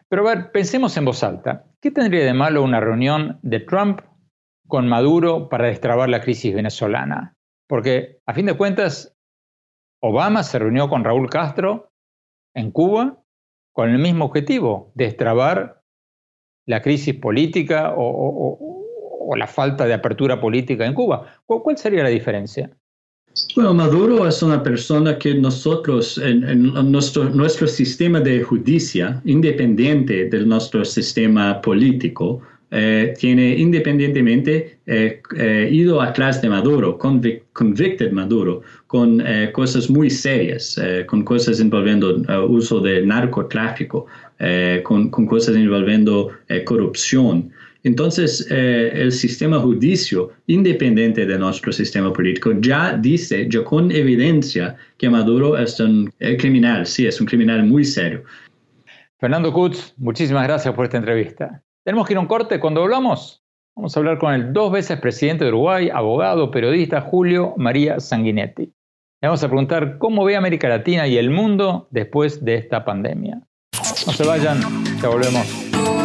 Pero 0.10 0.28
a 0.28 0.36
ver, 0.36 0.52
pensemos 0.52 0.98
en 0.98 1.06
voz 1.06 1.24
alta. 1.24 1.64
¿Qué 1.82 1.92
tendría 1.92 2.26
de 2.26 2.34
malo 2.34 2.62
una 2.62 2.82
reunión 2.82 3.40
de 3.42 3.62
Trump 3.62 4.02
con 4.68 4.90
Maduro 4.90 5.48
para 5.48 5.68
destrabar 5.68 6.10
la 6.10 6.22
crisis 6.22 6.54
venezolana? 6.54 7.36
Porque, 7.70 8.20
a 8.26 8.34
fin 8.34 8.48
de 8.48 8.58
cuentas, 8.58 9.16
Obama 10.02 10.44
se 10.44 10.60
reunió 10.60 10.90
con 10.90 11.06
Raúl 11.06 11.30
Castro 11.30 11.90
en 12.56 12.72
Cuba 12.72 13.22
con 13.74 13.90
el 13.90 14.00
mismo 14.00 14.26
objetivo, 14.26 14.92
destrabar 14.96 15.82
la 16.66 16.82
crisis 16.82 17.14
política 17.14 17.94
o, 17.96 18.72
la 19.38 19.48
falta 19.48 19.86
de 19.86 19.94
apertura 19.94 20.40
política 20.40 20.86
en 20.86 20.94
Cuba. 20.94 21.42
¿Cuál 21.46 21.78
sería 21.78 22.04
la 22.04 22.10
diferencia? 22.10 22.72
Bueno, 23.56 23.74
Maduro 23.74 24.26
es 24.26 24.42
una 24.42 24.64
persona 24.64 25.18
que 25.18 25.36
nosotros, 25.36 26.18
en, 26.20 26.72
nuestro, 26.90 27.26
nuestro 27.26 27.68
sistema 27.68 28.22
de 28.22 28.42
justicia, 28.44 29.22
independiente 29.26 30.30
de 30.30 30.46
nuestro 30.46 30.86
sistema 30.86 31.60
político, 31.60 32.42
eh, 32.72 33.14
tiene 33.20 33.56
independientemente 33.56 34.80
eh, 34.88 35.22
eh, 35.38 35.70
ido 35.72 36.02
atrás 36.02 36.42
de 36.42 36.50
Maduro, 36.50 36.98
convicted 36.98 38.12
Maduro, 38.12 38.64
con 38.88 39.24
cosas 39.54 39.90
muy 39.90 40.10
serias, 40.10 40.80
con 41.06 41.24
cosas 41.24 41.60
envolviendo 41.60 42.24
uso 42.48 42.80
de 42.80 43.06
narcotráfico, 43.06 44.08
con, 44.84 45.10
con, 45.10 45.26
cosas 45.26 45.56
envolviendo 45.56 46.32
corrupción. 46.66 47.52
Entonces, 47.84 48.48
el 48.50 49.12
sistema 49.12 49.60
judicio, 49.60 50.32
independiente 50.48 51.26
de 51.26 51.38
nuestro 51.38 51.72
sistema 51.72 52.12
político, 52.12 52.54
ya 52.60 52.98
dice, 52.98 53.48
ya 53.50 53.64
con 53.64 53.92
evidencia, 53.92 54.76
que 54.98 55.10
Maduro 55.10 55.58
es 55.58 55.80
un 55.80 56.12
criminal, 56.40 56.86
sí, 56.86 57.06
es 57.06 57.20
un 57.20 57.28
criminal 57.28 57.64
muy 57.64 57.84
serio. 57.84 58.24
Fernando 59.20 59.52
Kutz, 59.52 59.94
muchísimas 59.98 60.48
gracias 60.48 60.74
por 60.74 60.86
esta 60.86 60.98
entrevista. 60.98 61.65
Tenemos 61.86 62.08
que 62.08 62.14
ir 62.14 62.18
a 62.18 62.22
un 62.22 62.26
corte. 62.26 62.60
Cuando 62.60 62.82
hablamos, 62.82 63.44
vamos 63.76 63.96
a 63.96 64.00
hablar 64.00 64.18
con 64.18 64.34
el 64.34 64.54
dos 64.54 64.72
veces 64.72 65.00
presidente 65.00 65.44
de 65.44 65.52
Uruguay, 65.52 65.92
abogado, 65.94 66.50
periodista 66.50 67.00
Julio 67.00 67.54
María 67.58 68.00
Sanguinetti. 68.00 68.74
Le 69.22 69.28
vamos 69.28 69.44
a 69.44 69.48
preguntar 69.48 70.00
cómo 70.00 70.26
ve 70.26 70.36
América 70.36 70.68
Latina 70.68 71.08
y 71.08 71.18
el 71.18 71.30
mundo 71.30 71.88
después 71.92 72.44
de 72.44 72.56
esta 72.56 72.84
pandemia. 72.86 73.40
No 74.08 74.14
se 74.14 74.26
vayan, 74.26 74.62
ya 75.00 75.10
volvemos. 75.10 76.05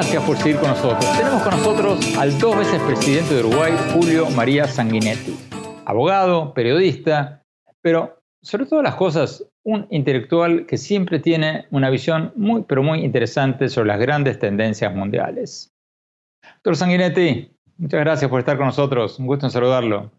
Gracias 0.00 0.24
por 0.24 0.38
seguir 0.38 0.56
con 0.56 0.70
nosotros. 0.70 1.18
Tenemos 1.18 1.42
con 1.42 1.52
nosotros 1.52 2.16
al 2.16 2.38
dos 2.38 2.56
veces 2.56 2.80
presidente 2.84 3.34
de 3.34 3.40
Uruguay, 3.40 3.70
Julio 3.92 4.30
María 4.30 4.66
Sanguinetti, 4.66 5.36
abogado, 5.84 6.54
periodista, 6.54 7.44
pero 7.82 8.18
sobre 8.40 8.64
todas 8.64 8.82
las 8.82 8.94
cosas, 8.94 9.46
un 9.62 9.86
intelectual 9.90 10.64
que 10.64 10.78
siempre 10.78 11.18
tiene 11.18 11.66
una 11.70 11.90
visión 11.90 12.32
muy, 12.34 12.62
pero 12.62 12.82
muy 12.82 13.04
interesante 13.04 13.68
sobre 13.68 13.88
las 13.88 14.00
grandes 14.00 14.38
tendencias 14.38 14.94
mundiales. 14.94 15.70
Doctor 16.64 16.76
Sanguinetti, 16.76 17.54
muchas 17.76 18.00
gracias 18.00 18.30
por 18.30 18.40
estar 18.40 18.56
con 18.56 18.68
nosotros. 18.68 19.18
Un 19.18 19.26
gusto 19.26 19.44
en 19.44 19.52
saludarlo. 19.52 20.10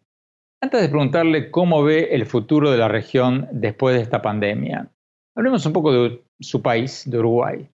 Antes 0.61 0.79
de 0.79 0.89
preguntarle 0.89 1.49
cómo 1.49 1.83
ve 1.83 2.09
el 2.11 2.27
futuro 2.27 2.69
de 2.69 2.77
la 2.77 2.87
región 2.87 3.47
después 3.51 3.95
de 3.95 4.03
esta 4.03 4.21
pandemia, 4.21 4.91
hablemos 5.35 5.65
un 5.65 5.73
poco 5.73 5.91
de 5.91 6.23
su 6.39 6.61
país, 6.61 7.09
de 7.09 7.17
Uruguay. 7.17 7.70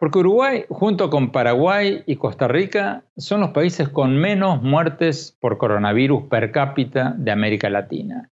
Porque 0.00 0.18
Uruguay, 0.18 0.64
junto 0.70 1.10
con 1.10 1.30
Paraguay 1.30 2.02
y 2.06 2.16
Costa 2.16 2.48
Rica, 2.48 3.04
son 3.18 3.40
los 3.40 3.50
países 3.50 3.90
con 3.90 4.16
menos 4.16 4.62
muertes 4.62 5.36
por 5.38 5.58
coronavirus 5.58 6.22
per 6.22 6.52
cápita 6.52 7.14
de 7.18 7.30
América 7.30 7.68
Latina. 7.68 8.30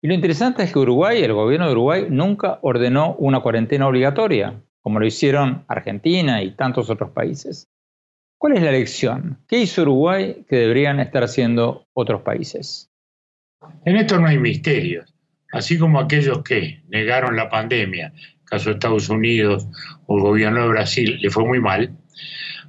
Y 0.00 0.06
lo 0.06 0.14
interesante 0.14 0.62
es 0.62 0.72
que 0.72 0.78
Uruguay, 0.78 1.20
el 1.20 1.32
gobierno 1.32 1.66
de 1.66 1.72
Uruguay, 1.72 2.06
nunca 2.08 2.60
ordenó 2.62 3.16
una 3.16 3.40
cuarentena 3.40 3.88
obligatoria, 3.88 4.62
como 4.80 5.00
lo 5.00 5.06
hicieron 5.06 5.64
Argentina 5.66 6.40
y 6.40 6.52
tantos 6.52 6.88
otros 6.88 7.10
países. 7.10 7.66
¿Cuál 8.38 8.56
es 8.56 8.62
la 8.62 8.70
lección? 8.70 9.38
¿Qué 9.48 9.58
hizo 9.58 9.82
Uruguay 9.82 10.44
que 10.48 10.54
deberían 10.54 11.00
estar 11.00 11.24
haciendo 11.24 11.88
otros 11.94 12.22
países? 12.22 12.92
En 13.84 13.96
esto 13.96 14.20
no 14.20 14.28
hay 14.28 14.38
misterios. 14.38 15.12
Así 15.50 15.80
como 15.80 15.98
aquellos 15.98 16.44
que 16.44 16.84
negaron 16.86 17.34
la 17.34 17.50
pandemia 17.50 18.12
caso 18.48 18.70
de 18.70 18.74
Estados 18.74 19.08
Unidos 19.08 19.66
o 20.06 20.16
el 20.16 20.22
gobierno 20.22 20.62
de 20.62 20.68
Brasil, 20.68 21.18
le 21.20 21.30
fue 21.30 21.44
muy 21.44 21.60
mal. 21.60 21.96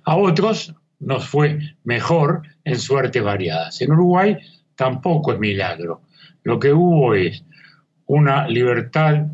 A 0.06 0.16
otros 0.16 0.74
nos 1.00 1.28
fue 1.28 1.60
mejor 1.84 2.44
en 2.64 2.78
suertes 2.78 3.24
variadas. 3.24 3.82
En 3.82 3.92
Uruguay 3.92 4.38
tampoco 4.76 5.34
es 5.34 5.40
milagro. 5.40 6.02
Lo 6.44 6.60
que 6.60 6.74
hubo 6.74 7.14
es 7.14 7.44
una 8.06 8.48
libertad 8.48 9.28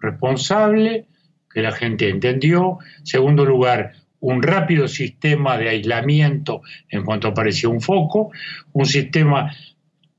responsable 0.00 1.06
que 1.52 1.62
la 1.62 1.72
gente 1.72 2.08
entendió. 2.08 2.78
Segundo 3.02 3.44
lugar, 3.44 3.92
un 4.20 4.42
rápido 4.42 4.88
sistema 4.88 5.58
de 5.58 5.68
aislamiento 5.68 6.62
en 6.88 7.04
cuanto 7.04 7.28
apareció 7.28 7.70
un 7.70 7.80
foco, 7.80 8.30
un 8.72 8.86
sistema 8.86 9.52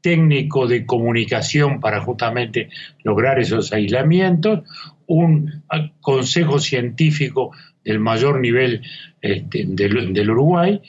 técnico 0.02 0.68
de 0.68 0.86
comunicación 0.86 1.80
para 1.80 2.02
justamente 2.02 2.70
lograr 3.04 3.40
esos 3.40 3.72
aislamientos, 3.72 4.60
un 5.08 5.64
consejo 6.02 6.60
científico 6.60 7.52
del 7.84 8.00
mayor 8.00 8.40
nivel 8.40 8.82
este, 9.22 9.66
del, 9.68 10.30
Uruguay, 10.30 10.82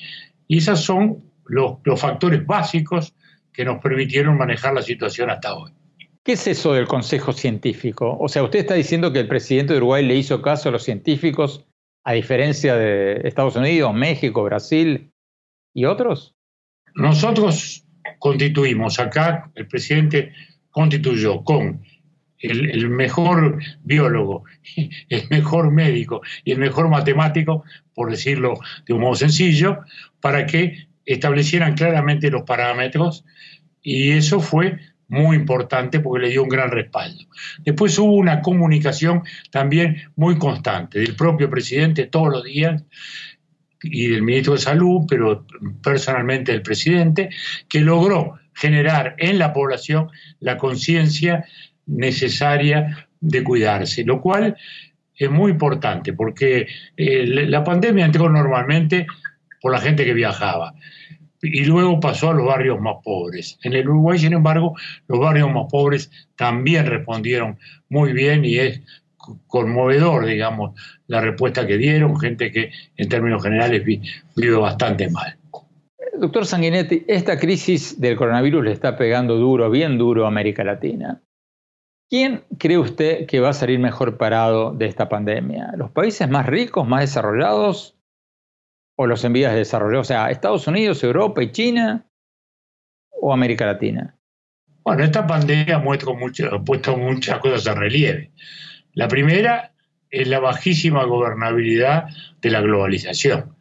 y 0.46 0.58
esos 0.58 0.80
son 0.80 1.24
los, 1.46 1.78
los 1.84 2.00
factores 2.00 2.44
básicos 2.46 3.14
que 3.52 3.64
nos 3.64 3.80
permitieron 3.82 4.36
manejar 4.36 4.74
la 4.74 4.82
situación 4.82 5.30
hasta 5.30 5.54
hoy. 5.54 5.72
¿Qué 6.24 6.32
es 6.32 6.46
eso 6.46 6.72
del 6.72 6.86
Consejo 6.86 7.32
Científico? 7.32 8.16
O 8.18 8.28
sea, 8.28 8.42
usted 8.42 8.60
está 8.60 8.74
diciendo 8.74 9.12
que 9.12 9.20
el 9.20 9.28
presidente 9.28 9.74
de 9.74 9.78
Uruguay 9.78 10.04
le 10.04 10.16
hizo 10.16 10.40
caso 10.40 10.70
a 10.70 10.72
los 10.72 10.82
científicos, 10.82 11.66
a 12.02 12.12
diferencia 12.12 12.76
de 12.76 13.20
Estados 13.28 13.56
Unidos, 13.56 13.94
México, 13.94 14.42
Brasil 14.42 15.12
y 15.74 15.84
otros. 15.84 16.34
Nosotros 16.94 17.84
constituimos 18.18 18.98
acá, 18.98 19.50
el 19.54 19.66
presidente 19.66 20.32
constituyó 20.70 21.44
con 21.44 21.82
el, 22.50 22.90
mejor 22.90 23.58
biólogo, 23.82 24.44
el 25.08 25.22
mejor 25.30 25.70
médico 25.70 26.22
y 26.44 26.52
el 26.52 26.58
mejor 26.58 26.88
matemático, 26.88 27.64
por 27.94 28.10
decirlo 28.10 28.58
de 28.86 28.94
un 28.94 29.00
modo 29.00 29.14
sencillo, 29.14 29.80
para 30.20 30.46
que 30.46 30.88
establecieran 31.04 31.74
claramente 31.74 32.30
los 32.30 32.42
parámetros 32.42 33.24
y 33.82 34.12
eso 34.12 34.40
fue 34.40 34.78
muy 35.08 35.36
importante 35.36 36.00
porque 36.00 36.26
le 36.26 36.32
dio 36.32 36.42
un 36.42 36.48
gran 36.48 36.70
respaldo. 36.70 37.24
Después 37.62 37.98
hubo 37.98 38.14
una 38.14 38.40
comunicación 38.40 39.22
también 39.50 40.10
muy 40.16 40.38
constante 40.38 41.00
del 41.00 41.14
propio 41.14 41.50
presidente 41.50 42.06
todos 42.06 42.28
los 42.28 42.44
días 42.44 42.82
y 43.82 44.08
del 44.08 44.22
ministro 44.22 44.54
de 44.54 44.60
Salud, 44.60 45.02
pero 45.08 45.46
personalmente 45.82 46.52
del 46.52 46.62
presidente, 46.62 47.28
que 47.68 47.80
logró 47.80 48.38
generar 48.54 49.14
en 49.18 49.38
la 49.38 49.52
población 49.52 50.10
la 50.40 50.56
conciencia 50.56 51.44
necesaria 51.86 53.08
de 53.20 53.44
cuidarse, 53.44 54.04
lo 54.04 54.20
cual 54.20 54.56
es 55.16 55.30
muy 55.30 55.52
importante 55.52 56.12
porque 56.12 56.66
eh, 56.96 57.26
la 57.26 57.62
pandemia 57.62 58.04
entró 58.04 58.28
normalmente 58.28 59.06
por 59.60 59.72
la 59.72 59.80
gente 59.80 60.04
que 60.04 60.14
viajaba 60.14 60.74
y 61.44 61.64
luego 61.64 62.00
pasó 62.00 62.30
a 62.30 62.34
los 62.34 62.46
barrios 62.46 62.80
más 62.80 62.96
pobres. 63.04 63.58
En 63.62 63.74
el 63.74 63.88
Uruguay, 63.88 64.18
sin 64.18 64.32
embargo, 64.32 64.74
los 65.08 65.20
barrios 65.20 65.52
más 65.52 65.66
pobres 65.70 66.10
también 66.36 66.86
respondieron 66.86 67.58
muy 67.88 68.12
bien 68.12 68.44
y 68.44 68.56
es 68.58 68.80
conmovedor, 69.46 70.26
digamos, 70.26 70.78
la 71.06 71.20
respuesta 71.20 71.66
que 71.66 71.76
dieron, 71.76 72.18
gente 72.18 72.50
que 72.50 72.70
en 72.96 73.08
términos 73.08 73.42
generales 73.42 73.84
vive 73.84 74.56
bastante 74.56 75.10
mal. 75.10 75.36
Doctor 76.18 76.46
Sanguinetti, 76.46 77.04
esta 77.08 77.38
crisis 77.38 78.00
del 78.00 78.16
coronavirus 78.16 78.64
le 78.64 78.72
está 78.72 78.96
pegando 78.96 79.36
duro, 79.36 79.70
bien 79.70 79.98
duro 79.98 80.24
a 80.24 80.28
América 80.28 80.62
Latina. 80.62 81.20
¿Quién 82.10 82.44
cree 82.58 82.78
usted 82.78 83.26
que 83.26 83.40
va 83.40 83.50
a 83.50 83.54
salir 83.54 83.78
mejor 83.78 84.16
parado 84.16 84.72
de 84.72 84.86
esta 84.86 85.08
pandemia? 85.08 85.72
¿Los 85.76 85.90
países 85.90 86.28
más 86.28 86.46
ricos, 86.46 86.86
más 86.86 87.00
desarrollados 87.00 87.96
o 88.96 89.06
los 89.06 89.24
en 89.24 89.32
vías 89.32 89.52
de 89.52 89.58
desarrollo? 89.58 90.00
O 90.00 90.04
sea, 90.04 90.30
Estados 90.30 90.66
Unidos, 90.66 91.02
Europa 91.02 91.42
y 91.42 91.50
China 91.50 92.06
o 93.10 93.32
América 93.32 93.66
Latina. 93.66 94.16
Bueno, 94.84 95.02
esta 95.02 95.26
pandemia 95.26 95.78
muestra 95.78 96.12
ha 96.52 96.62
puesto 96.62 96.96
muchas 96.96 97.38
cosas 97.38 97.66
en 97.66 97.76
relieve. 97.80 98.32
La 98.92 99.08
primera 99.08 99.72
es 100.10 100.28
la 100.28 100.40
bajísima 100.40 101.04
gobernabilidad 101.04 102.06
de 102.40 102.50
la 102.50 102.60
globalización. 102.60 103.56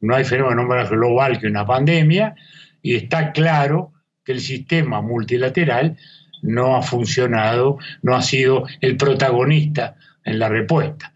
No 0.00 0.16
hay 0.16 0.24
fenómeno 0.24 0.64
más 0.64 0.90
global 0.90 1.38
que 1.38 1.46
una 1.46 1.66
pandemia 1.66 2.34
y 2.80 2.96
está 2.96 3.32
claro 3.32 3.92
que 4.24 4.32
el 4.32 4.40
sistema 4.40 5.02
multilateral 5.02 5.98
no 6.42 6.76
ha 6.76 6.82
funcionado, 6.82 7.78
no 8.02 8.14
ha 8.14 8.22
sido 8.22 8.66
el 8.80 8.96
protagonista 8.96 9.96
en 10.24 10.38
la 10.38 10.48
respuesta. 10.48 11.12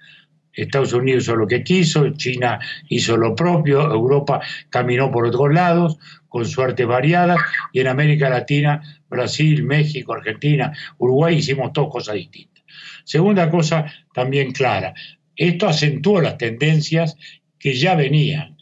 Estados 0.53 0.95
Unidos 0.95 1.25
hizo 1.25 1.37
lo 1.37 1.47
que 1.47 1.63
quiso, 1.63 2.09
China 2.15 2.59
hizo 2.89 3.17
lo 3.17 3.35
propio, 3.35 3.93
Europa 3.93 4.41
caminó 4.71 5.11
por 5.11 5.27
otros 5.27 5.53
lados, 5.53 5.99
con 6.29 6.47
suertes 6.47 6.87
variadas, 6.87 7.39
y 7.73 7.81
en 7.81 7.89
América 7.89 8.31
Latina, 8.31 8.81
Brasil, 9.09 9.63
México, 9.63 10.15
Argentina, 10.15 10.73
Uruguay 10.99 11.37
hicimos 11.37 11.73
dos 11.75 11.89
cosas 11.91 12.15
distintas. 12.15 12.65
Segunda 13.05 13.51
cosa 13.51 13.87
también 14.15 14.53
clara, 14.53 14.95
esto 15.37 15.69
acentuó 15.69 16.21
las 16.21 16.39
tendencias 16.39 17.17
que 17.59 17.75
ya 17.75 17.95
venían. 17.95 18.57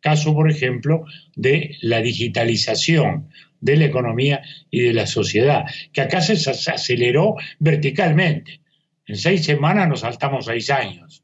Caso, 0.00 0.34
por 0.34 0.50
ejemplo, 0.50 1.04
de 1.34 1.76
la 1.80 2.00
digitalización 2.00 3.28
de 3.60 3.76
la 3.76 3.84
economía 3.86 4.42
y 4.70 4.82
de 4.82 4.92
la 4.92 5.06
sociedad, 5.06 5.64
que 5.92 6.00
acá 6.00 6.20
se 6.20 6.50
aceleró 6.50 7.36
verticalmente. 7.58 8.60
En 9.06 9.16
seis 9.16 9.44
semanas 9.44 9.88
nos 9.88 10.00
saltamos 10.00 10.46
seis 10.46 10.70
años. 10.70 11.22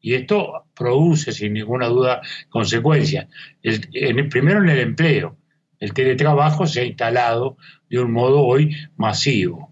Y 0.00 0.14
esto 0.14 0.66
produce, 0.74 1.32
sin 1.32 1.54
ninguna 1.54 1.86
duda, 1.86 2.20
consecuencias. 2.50 3.26
Primero 4.30 4.62
en 4.62 4.68
el 4.68 4.80
empleo. 4.80 5.38
El 5.80 5.92
teletrabajo 5.92 6.66
se 6.66 6.80
ha 6.80 6.84
instalado 6.84 7.56
de 7.88 7.98
un 7.98 8.12
modo 8.12 8.42
hoy 8.42 8.76
masivo. 8.96 9.70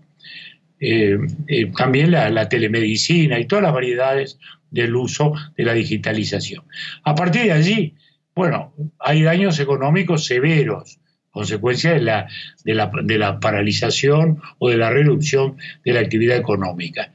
Eh, 0.80 1.18
eh, 1.46 1.70
también 1.76 2.10
la, 2.10 2.48
telemedicina 2.48 3.38
y 3.38 3.46
todas 3.46 3.62
las 3.62 3.74
variedades 3.74 4.38
del 4.70 4.96
uso 4.96 5.34
de 5.56 5.64
la 5.64 5.74
digitalización. 5.74 6.64
A 7.04 7.14
partir 7.14 7.42
de 7.42 7.52
allí, 7.52 7.94
bueno, 8.34 8.74
hay 8.98 9.22
daños 9.22 9.60
económicos 9.60 10.24
severos 10.24 10.98
consecuencia 11.32 11.92
de 11.92 12.00
la, 12.00 12.28
de 12.64 12.74
la, 12.74 12.90
de 13.02 13.18
la 13.18 13.40
paralización 13.40 14.40
o 14.58 14.68
de 14.70 14.76
la 14.76 14.90
reducción 14.90 15.56
de 15.84 15.92
la 15.92 16.00
actividad 16.00 16.36
económica. 16.36 17.12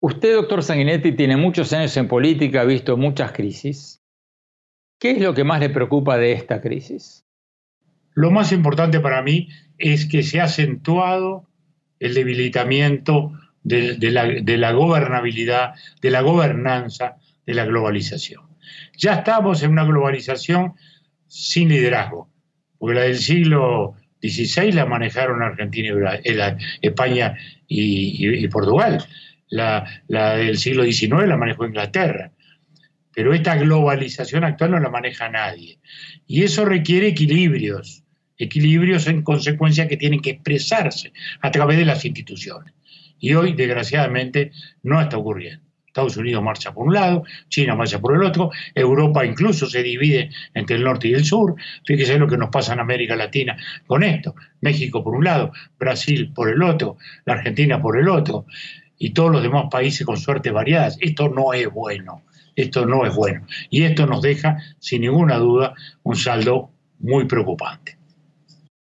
Usted, 0.00 0.34
doctor 0.34 0.62
Sanguinetti, 0.62 1.12
tiene 1.12 1.36
muchos 1.36 1.72
años 1.72 1.96
en 1.96 2.06
política, 2.06 2.60
ha 2.60 2.64
visto 2.64 2.96
muchas 2.96 3.32
crisis. 3.32 4.00
¿Qué 4.98 5.12
es 5.12 5.20
lo 5.20 5.34
que 5.34 5.44
más 5.44 5.60
le 5.60 5.70
preocupa 5.70 6.16
de 6.18 6.32
esta 6.32 6.60
crisis? 6.60 7.24
Lo 8.14 8.30
más 8.30 8.52
importante 8.52 9.00
para 9.00 9.22
mí 9.22 9.48
es 9.78 10.06
que 10.06 10.22
se 10.22 10.40
ha 10.40 10.44
acentuado 10.44 11.48
el 11.98 12.14
debilitamiento 12.14 13.32
de, 13.62 13.96
la, 14.10 14.24
de, 14.24 14.56
la, 14.56 14.72
gobernabilidad, 14.72 15.74
de 16.00 16.10
la 16.10 16.22
gobernanza, 16.22 17.16
de 17.46 17.54
la 17.54 17.64
globalización. 17.64 18.42
Ya 18.96 19.14
estamos 19.14 19.62
en 19.62 19.72
una 19.72 19.84
globalización 19.84 20.74
sin 21.26 21.68
liderazgo 21.68 22.29
porque 22.80 22.94
la 22.94 23.02
del 23.02 23.18
siglo 23.18 23.94
XVI 24.22 24.72
la 24.72 24.86
manejaron 24.86 25.42
Argentina 25.42 25.88
y 26.24 26.30
eh, 26.30 26.56
España 26.80 27.36
y, 27.68 28.48
Portugal, 28.48 29.04
la, 29.50 29.84
del 30.08 30.56
siglo 30.56 30.84
XIX 30.84 31.28
la 31.28 31.36
manejó 31.36 31.66
Inglaterra, 31.66 32.32
pero 33.14 33.34
esta 33.34 33.56
globalización 33.56 34.44
actual 34.44 34.70
no 34.70 34.80
la 34.80 34.88
maneja 34.88 35.28
nadie. 35.28 35.78
Y 36.26 36.42
eso 36.42 36.64
requiere 36.64 37.08
equilibrios, 37.08 38.02
equilibrios 38.38 39.06
en 39.08 39.22
consecuencia 39.22 39.86
que 39.86 39.98
tienen 39.98 40.22
que 40.22 40.30
expresarse 40.30 41.12
a 41.42 41.50
través 41.50 41.76
de 41.76 41.84
las 41.84 42.06
instituciones. 42.06 42.72
Y 43.18 43.34
hoy, 43.34 43.52
desgraciadamente, 43.52 44.52
no 44.82 45.02
está 45.02 45.18
ocurriendo. 45.18 45.69
Estados 45.90 46.16
Unidos 46.16 46.42
marcha 46.42 46.72
por 46.72 46.86
un 46.86 46.94
lado, 46.94 47.24
China 47.48 47.74
marcha 47.74 47.98
por 47.98 48.14
el 48.14 48.22
otro, 48.22 48.50
Europa 48.74 49.26
incluso 49.26 49.66
se 49.66 49.82
divide 49.82 50.30
entre 50.54 50.76
el 50.76 50.84
norte 50.84 51.08
y 51.08 51.14
el 51.14 51.24
sur. 51.24 51.56
Fíjese 51.84 52.18
lo 52.18 52.28
que 52.28 52.36
nos 52.36 52.50
pasa 52.50 52.72
en 52.72 52.80
América 52.80 53.16
Latina 53.16 53.56
con 53.86 54.04
esto. 54.04 54.34
México 54.60 55.02
por 55.02 55.14
un 55.14 55.24
lado, 55.24 55.52
Brasil 55.78 56.32
por 56.32 56.48
el 56.48 56.62
otro, 56.62 56.96
la 57.24 57.34
Argentina 57.34 57.82
por 57.82 57.98
el 57.98 58.08
otro, 58.08 58.46
y 58.98 59.10
todos 59.10 59.32
los 59.32 59.42
demás 59.42 59.64
países 59.70 60.06
con 60.06 60.16
suertes 60.16 60.52
variadas. 60.52 60.96
Esto 61.00 61.28
no 61.28 61.52
es 61.52 61.68
bueno, 61.72 62.22
esto 62.54 62.86
no 62.86 63.04
es 63.04 63.14
bueno. 63.14 63.46
Y 63.68 63.82
esto 63.82 64.06
nos 64.06 64.22
deja, 64.22 64.58
sin 64.78 65.02
ninguna 65.02 65.38
duda, 65.38 65.74
un 66.04 66.14
saldo 66.14 66.70
muy 67.00 67.24
preocupante. 67.24 67.98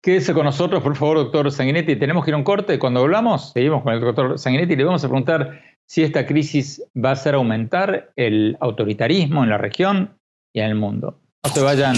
Quédese 0.03 0.35
con 0.35 0.45
nosotros, 0.45 0.83
por 0.83 0.95
favor, 0.95 1.17
doctor 1.17 1.51
Sanguinetti. 1.51 1.97
Tenemos 1.97 2.25
que 2.25 2.31
ir 2.31 2.35
a 2.35 2.39
un 2.39 2.45
corte. 2.45 2.79
Cuando 2.79 3.01
hablamos, 3.01 3.53
seguimos 3.53 3.83
con 3.83 3.95
el 3.95 4.01
doctor 4.01 4.39
Sanguinetti 4.39 4.75
y 4.75 4.77
le 4.77 4.85
vamos 4.85 5.05
a 5.05 5.09
preguntar 5.09 5.61
si 5.89 6.03
esta 6.03 6.27
crisis 6.27 6.83
va 6.95 7.11
a 7.11 7.13
hacer 7.13 7.35
aumentar 7.35 8.13
el 8.15 8.59
autoritarismo 8.61 9.43
en 9.43 9.51
la 9.51 9.57
región 9.57 10.19
y 10.53 10.61
en 10.61 10.67
el 10.67 10.75
mundo. 10.75 11.19
No 11.43 11.51
se 11.51 11.63
vayan, 11.63 11.97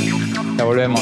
ya 0.57 0.65
volvemos. 0.65 1.01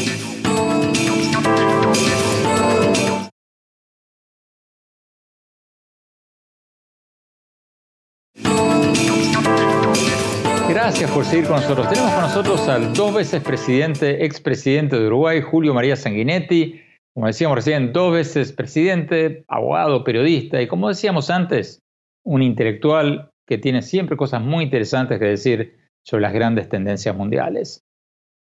Gracias 10.70 11.10
por 11.10 11.26
seguir 11.26 11.46
con 11.46 11.56
nosotros. 11.56 11.90
Tenemos 11.90 12.12
con 12.12 12.22
nosotros 12.22 12.68
al 12.68 12.94
dos 12.94 13.14
veces 13.14 13.42
presidente, 13.42 14.24
expresidente 14.24 14.98
de 14.98 15.06
Uruguay, 15.08 15.42
Julio 15.42 15.74
María 15.74 15.96
Sanguinetti. 15.96 16.80
Como 17.12 17.26
decíamos 17.26 17.56
recién, 17.56 17.92
dos 17.92 18.14
veces 18.14 18.52
presidente, 18.52 19.44
abogado, 19.48 20.04
periodista 20.04 20.62
y 20.62 20.68
como 20.68 20.88
decíamos 20.88 21.28
antes, 21.28 21.82
un 22.28 22.42
intelectual 22.42 23.30
que 23.46 23.56
tiene 23.56 23.80
siempre 23.80 24.18
cosas 24.18 24.42
muy 24.42 24.64
interesantes 24.64 25.18
que 25.18 25.24
decir 25.24 25.78
sobre 26.02 26.22
las 26.22 26.34
grandes 26.34 26.68
tendencias 26.68 27.16
mundiales. 27.16 27.86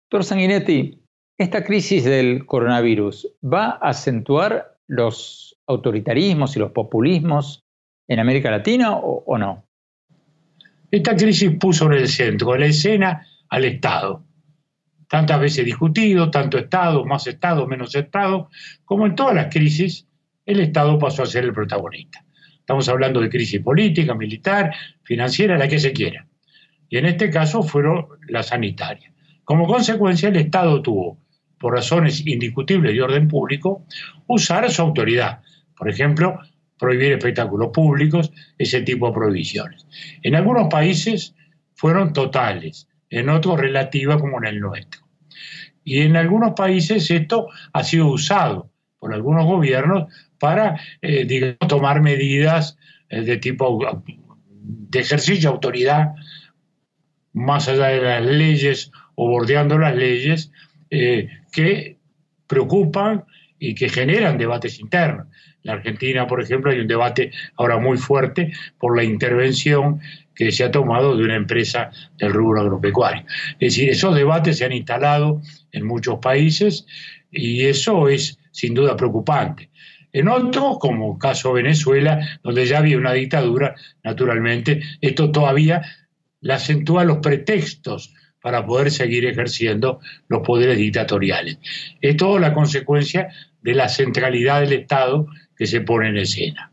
Doctor 0.09 0.23
Sanguinetti, 0.23 1.03
¿esta 1.37 1.65
crisis 1.65 2.05
del 2.05 2.45
coronavirus 2.45 3.35
va 3.43 3.71
a 3.71 3.89
acentuar 3.89 4.77
los 4.87 5.57
autoritarismos 5.67 6.55
y 6.55 6.59
los 6.59 6.71
populismos 6.71 7.65
en 8.07 8.19
América 8.19 8.49
Latina 8.49 8.95
o, 8.95 9.37
no? 9.37 9.65
Esta 10.89 11.13
crisis 11.17 11.51
puso 11.59 11.87
en 11.87 11.93
el 11.93 12.07
centro 12.07 12.53
de 12.53 12.59
la 12.59 12.65
escena 12.67 13.27
al 13.49 13.65
Estado. 13.65 14.23
Tantas 15.09 15.41
veces 15.41 15.65
discutido, 15.65 16.31
tanto 16.31 16.57
Estado, 16.57 17.03
más 17.03 17.27
Estado, 17.27 17.67
menos 17.67 17.93
Estado, 17.95 18.49
como 18.85 19.07
en 19.07 19.15
todas 19.15 19.35
las 19.35 19.53
crisis, 19.53 20.07
el 20.45 20.61
Estado 20.61 20.97
pasó 20.97 21.23
a 21.23 21.25
ser 21.25 21.43
el 21.43 21.53
protagonista. 21.53 22.22
Estamos 22.63 22.87
hablando 22.87 23.19
de 23.19 23.29
crisis 23.29 23.59
política, 23.59 24.15
militar, 24.15 24.73
financiera, 25.03 25.57
la 25.57 25.67
que 25.67 25.79
se 25.79 25.91
quiera. 25.91 26.25
Y 26.87 26.97
en 26.97 27.07
este 27.07 27.29
caso 27.29 27.61
fueron 27.61 28.05
las 28.29 28.47
sanitarias. 28.47 29.11
Como 29.43 29.67
consecuencia, 29.67 30.29
el 30.29 30.37
Estado 30.37 30.81
tuvo, 30.81 31.17
por 31.59 31.73
razones 31.73 32.25
indiscutibles 32.25 32.93
de 32.93 33.01
orden 33.01 33.27
público, 33.27 33.85
usar 34.27 34.71
su 34.71 34.81
autoridad. 34.81 35.41
Por 35.77 35.89
ejemplo, 35.89 36.39
prohibir 36.79 37.11
espectáculos 37.11 37.71
públicos, 37.73 38.31
ese 38.57 38.79
tipo 38.79 39.07
de 39.07 39.13
prohibiciones. 39.13 39.85
En 40.21 40.33
algunos 40.35 40.69
países 40.69 41.35
fueron 41.75 42.13
totales, 42.13 42.87
en 43.09 43.27
otros 43.27 43.59
relativas 43.59 44.21
como 44.21 44.37
en 44.37 44.45
el 44.45 44.61
nuestro. 44.61 45.01
Y 45.83 45.99
en 45.99 46.15
algunos 46.15 46.53
países 46.53 47.11
esto 47.11 47.47
ha 47.73 47.83
sido 47.83 48.07
usado 48.07 48.71
por 48.99 49.13
algunos 49.13 49.45
gobiernos 49.45 50.13
para, 50.43 50.77
eh, 51.01 51.55
tomar 51.69 52.01
medidas 52.01 52.77
eh, 53.07 53.21
de 53.21 53.37
tipo 53.37 53.79
de 54.61 54.99
ejercicio 54.99 55.49
de 55.49 55.53
autoridad 55.55 56.15
más 57.31 57.69
allá 57.69 57.87
de 57.87 58.01
las 58.01 58.25
leyes 58.25 58.91
o 59.15 59.29
bordeando 59.29 59.77
las 59.77 59.95
leyes 59.95 60.51
eh, 60.89 61.29
que 61.49 61.95
preocupan 62.45 63.23
y 63.57 63.73
que 63.73 63.87
generan 63.87 64.37
debates 64.37 64.81
internos. 64.81 65.27
En 65.27 65.61
la 65.63 65.73
Argentina, 65.75 66.27
por 66.27 66.41
ejemplo, 66.41 66.71
hay 66.71 66.79
un 66.81 66.87
debate 66.87 67.31
ahora 67.55 67.77
muy 67.77 67.97
fuerte 67.97 68.51
por 68.77 68.97
la 68.97 69.05
intervención 69.05 70.01
que 70.35 70.51
se 70.51 70.65
ha 70.65 70.71
tomado 70.71 71.15
de 71.15 71.23
una 71.23 71.37
empresa 71.37 71.89
del 72.17 72.33
rubro 72.33 72.59
agropecuario. 72.59 73.23
Es 73.61 73.75
decir, 73.75 73.89
esos 73.91 74.13
debates 74.13 74.57
se 74.57 74.65
han 74.65 74.73
instalado 74.73 75.41
en 75.71 75.87
muchos 75.87 76.19
países 76.19 76.85
y 77.31 77.63
eso 77.63 78.09
es 78.09 78.37
sin 78.51 78.73
duda 78.73 78.97
preocupante. 78.97 79.69
En 80.13 80.27
otros, 80.29 80.77
como 80.79 81.17
caso 81.17 81.53
Venezuela, 81.53 82.39
donde 82.43 82.65
ya 82.65 82.77
había 82.77 82.97
una 82.97 83.13
dictadura, 83.13 83.75
naturalmente, 84.03 84.81
esto 85.01 85.31
todavía 85.31 85.81
le 86.39 86.53
acentúa 86.53 87.03
los 87.03 87.17
pretextos 87.17 88.13
para 88.39 88.65
poder 88.65 88.91
seguir 88.91 89.25
ejerciendo 89.25 89.99
los 90.27 90.41
poderes 90.41 90.77
dictatoriales. 90.77 91.57
Es 92.01 92.17
todo 92.17 92.37
la 92.37 92.53
consecuencia 92.53 93.29
de 93.61 93.73
la 93.73 93.89
centralidad 93.89 94.61
del 94.61 94.73
Estado 94.73 95.27
que 95.55 95.65
se 95.65 95.81
pone 95.81 96.09
en 96.09 96.17
escena. 96.17 96.71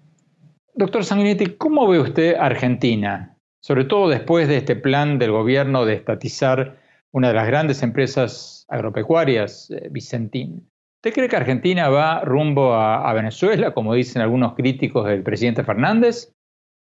Doctor 0.74 1.04
Sanguinetti, 1.04 1.56
¿cómo 1.56 1.88
ve 1.88 2.00
usted 2.00 2.34
Argentina? 2.38 3.36
Sobre 3.60 3.84
todo 3.84 4.08
después 4.08 4.48
de 4.48 4.56
este 4.56 4.76
plan 4.76 5.18
del 5.18 5.30
gobierno 5.30 5.84
de 5.84 5.94
estatizar 5.94 6.80
una 7.12 7.28
de 7.28 7.34
las 7.34 7.46
grandes 7.46 7.82
empresas 7.82 8.66
agropecuarias, 8.68 9.70
eh, 9.70 9.88
Vicentín. 9.90 10.69
¿Usted 11.00 11.14
cree 11.14 11.28
que 11.30 11.36
Argentina 11.36 11.88
va 11.88 12.20
rumbo 12.20 12.74
a, 12.74 13.10
Venezuela, 13.14 13.72
como 13.72 13.94
dicen 13.94 14.20
algunos 14.20 14.52
críticos 14.52 15.06
del 15.08 15.22
presidente 15.22 15.64
Fernández, 15.64 16.30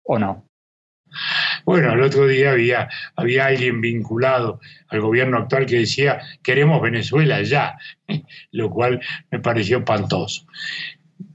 o 0.03 0.19
no? 0.19 0.45
Bueno, 1.63 1.93
el 1.93 2.01
otro 2.01 2.27
día 2.27 2.51
había, 2.51 2.89
había 3.15 3.45
alguien 3.45 3.79
vinculado 3.79 4.59
al 4.89 4.99
gobierno 4.99 5.37
actual 5.37 5.65
que 5.65 5.77
decía, 5.77 6.19
queremos 6.43 6.81
Venezuela 6.81 7.41
ya, 7.43 7.77
lo 8.51 8.69
cual 8.69 8.99
me 9.31 9.39
pareció 9.39 9.77
espantoso. 9.77 10.45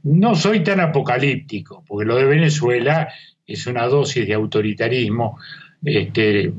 No 0.03 0.35
soy 0.35 0.61
tan 0.61 0.80
apocalíptico, 0.80 1.82
porque 1.89 2.05
lo 2.05 2.16
de 2.16 2.26
Venezuela 2.26 3.09
es 3.47 3.66
una 3.66 3.87
dosis 3.87 4.26
de 4.26 4.35
autoritarismo, 4.35 5.39
este, 5.82 6.53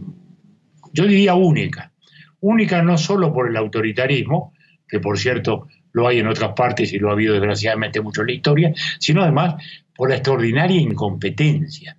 yo 0.91 1.05
diría 1.05 1.35
única. 1.35 1.91
Única 2.39 2.81
no 2.81 2.97
solo 2.97 3.31
por 3.31 3.47
el 3.47 3.57
autoritarismo, 3.57 4.55
que 4.87 4.99
por 4.99 5.19
cierto 5.19 5.67
lo 5.95 6.09
hay 6.09 6.19
en 6.19 6.27
otras 6.27 6.51
partes 6.51 6.91
y 6.91 6.99
lo 6.99 7.09
ha 7.09 7.13
habido 7.13 7.33
desgraciadamente 7.33 8.01
mucho 8.01 8.21
en 8.21 8.27
la 8.27 8.33
historia, 8.33 8.73
sino 8.99 9.23
además 9.23 9.55
por 9.95 10.09
la 10.09 10.15
extraordinaria 10.15 10.79
incompetencia, 10.79 11.95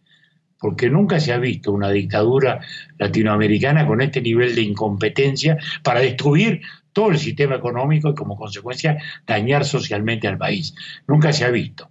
porque 0.58 0.90
nunca 0.90 1.18
se 1.18 1.32
ha 1.32 1.38
visto 1.38 1.72
una 1.72 1.90
dictadura 1.90 2.60
latinoamericana 2.98 3.86
con 3.86 4.02
este 4.02 4.20
nivel 4.20 4.54
de 4.54 4.60
incompetencia 4.60 5.56
para 5.82 6.00
destruir 6.00 6.60
todo 6.92 7.08
el 7.10 7.18
sistema 7.18 7.56
económico 7.56 8.10
y 8.10 8.14
como 8.14 8.36
consecuencia 8.36 8.98
dañar 9.26 9.64
socialmente 9.64 10.28
al 10.28 10.36
país. 10.36 10.74
Nunca 11.08 11.32
se 11.32 11.46
ha 11.46 11.50
visto. 11.50 11.90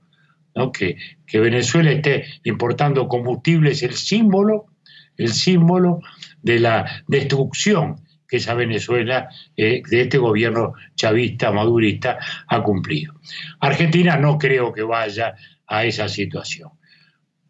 Que, 0.74 0.98
que, 1.26 1.40
Venezuela 1.40 1.92
esté 1.92 2.26
importando 2.44 3.08
combustible 3.08 3.72
es 3.72 3.82
el 3.82 3.94
símbolo, 3.94 4.68
el 5.18 5.34
símbolo 5.34 6.02
de 6.44 6.60
la 6.60 7.04
destrucción 7.08 8.05
que 8.28 8.38
esa 8.38 8.54
Venezuela 8.54 9.30
eh, 9.56 9.82
de 9.90 10.02
este 10.02 10.18
gobierno 10.18 10.74
chavista, 10.96 11.52
madurista, 11.52 12.18
ha 12.48 12.64
cumplido. 12.64 13.14
Argentina 13.60 14.18
no 14.18 14.38
creo 14.38 14.74
que 14.74 14.84
vaya 14.84 15.36
a 15.68 15.86
esa 15.86 16.08
situación. 16.08 16.70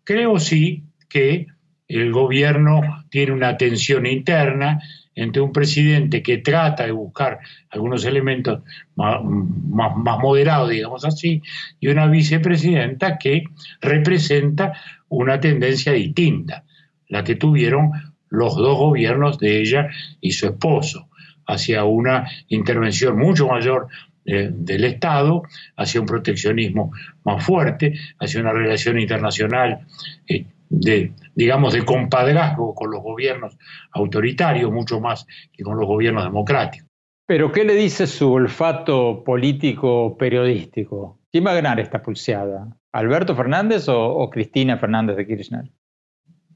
Creo 0.03 0.39
sí 0.39 0.83
que 1.09 1.47
el 1.87 2.11
gobierno 2.11 3.05
tiene 3.09 3.31
una 3.31 3.57
tensión 3.57 4.05
interna 4.05 4.79
entre 5.15 5.41
un 5.41 5.51
presidente 5.51 6.21
que 6.21 6.39
trata 6.39 6.85
de 6.85 6.91
buscar 6.91 7.39
algunos 7.69 8.03
elementos 8.05 8.63
más, 8.95 9.23
más, 9.23 10.19
moderados, 10.19 10.69
digamos 10.69 11.05
así, 11.05 11.41
y 11.79 11.87
una 11.87 12.07
vicepresidenta 12.07 13.17
que 13.17 13.45
representa 13.79 14.73
una 15.07 15.39
tendencia 15.39 15.93
distinta, 15.93 16.65
la 17.07 17.23
que 17.23 17.35
tuvieron 17.35 17.91
los 18.29 18.55
dos 18.55 18.77
gobiernos 18.77 19.39
de 19.39 19.61
ella 19.61 19.89
y 20.21 20.31
su 20.31 20.47
esposo, 20.47 21.09
hacia 21.47 21.83
una 21.83 22.29
intervención 22.47 23.17
mucho 23.17 23.47
mayor 23.47 23.87
eh, 24.25 24.49
del 24.51 24.85
Estado, 24.85 25.43
hacia 25.77 26.01
un 26.01 26.07
proteccionismo 26.07 26.91
más 27.23 27.45
fuerte, 27.45 27.93
hacia 28.19 28.41
una 28.41 28.53
relación 28.53 28.99
internacional 28.99 29.85
eh, 30.27 30.45
de, 30.69 31.13
digamos, 31.35 31.73
de 31.73 31.85
compadrazgo 31.85 32.73
con 32.73 32.89
los 32.89 33.03
gobiernos 33.03 33.55
autoritarios, 33.91 34.71
mucho 34.71 34.99
más 34.99 35.27
que 35.53 35.63
con 35.63 35.77
los 35.77 35.87
gobiernos 35.87 36.23
democráticos. 36.23 36.89
Pero, 37.27 37.51
¿qué 37.51 37.63
le 37.63 37.75
dice 37.75 38.07
su 38.07 38.31
olfato 38.31 39.23
político 39.23 40.17
periodístico? 40.17 41.19
¿Quién 41.31 41.45
va 41.45 41.51
a 41.51 41.55
ganar 41.55 41.79
esta 41.79 42.01
pulseada? 42.01 42.75
¿Alberto 42.93 43.35
Fernández 43.35 43.85
o 43.89 44.29
Cristina 44.31 44.77
Fernández 44.77 45.17
de 45.17 45.27
Kirchner? 45.27 45.71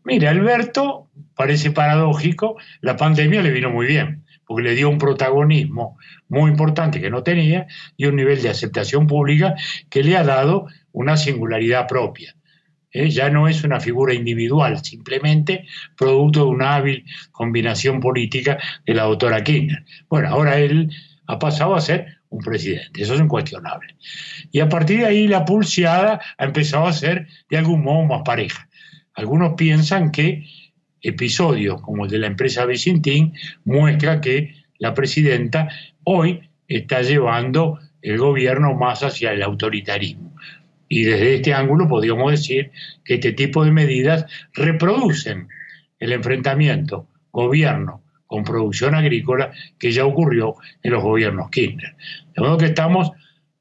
Mira, 0.09 0.31
Alberto, 0.31 1.11
parece 1.35 1.69
paradójico, 1.69 2.57
la 2.81 2.97
pandemia 2.97 3.43
le 3.43 3.51
vino 3.51 3.69
muy 3.69 3.85
bien, 3.85 4.25
porque 4.47 4.63
le 4.63 4.73
dio 4.73 4.89
un 4.89 4.97
protagonismo 4.97 5.99
muy 6.29 6.49
importante 6.49 6.99
que 6.99 7.11
no 7.11 7.21
tenía 7.21 7.67
y 7.95 8.07
un 8.07 8.15
nivel 8.15 8.41
de 8.41 8.49
aceptación 8.49 9.05
pública 9.05 9.53
que 9.87 10.01
le 10.01 10.17
ha 10.17 10.23
dado 10.23 10.65
una 10.93 11.15
singularidad 11.15 11.87
propia. 11.87 12.35
¿eh? 12.91 13.11
Ya 13.11 13.29
no 13.29 13.47
es 13.47 13.63
una 13.63 13.79
figura 13.79 14.15
individual, 14.15 14.83
simplemente 14.83 15.67
producto 15.95 16.39
de 16.39 16.49
una 16.49 16.73
hábil 16.73 17.05
combinación 17.31 17.99
política 17.99 18.57
de 18.87 18.95
la 18.95 19.03
doctora 19.03 19.43
Kirchner. 19.43 19.85
Bueno, 20.09 20.29
ahora 20.29 20.57
él 20.57 20.89
ha 21.27 21.37
pasado 21.37 21.75
a 21.75 21.81
ser 21.81 22.17
un 22.29 22.39
presidente, 22.39 23.03
eso 23.03 23.13
es 23.13 23.19
incuestionable. 23.19 23.95
Y 24.51 24.59
a 24.59 24.69
partir 24.69 25.01
de 25.01 25.05
ahí 25.05 25.27
la 25.27 25.45
pulseada 25.45 26.19
ha 26.35 26.45
empezado 26.45 26.87
a 26.87 26.93
ser 26.93 27.27
de 27.47 27.57
algún 27.59 27.83
modo 27.83 28.05
más 28.05 28.23
pareja. 28.25 28.68
Algunos 29.19 29.55
piensan 29.55 30.13
que 30.13 30.45
episodios 31.01 31.81
como 31.81 32.05
el 32.05 32.11
de 32.11 32.19
la 32.19 32.27
empresa 32.27 32.65
Vicentín 32.65 33.33
muestra 33.65 34.21
que 34.21 34.55
la 34.77 34.93
presidenta 34.93 35.67
hoy 36.05 36.49
está 36.69 37.01
llevando 37.01 37.79
el 38.01 38.17
gobierno 38.17 38.75
más 38.75 39.03
hacia 39.03 39.33
el 39.33 39.43
autoritarismo. 39.43 40.33
Y 40.87 41.03
desde 41.03 41.35
este 41.35 41.53
ángulo 41.53 41.89
podríamos 41.89 42.31
decir 42.31 42.71
que 43.03 43.15
este 43.15 43.33
tipo 43.33 43.65
de 43.65 43.71
medidas 43.71 44.25
reproducen 44.53 45.49
el 45.99 46.13
enfrentamiento 46.13 47.09
gobierno 47.29 48.01
con 48.25 48.45
producción 48.45 48.95
agrícola 48.95 49.51
que 49.77 49.91
ya 49.91 50.05
ocurrió 50.05 50.55
en 50.81 50.93
los 50.93 51.03
gobiernos 51.03 51.49
Kirchner. 51.49 51.97
De 52.33 52.41
modo 52.41 52.57
que 52.57 52.67
estamos 52.67 53.11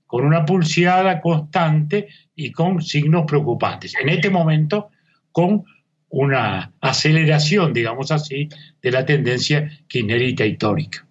con 0.06 0.24
una 0.24 0.46
pulseada 0.46 1.20
constante 1.20 2.06
y 2.36 2.52
con 2.52 2.80
signos 2.80 3.24
preocupantes. 3.26 3.96
En 4.00 4.09
este 4.09 4.30
momento 4.30 4.90
con 5.32 5.64
una 6.10 6.72
aceleración, 6.80 7.72
digamos 7.72 8.10
así, 8.10 8.48
de 8.82 8.90
la 8.90 9.04
tendencia 9.04 9.70
kirchnerita 9.88 10.44
histórica. 10.44 11.04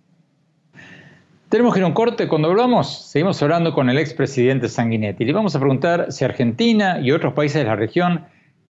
Tenemos 1.50 1.74
que 1.74 1.80
ir 1.80 1.84
a 1.86 1.88
un 1.88 1.94
corte. 1.94 2.28
Cuando 2.28 2.50
hablamos, 2.50 3.10
seguimos 3.10 3.42
hablando 3.42 3.74
con 3.74 3.90
el 3.90 3.98
expresidente 3.98 4.68
Sanguinetti. 4.68 5.24
Le 5.24 5.34
vamos 5.34 5.56
a 5.56 5.60
preguntar 5.60 6.12
si 6.12 6.26
Argentina 6.26 7.00
y 7.00 7.12
otros 7.12 7.34
países 7.34 7.62
de 7.62 7.66
la 7.66 7.76
región 7.76 8.26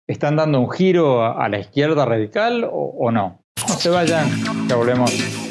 están 0.08 0.36
dando 0.36 0.60
un 0.60 0.70
giro 0.70 1.24
a 1.24 1.48
la 1.48 1.60
izquierda 1.60 2.06
radical 2.06 2.66
o, 2.66 2.96
o 3.00 3.12
no. 3.12 3.40
No 3.68 3.74
se 3.76 3.90
vayan, 3.90 4.28
ya 4.68 4.76
volvemos. 4.76 5.45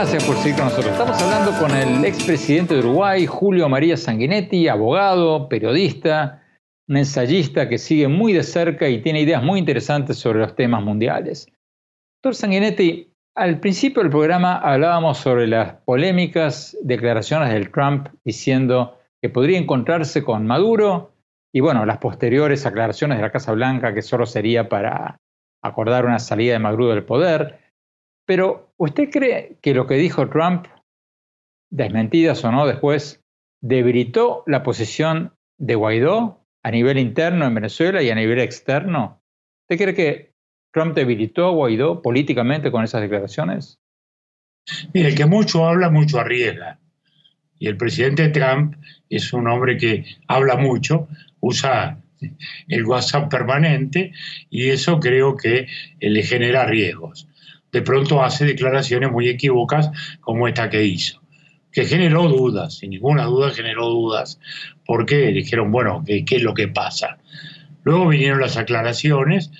Gracias 0.00 0.22
por 0.26 0.36
seguir 0.36 0.54
con 0.54 0.66
nosotros. 0.66 0.92
Estamos 0.92 1.20
hablando 1.20 1.58
con 1.58 1.76
el 1.76 2.04
expresidente 2.04 2.74
de 2.74 2.80
Uruguay, 2.82 3.26
Julio 3.26 3.68
María 3.68 3.96
Sanguinetti, 3.96 4.68
abogado, 4.68 5.48
periodista, 5.48 6.40
un 6.86 6.98
ensayista 6.98 7.68
que 7.68 7.78
sigue 7.78 8.06
muy 8.06 8.32
de 8.32 8.44
cerca 8.44 8.88
y 8.88 9.02
tiene 9.02 9.22
ideas 9.22 9.42
muy 9.42 9.58
interesantes 9.58 10.16
sobre 10.16 10.38
los 10.38 10.54
temas 10.54 10.84
mundiales. 10.84 11.48
Doctor 12.22 12.36
Sanguinetti, 12.36 13.12
al 13.34 13.58
principio 13.58 14.00
del 14.00 14.12
programa 14.12 14.58
hablábamos 14.58 15.18
sobre 15.18 15.48
las 15.48 15.72
polémicas 15.84 16.78
declaraciones 16.80 17.52
del 17.52 17.72
Trump 17.72 18.06
diciendo 18.24 19.00
que 19.20 19.30
podría 19.30 19.58
encontrarse 19.58 20.22
con 20.22 20.46
Maduro 20.46 21.12
y 21.52 21.58
bueno, 21.58 21.84
las 21.84 21.98
posteriores 21.98 22.64
aclaraciones 22.66 23.18
de 23.18 23.22
la 23.22 23.32
Casa 23.32 23.50
Blanca 23.50 23.92
que 23.92 24.02
solo 24.02 24.26
sería 24.26 24.68
para 24.68 25.18
acordar 25.60 26.06
una 26.06 26.20
salida 26.20 26.52
de 26.52 26.60
Maduro 26.60 26.86
del 26.90 27.02
poder. 27.02 27.67
Pero, 28.28 28.74
¿usted 28.76 29.08
cree 29.08 29.56
que 29.62 29.72
lo 29.72 29.86
que 29.86 29.94
dijo 29.94 30.28
Trump, 30.28 30.66
desmentidas 31.70 32.44
o 32.44 32.52
no 32.52 32.66
después, 32.66 33.24
debilitó 33.62 34.44
la 34.46 34.62
posición 34.62 35.32
de 35.56 35.76
Guaidó 35.76 36.44
a 36.62 36.70
nivel 36.70 36.98
interno 36.98 37.46
en 37.46 37.54
Venezuela 37.54 38.02
y 38.02 38.10
a 38.10 38.14
nivel 38.14 38.40
externo? 38.40 39.22
¿Usted 39.62 39.82
cree 39.82 39.94
que 39.94 40.32
Trump 40.74 40.94
debilitó 40.94 41.46
a 41.46 41.52
Guaidó 41.52 42.02
políticamente 42.02 42.70
con 42.70 42.84
esas 42.84 43.00
declaraciones? 43.00 43.78
Mire, 44.92 45.08
el 45.08 45.14
que 45.14 45.24
mucho 45.24 45.66
habla, 45.66 45.88
mucho 45.88 46.20
arriesga. 46.20 46.78
Y 47.58 47.66
el 47.66 47.78
presidente 47.78 48.28
Trump 48.28 48.74
es 49.08 49.32
un 49.32 49.48
hombre 49.48 49.78
que 49.78 50.04
habla 50.26 50.56
mucho, 50.56 51.08
usa 51.40 51.98
el 52.68 52.84
WhatsApp 52.84 53.30
permanente 53.30 54.12
y 54.50 54.68
eso 54.68 55.00
creo 55.00 55.34
que 55.34 55.66
le 55.98 56.22
genera 56.22 56.66
riesgos 56.66 57.26
de 57.72 57.82
pronto 57.82 58.22
hace 58.22 58.44
declaraciones 58.44 59.10
muy 59.10 59.28
equívocas 59.28 59.90
como 60.20 60.48
esta 60.48 60.70
que 60.70 60.84
hizo, 60.84 61.20
que 61.72 61.84
generó 61.84 62.28
dudas, 62.28 62.78
sin 62.78 62.90
ninguna 62.90 63.24
duda 63.24 63.50
generó 63.50 63.88
dudas, 63.88 64.40
porque 64.86 65.28
dijeron, 65.28 65.70
bueno, 65.70 66.02
¿qué, 66.06 66.24
es 66.28 66.42
lo 66.42 66.54
que 66.54 66.68
pasa? 66.68 67.18
Luego 67.84 68.08
vinieron 68.08 68.40
las 68.40 68.56
aclaraciones, 68.56 69.50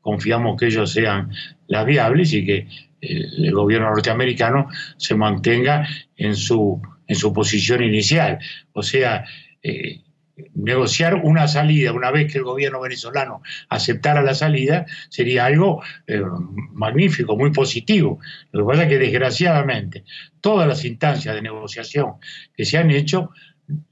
confiamos 0.00 0.58
que 0.58 0.66
ellos 0.66 0.92
sean 0.92 1.30
las 1.66 1.86
viables 1.86 2.32
y 2.32 2.44
que 2.44 2.68
el, 3.00 3.52
gobierno 3.52 3.88
norteamericano 3.90 4.68
se 4.96 5.14
mantenga 5.14 5.86
en 6.16 6.34
su, 6.36 6.80
en 7.06 7.16
su 7.16 7.32
posición 7.32 7.82
inicial. 7.82 8.38
O 8.72 8.82
sea, 8.82 9.24
eh, 9.62 10.00
negociar 10.54 11.14
una 11.14 11.46
salida 11.46 11.92
una 11.92 12.10
vez 12.10 12.32
que 12.32 12.38
el 12.38 12.44
gobierno 12.44 12.80
venezolano 12.80 13.42
aceptara 13.68 14.22
la 14.22 14.34
salida 14.34 14.86
sería 15.08 15.46
algo 15.46 15.82
eh, 16.06 16.22
magnífico, 16.72 17.36
muy 17.36 17.52
positivo. 17.52 18.18
Lo 18.50 18.64
que 18.64 18.72
pasa 18.72 18.82
es 18.84 18.88
que 18.88 18.98
desgraciadamente 18.98 20.04
todas 20.40 20.66
las 20.66 20.84
instancias 20.84 21.34
de 21.34 21.42
negociación 21.42 22.14
que 22.56 22.64
se 22.64 22.78
han 22.78 22.90
hecho, 22.90 23.30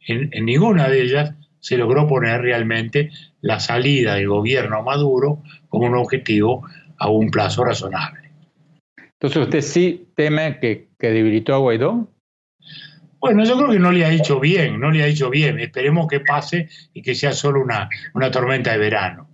en, 0.06 0.30
ninguna 0.44 0.88
de 0.88 1.02
ellas 1.02 1.34
se 1.60 1.78
logró 1.78 2.08
poner 2.08 2.40
realmente 2.40 3.10
la 3.40 3.60
salida 3.60 4.16
del 4.16 4.28
gobierno 4.28 4.82
Maduro 4.82 5.42
como 5.68 5.86
un 5.86 5.94
objetivo 5.94 6.66
a 6.98 7.08
un 7.08 7.30
plazo 7.30 7.64
razonable. 7.64 8.30
Entonces 9.12 9.42
usted 9.42 9.60
sí 9.60 10.08
teme 10.16 10.58
que, 10.58 10.88
que 10.98 11.10
debilitó 11.10 11.54
a 11.54 11.58
Guaidó. 11.58 12.11
Bueno, 13.22 13.44
yo 13.44 13.56
creo 13.56 13.70
que 13.70 13.78
no 13.78 13.92
le 13.92 14.04
ha 14.04 14.10
hecho 14.10 14.40
bien, 14.40 14.80
no 14.80 14.90
le 14.90 15.04
ha 15.04 15.06
hecho 15.06 15.30
bien. 15.30 15.60
Esperemos 15.60 16.08
que 16.08 16.18
pase 16.18 16.68
y 16.92 17.02
que 17.02 17.14
sea 17.14 17.30
solo 17.30 17.62
una, 17.62 17.88
una 18.14 18.32
tormenta 18.32 18.72
de 18.72 18.78
verano. 18.78 19.30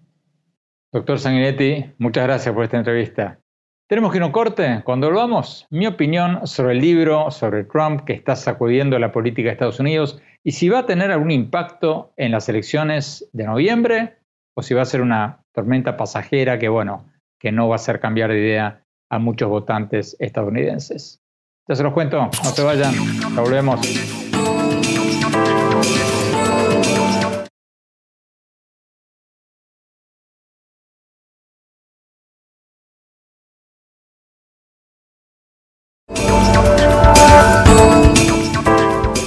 Doctor 0.93 1.19
Sanguinetti, 1.19 1.95
muchas 1.97 2.25
gracias 2.25 2.55
por 2.55 2.65
esta 2.65 2.77
entrevista. 2.77 3.41
Tenemos 3.89 4.13
que 4.13 4.19
un 4.19 4.31
corte. 4.31 4.83
Cuando 4.85 5.07
volvamos, 5.07 5.67
mi 5.71 5.87
opinión 5.87 6.47
sobre 6.47 6.75
el 6.75 6.81
libro 6.81 7.31
sobre 7.31 7.65
Trump 7.65 8.05
que 8.05 8.13
está 8.13 8.37
sacudiendo 8.37 8.99
la 8.99 9.11
política 9.11 9.49
de 9.49 9.53
Estados 9.55 9.81
Unidos 9.81 10.21
y 10.45 10.53
si 10.53 10.69
va 10.69 10.81
a 10.81 10.87
tener 10.87 11.11
algún 11.11 11.31
impacto 11.31 12.13
en 12.19 12.33
las 12.33 12.47
elecciones 12.51 13.27
de 13.33 13.45
noviembre 13.45 14.19
o 14.55 14.63
si 14.63 14.75
va 14.75 14.83
a 14.83 14.85
ser 14.85 15.01
una 15.01 15.41
tormenta 15.55 15.97
pasajera 15.97 16.59
que, 16.59 16.69
bueno, 16.69 17.11
que 17.41 17.53
no 17.53 17.69
va 17.69 17.77
a 17.77 17.81
hacer 17.81 18.01
cambiar 18.01 18.33
de 18.33 18.39
idea 18.39 18.85
a 19.09 19.19
muchos 19.19 19.49
votantes 19.49 20.15
estadounidenses. 20.21 21.23
Ya 21.69 21.77
se 21.77 21.83
los 21.83 21.93
cuento, 21.93 22.19
no 22.19 22.51
se 22.51 22.63
vayan, 22.63 22.95
ya 23.35 23.43
volvemos. 23.43 23.79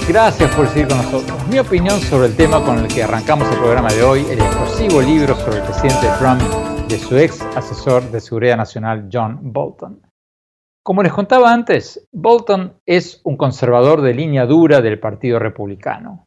Gracias 0.08 0.54
por 0.56 0.66
seguir 0.66 0.88
con 0.88 0.98
nosotros. 0.98 1.46
Mi 1.46 1.60
opinión 1.60 2.00
sobre 2.00 2.26
el 2.26 2.36
tema 2.36 2.60
con 2.64 2.76
el 2.80 2.88
que 2.88 3.04
arrancamos 3.04 3.48
el 3.52 3.58
programa 3.58 3.92
de 3.92 4.02
hoy, 4.02 4.26
el 4.28 4.40
explosivo 4.40 5.00
libro 5.00 5.36
sobre 5.36 5.58
el 5.58 5.62
presidente 5.62 6.08
Trump 6.18 6.42
de 6.88 6.98
su 6.98 7.16
ex 7.16 7.40
asesor 7.56 8.02
de 8.10 8.20
seguridad 8.20 8.56
nacional 8.56 9.08
John 9.12 9.38
Bolton. 9.40 10.11
Como 10.84 11.04
les 11.04 11.12
contaba 11.12 11.52
antes, 11.52 12.08
Bolton 12.10 12.74
es 12.86 13.20
un 13.22 13.36
conservador 13.36 14.00
de 14.00 14.14
línea 14.14 14.46
dura 14.46 14.80
del 14.80 14.98
Partido 14.98 15.38
Republicano, 15.38 16.24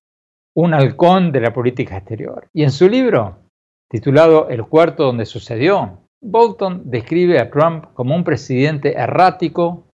un 0.56 0.73
halcón 0.73 1.34
de 1.34 1.41
la 1.41 1.53
política 1.53 1.98
exterior. 1.98 2.48
Y 2.53 2.64
en 2.64 2.72
su 2.72 2.88
libro, 2.88 3.40
titulado 3.91 4.48
El 4.48 4.65
cuarto 4.65 5.03
donde 5.03 5.26
sucedió, 5.26 6.07
Bolton 6.22 6.90
describe 6.90 7.38
a 7.40 7.52
Trump 7.52 7.88
como 7.95 8.15
un 8.15 8.23
presidente 8.23 8.94
errático, 8.94 9.90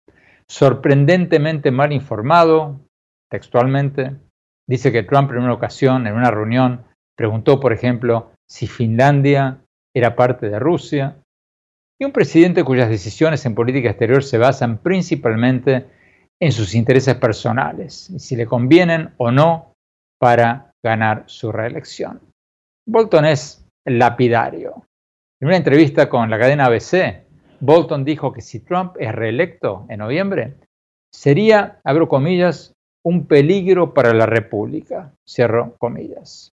sorprendentemente 0.47 1.71
mal 1.71 1.95
informado, 1.95 2.81
textualmente. 3.31 4.15
Dice 4.69 4.93
que 4.93 5.05
Trump 5.05 5.31
en 5.31 5.39
una 5.39 5.55
ocasión, 5.55 6.07
en 6.07 6.13
una 6.15 6.31
reunión, 6.31 6.85
preguntó, 7.17 7.61
por 7.61 7.73
ejemplo, 7.73 8.33
si 8.47 8.67
Finlandia 8.67 9.65
era 9.97 10.15
parte 10.17 10.51
de 10.51 10.59
Rusia 10.59 11.17
y 12.01 12.05
un 12.05 12.13
presidente 12.13 12.65
cuyas 12.65 12.89
decisiones 12.89 13.45
en 13.45 13.55
política 13.55 13.91
exterior 13.91 14.25
se 14.25 14.39
basan 14.39 14.79
principalmente 14.79 15.87
en 16.41 16.53
sus 16.53 16.75
intereses 16.75 17.15
personales 17.17 18.09
y 18.09 18.19
si 18.19 18.37
le 18.37 18.47
convienen 18.47 19.13
o 19.19 19.31
no 19.31 19.75
para 20.19 20.73
ganar 20.83 21.25
su 21.27 21.53
reelección. 21.53 22.21
Bolton 22.89 23.27
es 23.27 23.67
lapidario. 23.87 24.87
En 25.41 25.49
una 25.49 25.57
entrevista 25.59 26.09
con 26.09 26.31
la 26.31 26.39
cadena 26.39 26.67
ABC, 26.67 27.23
Bolton 27.61 28.05
dijo 28.05 28.33
que 28.33 28.41
si 28.41 28.61
Trump 28.61 28.97
es 28.99 29.15
reelecto 29.15 29.85
en 29.91 29.99
noviembre, 29.99 30.55
sería, 31.13 31.81
abro 31.85 32.09
comillas, 32.09 32.73
un 33.05 33.27
peligro 33.27 33.93
para 33.93 34.15
la 34.15 34.27
República, 34.27 35.13
cierro 35.29 35.77
comillas. 35.79 36.51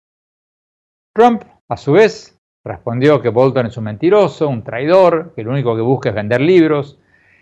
Trump, 1.15 1.43
a 1.69 1.77
su 1.77 1.93
vez, 1.93 2.39
Respondió 2.65 3.21
que 3.21 3.29
Bolton 3.29 3.67
es 3.67 3.77
un 3.77 3.85
mentiroso, 3.85 4.49
un 4.49 4.63
traidor, 4.63 5.33
que 5.35 5.43
lo 5.43 5.51
único 5.51 5.75
que 5.75 5.83
busca 5.83 6.11
es 6.11 6.15
vender 6.15 6.41
libros, 6.41 6.99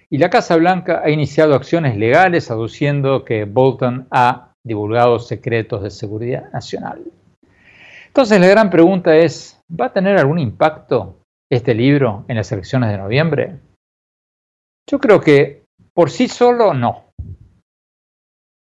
y 0.08 0.18
la 0.18 0.30
Casa 0.30 0.56
Blanca 0.56 1.02
ha 1.04 1.10
iniciado 1.10 1.54
acciones 1.54 1.96
legales 1.96 2.50
aduciendo 2.50 3.24
que 3.24 3.44
Bolton 3.44 4.08
ha 4.10 4.52
divulgado 4.64 5.18
secretos 5.18 5.82
de 5.82 5.90
seguridad 5.90 6.50
nacional. 6.52 7.04
Entonces 8.06 8.40
la 8.40 8.48
gran 8.48 8.70
pregunta 8.70 9.16
es, 9.16 9.62
¿va 9.70 9.86
a 9.86 9.92
tener 9.92 10.18
algún 10.18 10.38
impacto 10.38 11.22
este 11.50 11.74
libro 11.74 12.24
en 12.28 12.36
las 12.36 12.50
elecciones 12.50 12.90
de 12.90 12.98
noviembre? 12.98 13.60
Yo 14.88 14.98
creo 14.98 15.20
que 15.20 15.64
por 15.94 16.10
sí 16.10 16.28
solo 16.28 16.74
no. 16.74 17.09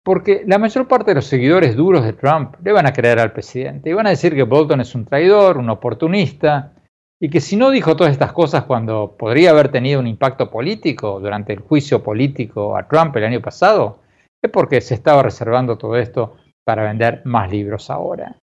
Porque 0.04 0.44
la 0.46 0.58
mayor 0.58 0.86
parte 0.86 1.10
de 1.10 1.14
los 1.14 1.26
seguidores 1.26 1.76
duros 1.76 2.04
de 2.04 2.12
Trump 2.12 2.56
le 2.62 2.72
van 2.72 2.86
a 2.86 2.92
creer 2.92 3.18
al 3.18 3.32
presidente 3.32 3.88
y 3.88 3.94
van 3.94 4.06
a 4.06 4.10
decir 4.10 4.34
que 4.34 4.42
Bolton 4.42 4.82
es 4.82 4.94
un 4.94 5.06
traidor, 5.06 5.56
un 5.56 5.70
oportunista, 5.70 6.72
y 7.20 7.30
que 7.30 7.40
si 7.40 7.56
no 7.56 7.70
dijo 7.70 7.96
todas 7.96 8.12
estas 8.12 8.32
cosas 8.32 8.64
cuando 8.64 9.16
podría 9.16 9.50
haber 9.50 9.70
tenido 9.70 10.00
un 10.00 10.06
impacto 10.06 10.50
político 10.50 11.20
durante 11.20 11.54
el 11.54 11.60
juicio 11.60 12.02
político 12.02 12.76
a 12.76 12.86
Trump 12.86 13.16
el 13.16 13.24
año 13.24 13.40
pasado, 13.40 14.00
es 14.42 14.50
porque 14.50 14.82
se 14.82 14.92
estaba 14.92 15.22
reservando 15.22 15.78
todo 15.78 15.96
esto 15.96 16.36
para 16.66 16.84
vender 16.84 17.22
más 17.24 17.50
libros 17.50 17.88
ahora. 17.88 18.36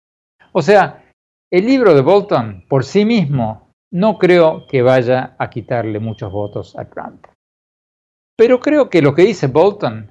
O 0.53 0.61
sea, 0.61 1.11
el 1.51 1.65
libro 1.65 1.93
de 1.93 2.01
Bolton 2.01 2.63
por 2.69 2.85
sí 2.85 3.03
mismo 3.03 3.69
no 3.91 4.17
creo 4.17 4.65
que 4.67 4.81
vaya 4.81 5.35
a 5.37 5.49
quitarle 5.49 5.99
muchos 5.99 6.31
votos 6.31 6.77
a 6.77 6.85
Trump. 6.85 7.25
Pero 8.37 8.61
creo 8.61 8.89
que 8.89 9.01
lo 9.01 9.13
que 9.13 9.23
dice 9.23 9.47
Bolton 9.47 10.09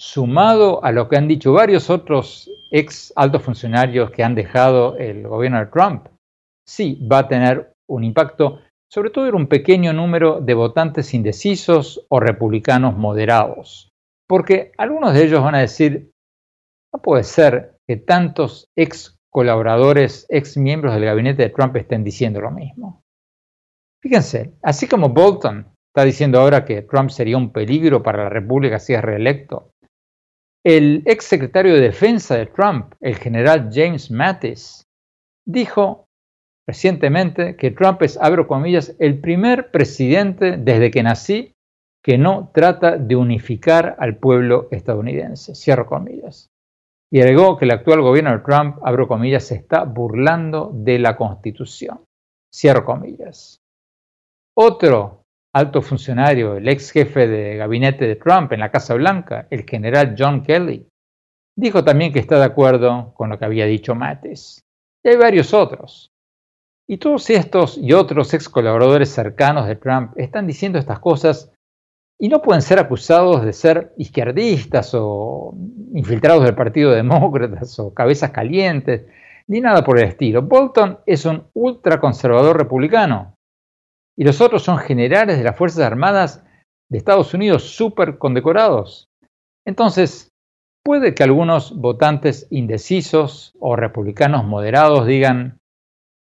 sumado 0.00 0.82
a 0.82 0.92
lo 0.92 1.10
que 1.10 1.18
han 1.18 1.28
dicho 1.28 1.52
varios 1.52 1.90
otros 1.90 2.50
ex 2.70 3.12
altos 3.16 3.42
funcionarios 3.42 4.10
que 4.10 4.24
han 4.24 4.34
dejado 4.34 4.96
el 4.96 5.28
gobierno 5.28 5.58
de 5.58 5.66
Trump, 5.66 6.06
sí 6.66 7.06
va 7.06 7.18
a 7.18 7.28
tener 7.28 7.74
un 7.86 8.04
impacto, 8.04 8.60
sobre 8.90 9.10
todo 9.10 9.28
en 9.28 9.34
un 9.34 9.46
pequeño 9.46 9.92
número 9.92 10.40
de 10.40 10.54
votantes 10.54 11.12
indecisos 11.12 12.06
o 12.08 12.18
republicanos 12.18 12.96
moderados. 12.96 13.90
Porque 14.26 14.72
algunos 14.78 15.12
de 15.12 15.22
ellos 15.22 15.44
van 15.44 15.56
a 15.56 15.60
decir, 15.60 16.10
no 16.94 17.02
puede 17.02 17.22
ser 17.22 17.76
que 17.86 17.98
tantos 17.98 18.68
ex 18.78 19.18
colaboradores, 19.30 20.24
ex 20.30 20.56
miembros 20.56 20.94
del 20.94 21.04
gabinete 21.04 21.42
de 21.42 21.50
Trump 21.50 21.76
estén 21.76 22.04
diciendo 22.04 22.40
lo 22.40 22.50
mismo. 22.50 23.02
Fíjense, 24.02 24.54
así 24.62 24.88
como 24.88 25.10
Bolton 25.10 25.66
está 25.94 26.06
diciendo 26.06 26.40
ahora 26.40 26.64
que 26.64 26.80
Trump 26.80 27.10
sería 27.10 27.36
un 27.36 27.52
peligro 27.52 28.02
para 28.02 28.24
la 28.24 28.30
República 28.30 28.78
si 28.78 28.94
es 28.94 29.02
reelecto, 29.02 29.72
el 30.64 31.02
ex 31.06 31.24
secretario 31.24 31.74
de 31.74 31.80
Defensa 31.80 32.36
de 32.36 32.46
Trump, 32.46 32.94
el 33.00 33.16
general 33.16 33.70
James 33.72 34.10
Mattis, 34.10 34.84
dijo 35.46 36.06
recientemente 36.68 37.56
que 37.56 37.70
Trump 37.70 38.02
es, 38.02 38.18
abro 38.20 38.46
comillas, 38.46 38.94
el 38.98 39.20
primer 39.20 39.70
presidente 39.70 40.56
desde 40.56 40.90
que 40.90 41.02
nací 41.02 41.52
que 42.02 42.16
no 42.16 42.50
trata 42.54 42.96
de 42.96 43.16
unificar 43.16 43.96
al 43.98 44.16
pueblo 44.16 44.68
estadounidense, 44.70 45.54
cierro 45.54 45.86
comillas. 45.86 46.48
Y 47.12 47.20
agregó 47.20 47.58
que 47.58 47.64
el 47.64 47.72
actual 47.72 48.00
gobierno 48.00 48.30
de 48.30 48.38
Trump, 48.38 48.78
abro 48.82 49.08
comillas, 49.08 49.44
se 49.44 49.56
está 49.56 49.84
burlando 49.84 50.70
de 50.72 50.98
la 50.98 51.16
Constitución, 51.16 52.04
cierro 52.54 52.84
comillas. 52.84 53.58
Otro 54.56 55.19
alto 55.52 55.82
funcionario, 55.82 56.56
el 56.56 56.68
ex 56.68 56.90
jefe 56.90 57.26
de 57.26 57.56
gabinete 57.56 58.06
de 58.06 58.16
Trump 58.16 58.52
en 58.52 58.60
la 58.60 58.70
Casa 58.70 58.94
Blanca, 58.94 59.46
el 59.50 59.64
general 59.64 60.14
John 60.16 60.42
Kelly, 60.42 60.86
dijo 61.56 61.84
también 61.84 62.12
que 62.12 62.20
está 62.20 62.38
de 62.38 62.44
acuerdo 62.44 63.12
con 63.14 63.30
lo 63.30 63.38
que 63.38 63.44
había 63.44 63.66
dicho 63.66 63.94
Mattis. 63.94 64.64
Y 65.04 65.08
hay 65.08 65.16
varios 65.16 65.52
otros. 65.52 66.10
Y 66.88 66.98
todos 66.98 67.30
estos 67.30 67.78
y 67.78 67.92
otros 67.92 68.34
ex 68.34 68.48
colaboradores 68.48 69.10
cercanos 69.10 69.66
de 69.66 69.76
Trump 69.76 70.12
están 70.16 70.46
diciendo 70.46 70.78
estas 70.78 70.98
cosas 70.98 71.52
y 72.18 72.28
no 72.28 72.42
pueden 72.42 72.62
ser 72.62 72.78
acusados 72.78 73.44
de 73.44 73.52
ser 73.52 73.94
izquierdistas 73.96 74.90
o 74.94 75.54
infiltrados 75.94 76.44
del 76.44 76.54
Partido 76.54 76.90
Demócrata 76.90 77.60
o 77.78 77.94
cabezas 77.94 78.30
calientes, 78.30 79.06
ni 79.46 79.60
nada 79.60 79.84
por 79.84 79.98
el 79.98 80.04
estilo. 80.04 80.42
Bolton 80.42 80.98
es 81.06 81.24
un 81.24 81.44
ultraconservador 81.54 82.58
republicano 82.58 83.34
y 84.20 84.24
los 84.24 84.42
otros 84.42 84.62
son 84.62 84.76
generales 84.76 85.38
de 85.38 85.44
las 85.44 85.56
Fuerzas 85.56 85.82
Armadas 85.82 86.44
de 86.90 86.98
Estados 86.98 87.32
Unidos 87.32 87.62
súper 87.74 88.18
condecorados. 88.18 89.08
Entonces, 89.66 90.28
puede 90.84 91.14
que 91.14 91.22
algunos 91.22 91.74
votantes 91.74 92.46
indecisos 92.50 93.54
o 93.60 93.76
republicanos 93.76 94.44
moderados 94.44 95.06
digan, 95.06 95.58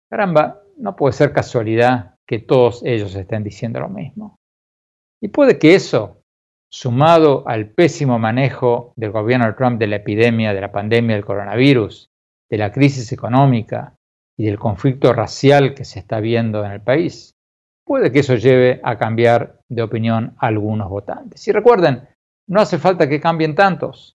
caramba, 0.09 0.61
no 0.77 0.95
puede 0.95 1.11
ser 1.11 1.33
casualidad 1.33 2.15
que 2.25 2.39
todos 2.39 2.81
ellos 2.85 3.13
estén 3.13 3.43
diciendo 3.43 3.81
lo 3.81 3.89
mismo. 3.89 4.37
Y 5.21 5.27
puede 5.27 5.59
que 5.59 5.75
eso, 5.75 6.21
sumado 6.71 7.45
al 7.45 7.71
pésimo 7.71 8.19
manejo 8.19 8.93
del 8.95 9.11
gobierno 9.11 9.47
de 9.47 9.53
Trump 9.53 9.79
de 9.79 9.87
la 9.87 9.97
epidemia, 9.97 10.53
de 10.53 10.61
la 10.61 10.71
pandemia 10.71 11.17
del 11.17 11.25
coronavirus, 11.25 12.07
de 12.49 12.57
la 12.57 12.71
crisis 12.71 13.11
económica 13.11 13.95
y 14.39 14.45
del 14.45 14.57
conflicto 14.57 15.11
racial 15.11 15.73
que 15.75 15.83
se 15.83 15.99
está 15.99 16.21
viendo 16.21 16.63
en 16.63 16.71
el 16.71 16.79
país, 16.79 17.33
puede 17.85 18.11
que 18.11 18.19
eso 18.19 18.35
lleve 18.35 18.79
a 18.83 18.97
cambiar 18.97 19.59
de 19.69 19.81
opinión 19.81 20.35
a 20.39 20.47
algunos 20.47 20.89
votantes. 20.89 21.47
Y 21.47 21.51
recuerden, 21.51 22.07
no 22.47 22.61
hace 22.61 22.77
falta 22.77 23.07
que 23.07 23.19
cambien 23.19 23.55
tantos. 23.55 24.15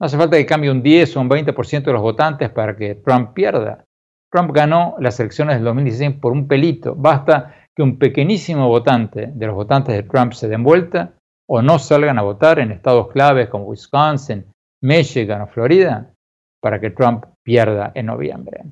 No 0.00 0.06
hace 0.06 0.16
falta 0.16 0.36
que 0.36 0.46
cambie 0.46 0.70
un 0.70 0.82
10 0.82 1.16
o 1.16 1.20
un 1.20 1.30
20% 1.30 1.84
de 1.84 1.92
los 1.92 2.02
votantes 2.02 2.50
para 2.50 2.76
que 2.76 2.96
Trump 2.96 3.32
pierda. 3.32 3.84
Trump 4.30 4.50
ganó 4.52 4.96
las 4.98 5.18
elecciones 5.20 5.56
del 5.56 5.64
2016 5.64 6.20
por 6.20 6.32
un 6.32 6.46
pelito. 6.48 6.94
Basta 6.94 7.54
que 7.74 7.82
un 7.82 7.98
pequeñísimo 7.98 8.68
votante 8.68 9.30
de 9.32 9.46
los 9.46 9.54
votantes 9.54 9.94
de 9.94 10.02
Trump 10.02 10.32
se 10.32 10.48
den 10.48 10.62
vuelta 10.62 11.14
o 11.48 11.62
no 11.62 11.78
salgan 11.78 12.18
a 12.18 12.22
votar 12.22 12.58
en 12.58 12.72
estados 12.72 13.08
claves 13.08 13.48
como 13.48 13.66
Wisconsin, 13.66 14.46
Michigan 14.82 15.42
o 15.42 15.46
Florida 15.46 16.12
para 16.60 16.80
que 16.80 16.90
Trump 16.90 17.24
pierda 17.44 17.92
en 17.94 18.06
noviembre. 18.06 18.64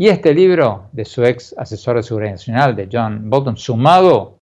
Y 0.00 0.08
este 0.08 0.32
libro 0.32 0.88
de 0.92 1.04
su 1.04 1.22
ex 1.26 1.54
asesor 1.58 1.96
de 1.96 2.02
seguridad 2.02 2.30
nacional, 2.30 2.74
de 2.74 2.88
John 2.90 3.28
Bolton, 3.28 3.58
sumado 3.58 4.38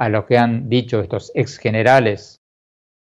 a 0.00 0.08
lo 0.08 0.24
que 0.24 0.38
han 0.38 0.70
dicho 0.70 1.00
estos 1.00 1.30
ex 1.34 1.58
generales 1.58 2.38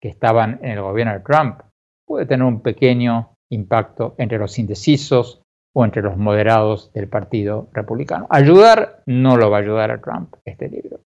que 0.01 0.09
estaban 0.09 0.59
en 0.63 0.71
el 0.71 0.81
gobierno 0.81 1.13
de 1.13 1.21
Trump, 1.21 1.61
puede 2.07 2.25
tener 2.25 2.47
un 2.47 2.63
pequeño 2.63 3.35
impacto 3.53 4.15
entre 4.17 4.39
los 4.39 4.59
indecisos 4.59 5.43
o 5.75 5.85
entre 5.85 6.01
los 6.01 6.17
moderados 6.17 6.95
del 6.95 7.11
Partido 7.11 7.69
Republicano. 7.75 8.27
Ayudar 8.31 9.03
no 9.05 9.37
lo 9.37 9.51
va 9.51 9.59
a 9.59 9.61
ayudar 9.61 9.91
a 9.91 10.01
Trump 10.01 10.35
este 10.47 10.71
libro. 10.71 11.01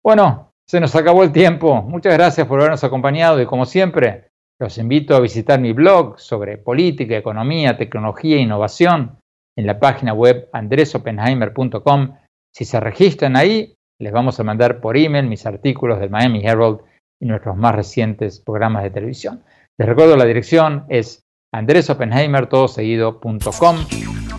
Bueno, 0.00 0.52
se 0.64 0.78
nos 0.78 0.94
acabó 0.94 1.24
el 1.24 1.32
tiempo. 1.32 1.82
Muchas 1.82 2.14
gracias 2.14 2.46
por 2.46 2.60
habernos 2.60 2.84
acompañado 2.84 3.42
y 3.42 3.46
como 3.46 3.66
siempre, 3.66 4.28
los 4.60 4.78
invito 4.78 5.16
a 5.16 5.20
visitar 5.20 5.58
mi 5.58 5.72
blog 5.72 6.20
sobre 6.20 6.56
política, 6.56 7.16
economía, 7.16 7.76
tecnología 7.76 8.36
e 8.36 8.42
innovación 8.42 9.18
en 9.56 9.66
la 9.66 9.78
página 9.78 10.12
web 10.12 10.48
andresopenheimer.com. 10.52 12.16
Si 12.54 12.64
se 12.64 12.80
registran 12.80 13.36
ahí, 13.36 13.76
les 13.98 14.12
vamos 14.12 14.38
a 14.38 14.44
mandar 14.44 14.80
por 14.80 14.96
email 14.96 15.26
mis 15.26 15.46
artículos 15.46 16.00
del 16.00 16.10
Miami 16.10 16.44
Herald 16.44 16.80
y 17.20 17.26
nuestros 17.26 17.56
más 17.56 17.74
recientes 17.74 18.40
programas 18.40 18.82
de 18.82 18.90
televisión. 18.90 19.42
Les 19.78 19.88
recuerdo 19.88 20.16
la 20.16 20.24
dirección 20.24 20.84
es 20.88 21.22
andresopenheimer.com 21.52 23.76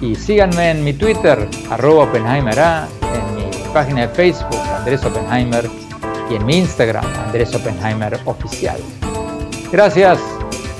y 0.02 0.16
síganme 0.16 0.72
en 0.72 0.84
mi 0.84 0.94
Twitter, 0.94 1.48
arroba 1.72 2.04
Oppenheimer 2.04 2.60
A, 2.60 2.88
en 3.02 3.36
mi 3.36 3.50
página 3.74 4.02
de 4.02 4.10
Facebook, 4.10 4.60
Andrés 4.78 5.04
Oppenheimer, 5.04 5.66
y 6.30 6.36
en 6.36 6.46
mi 6.46 6.58
Instagram, 6.58 7.06
Andrés 7.26 7.56
Oppenheimer 7.56 8.20
Oficial. 8.26 8.78
Gracias, 9.72 10.20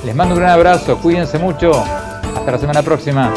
les 0.04 0.14
mando 0.14 0.34
un 0.34 0.40
gran 0.40 0.52
abrazo, 0.52 0.98
cuídense 0.98 1.38
mucho, 1.38 1.72
hasta 1.72 2.52
la 2.52 2.58
semana 2.58 2.82
próxima. 2.82 3.32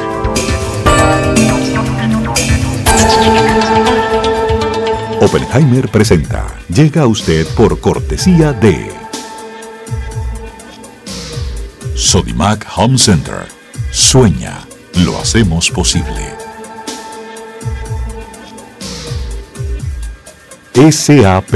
Oppenheimer 5.22 5.88
presenta, 5.88 6.48
llega 6.68 7.04
a 7.04 7.08
usted 7.08 7.46
por 7.56 7.80
cortesía 7.80 8.54
de... 8.54 8.92
Sodimac 11.96 12.68
Home 12.76 12.98
Center. 12.98 13.46
Sueña, 13.92 14.66
lo 15.06 15.18
hacemos 15.20 15.70
posible. 15.70 16.34
SAP. 20.74 21.54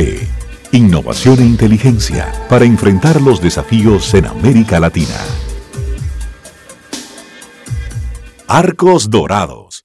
Innovación 0.72 1.40
e 1.40 1.46
inteligencia 1.46 2.32
para 2.48 2.66
enfrentar 2.66 3.20
los 3.20 3.42
desafíos 3.42 4.14
en 4.14 4.28
América 4.28 4.80
Latina. 4.80 5.18
Arcos 8.48 9.10
Dorados 9.10 9.85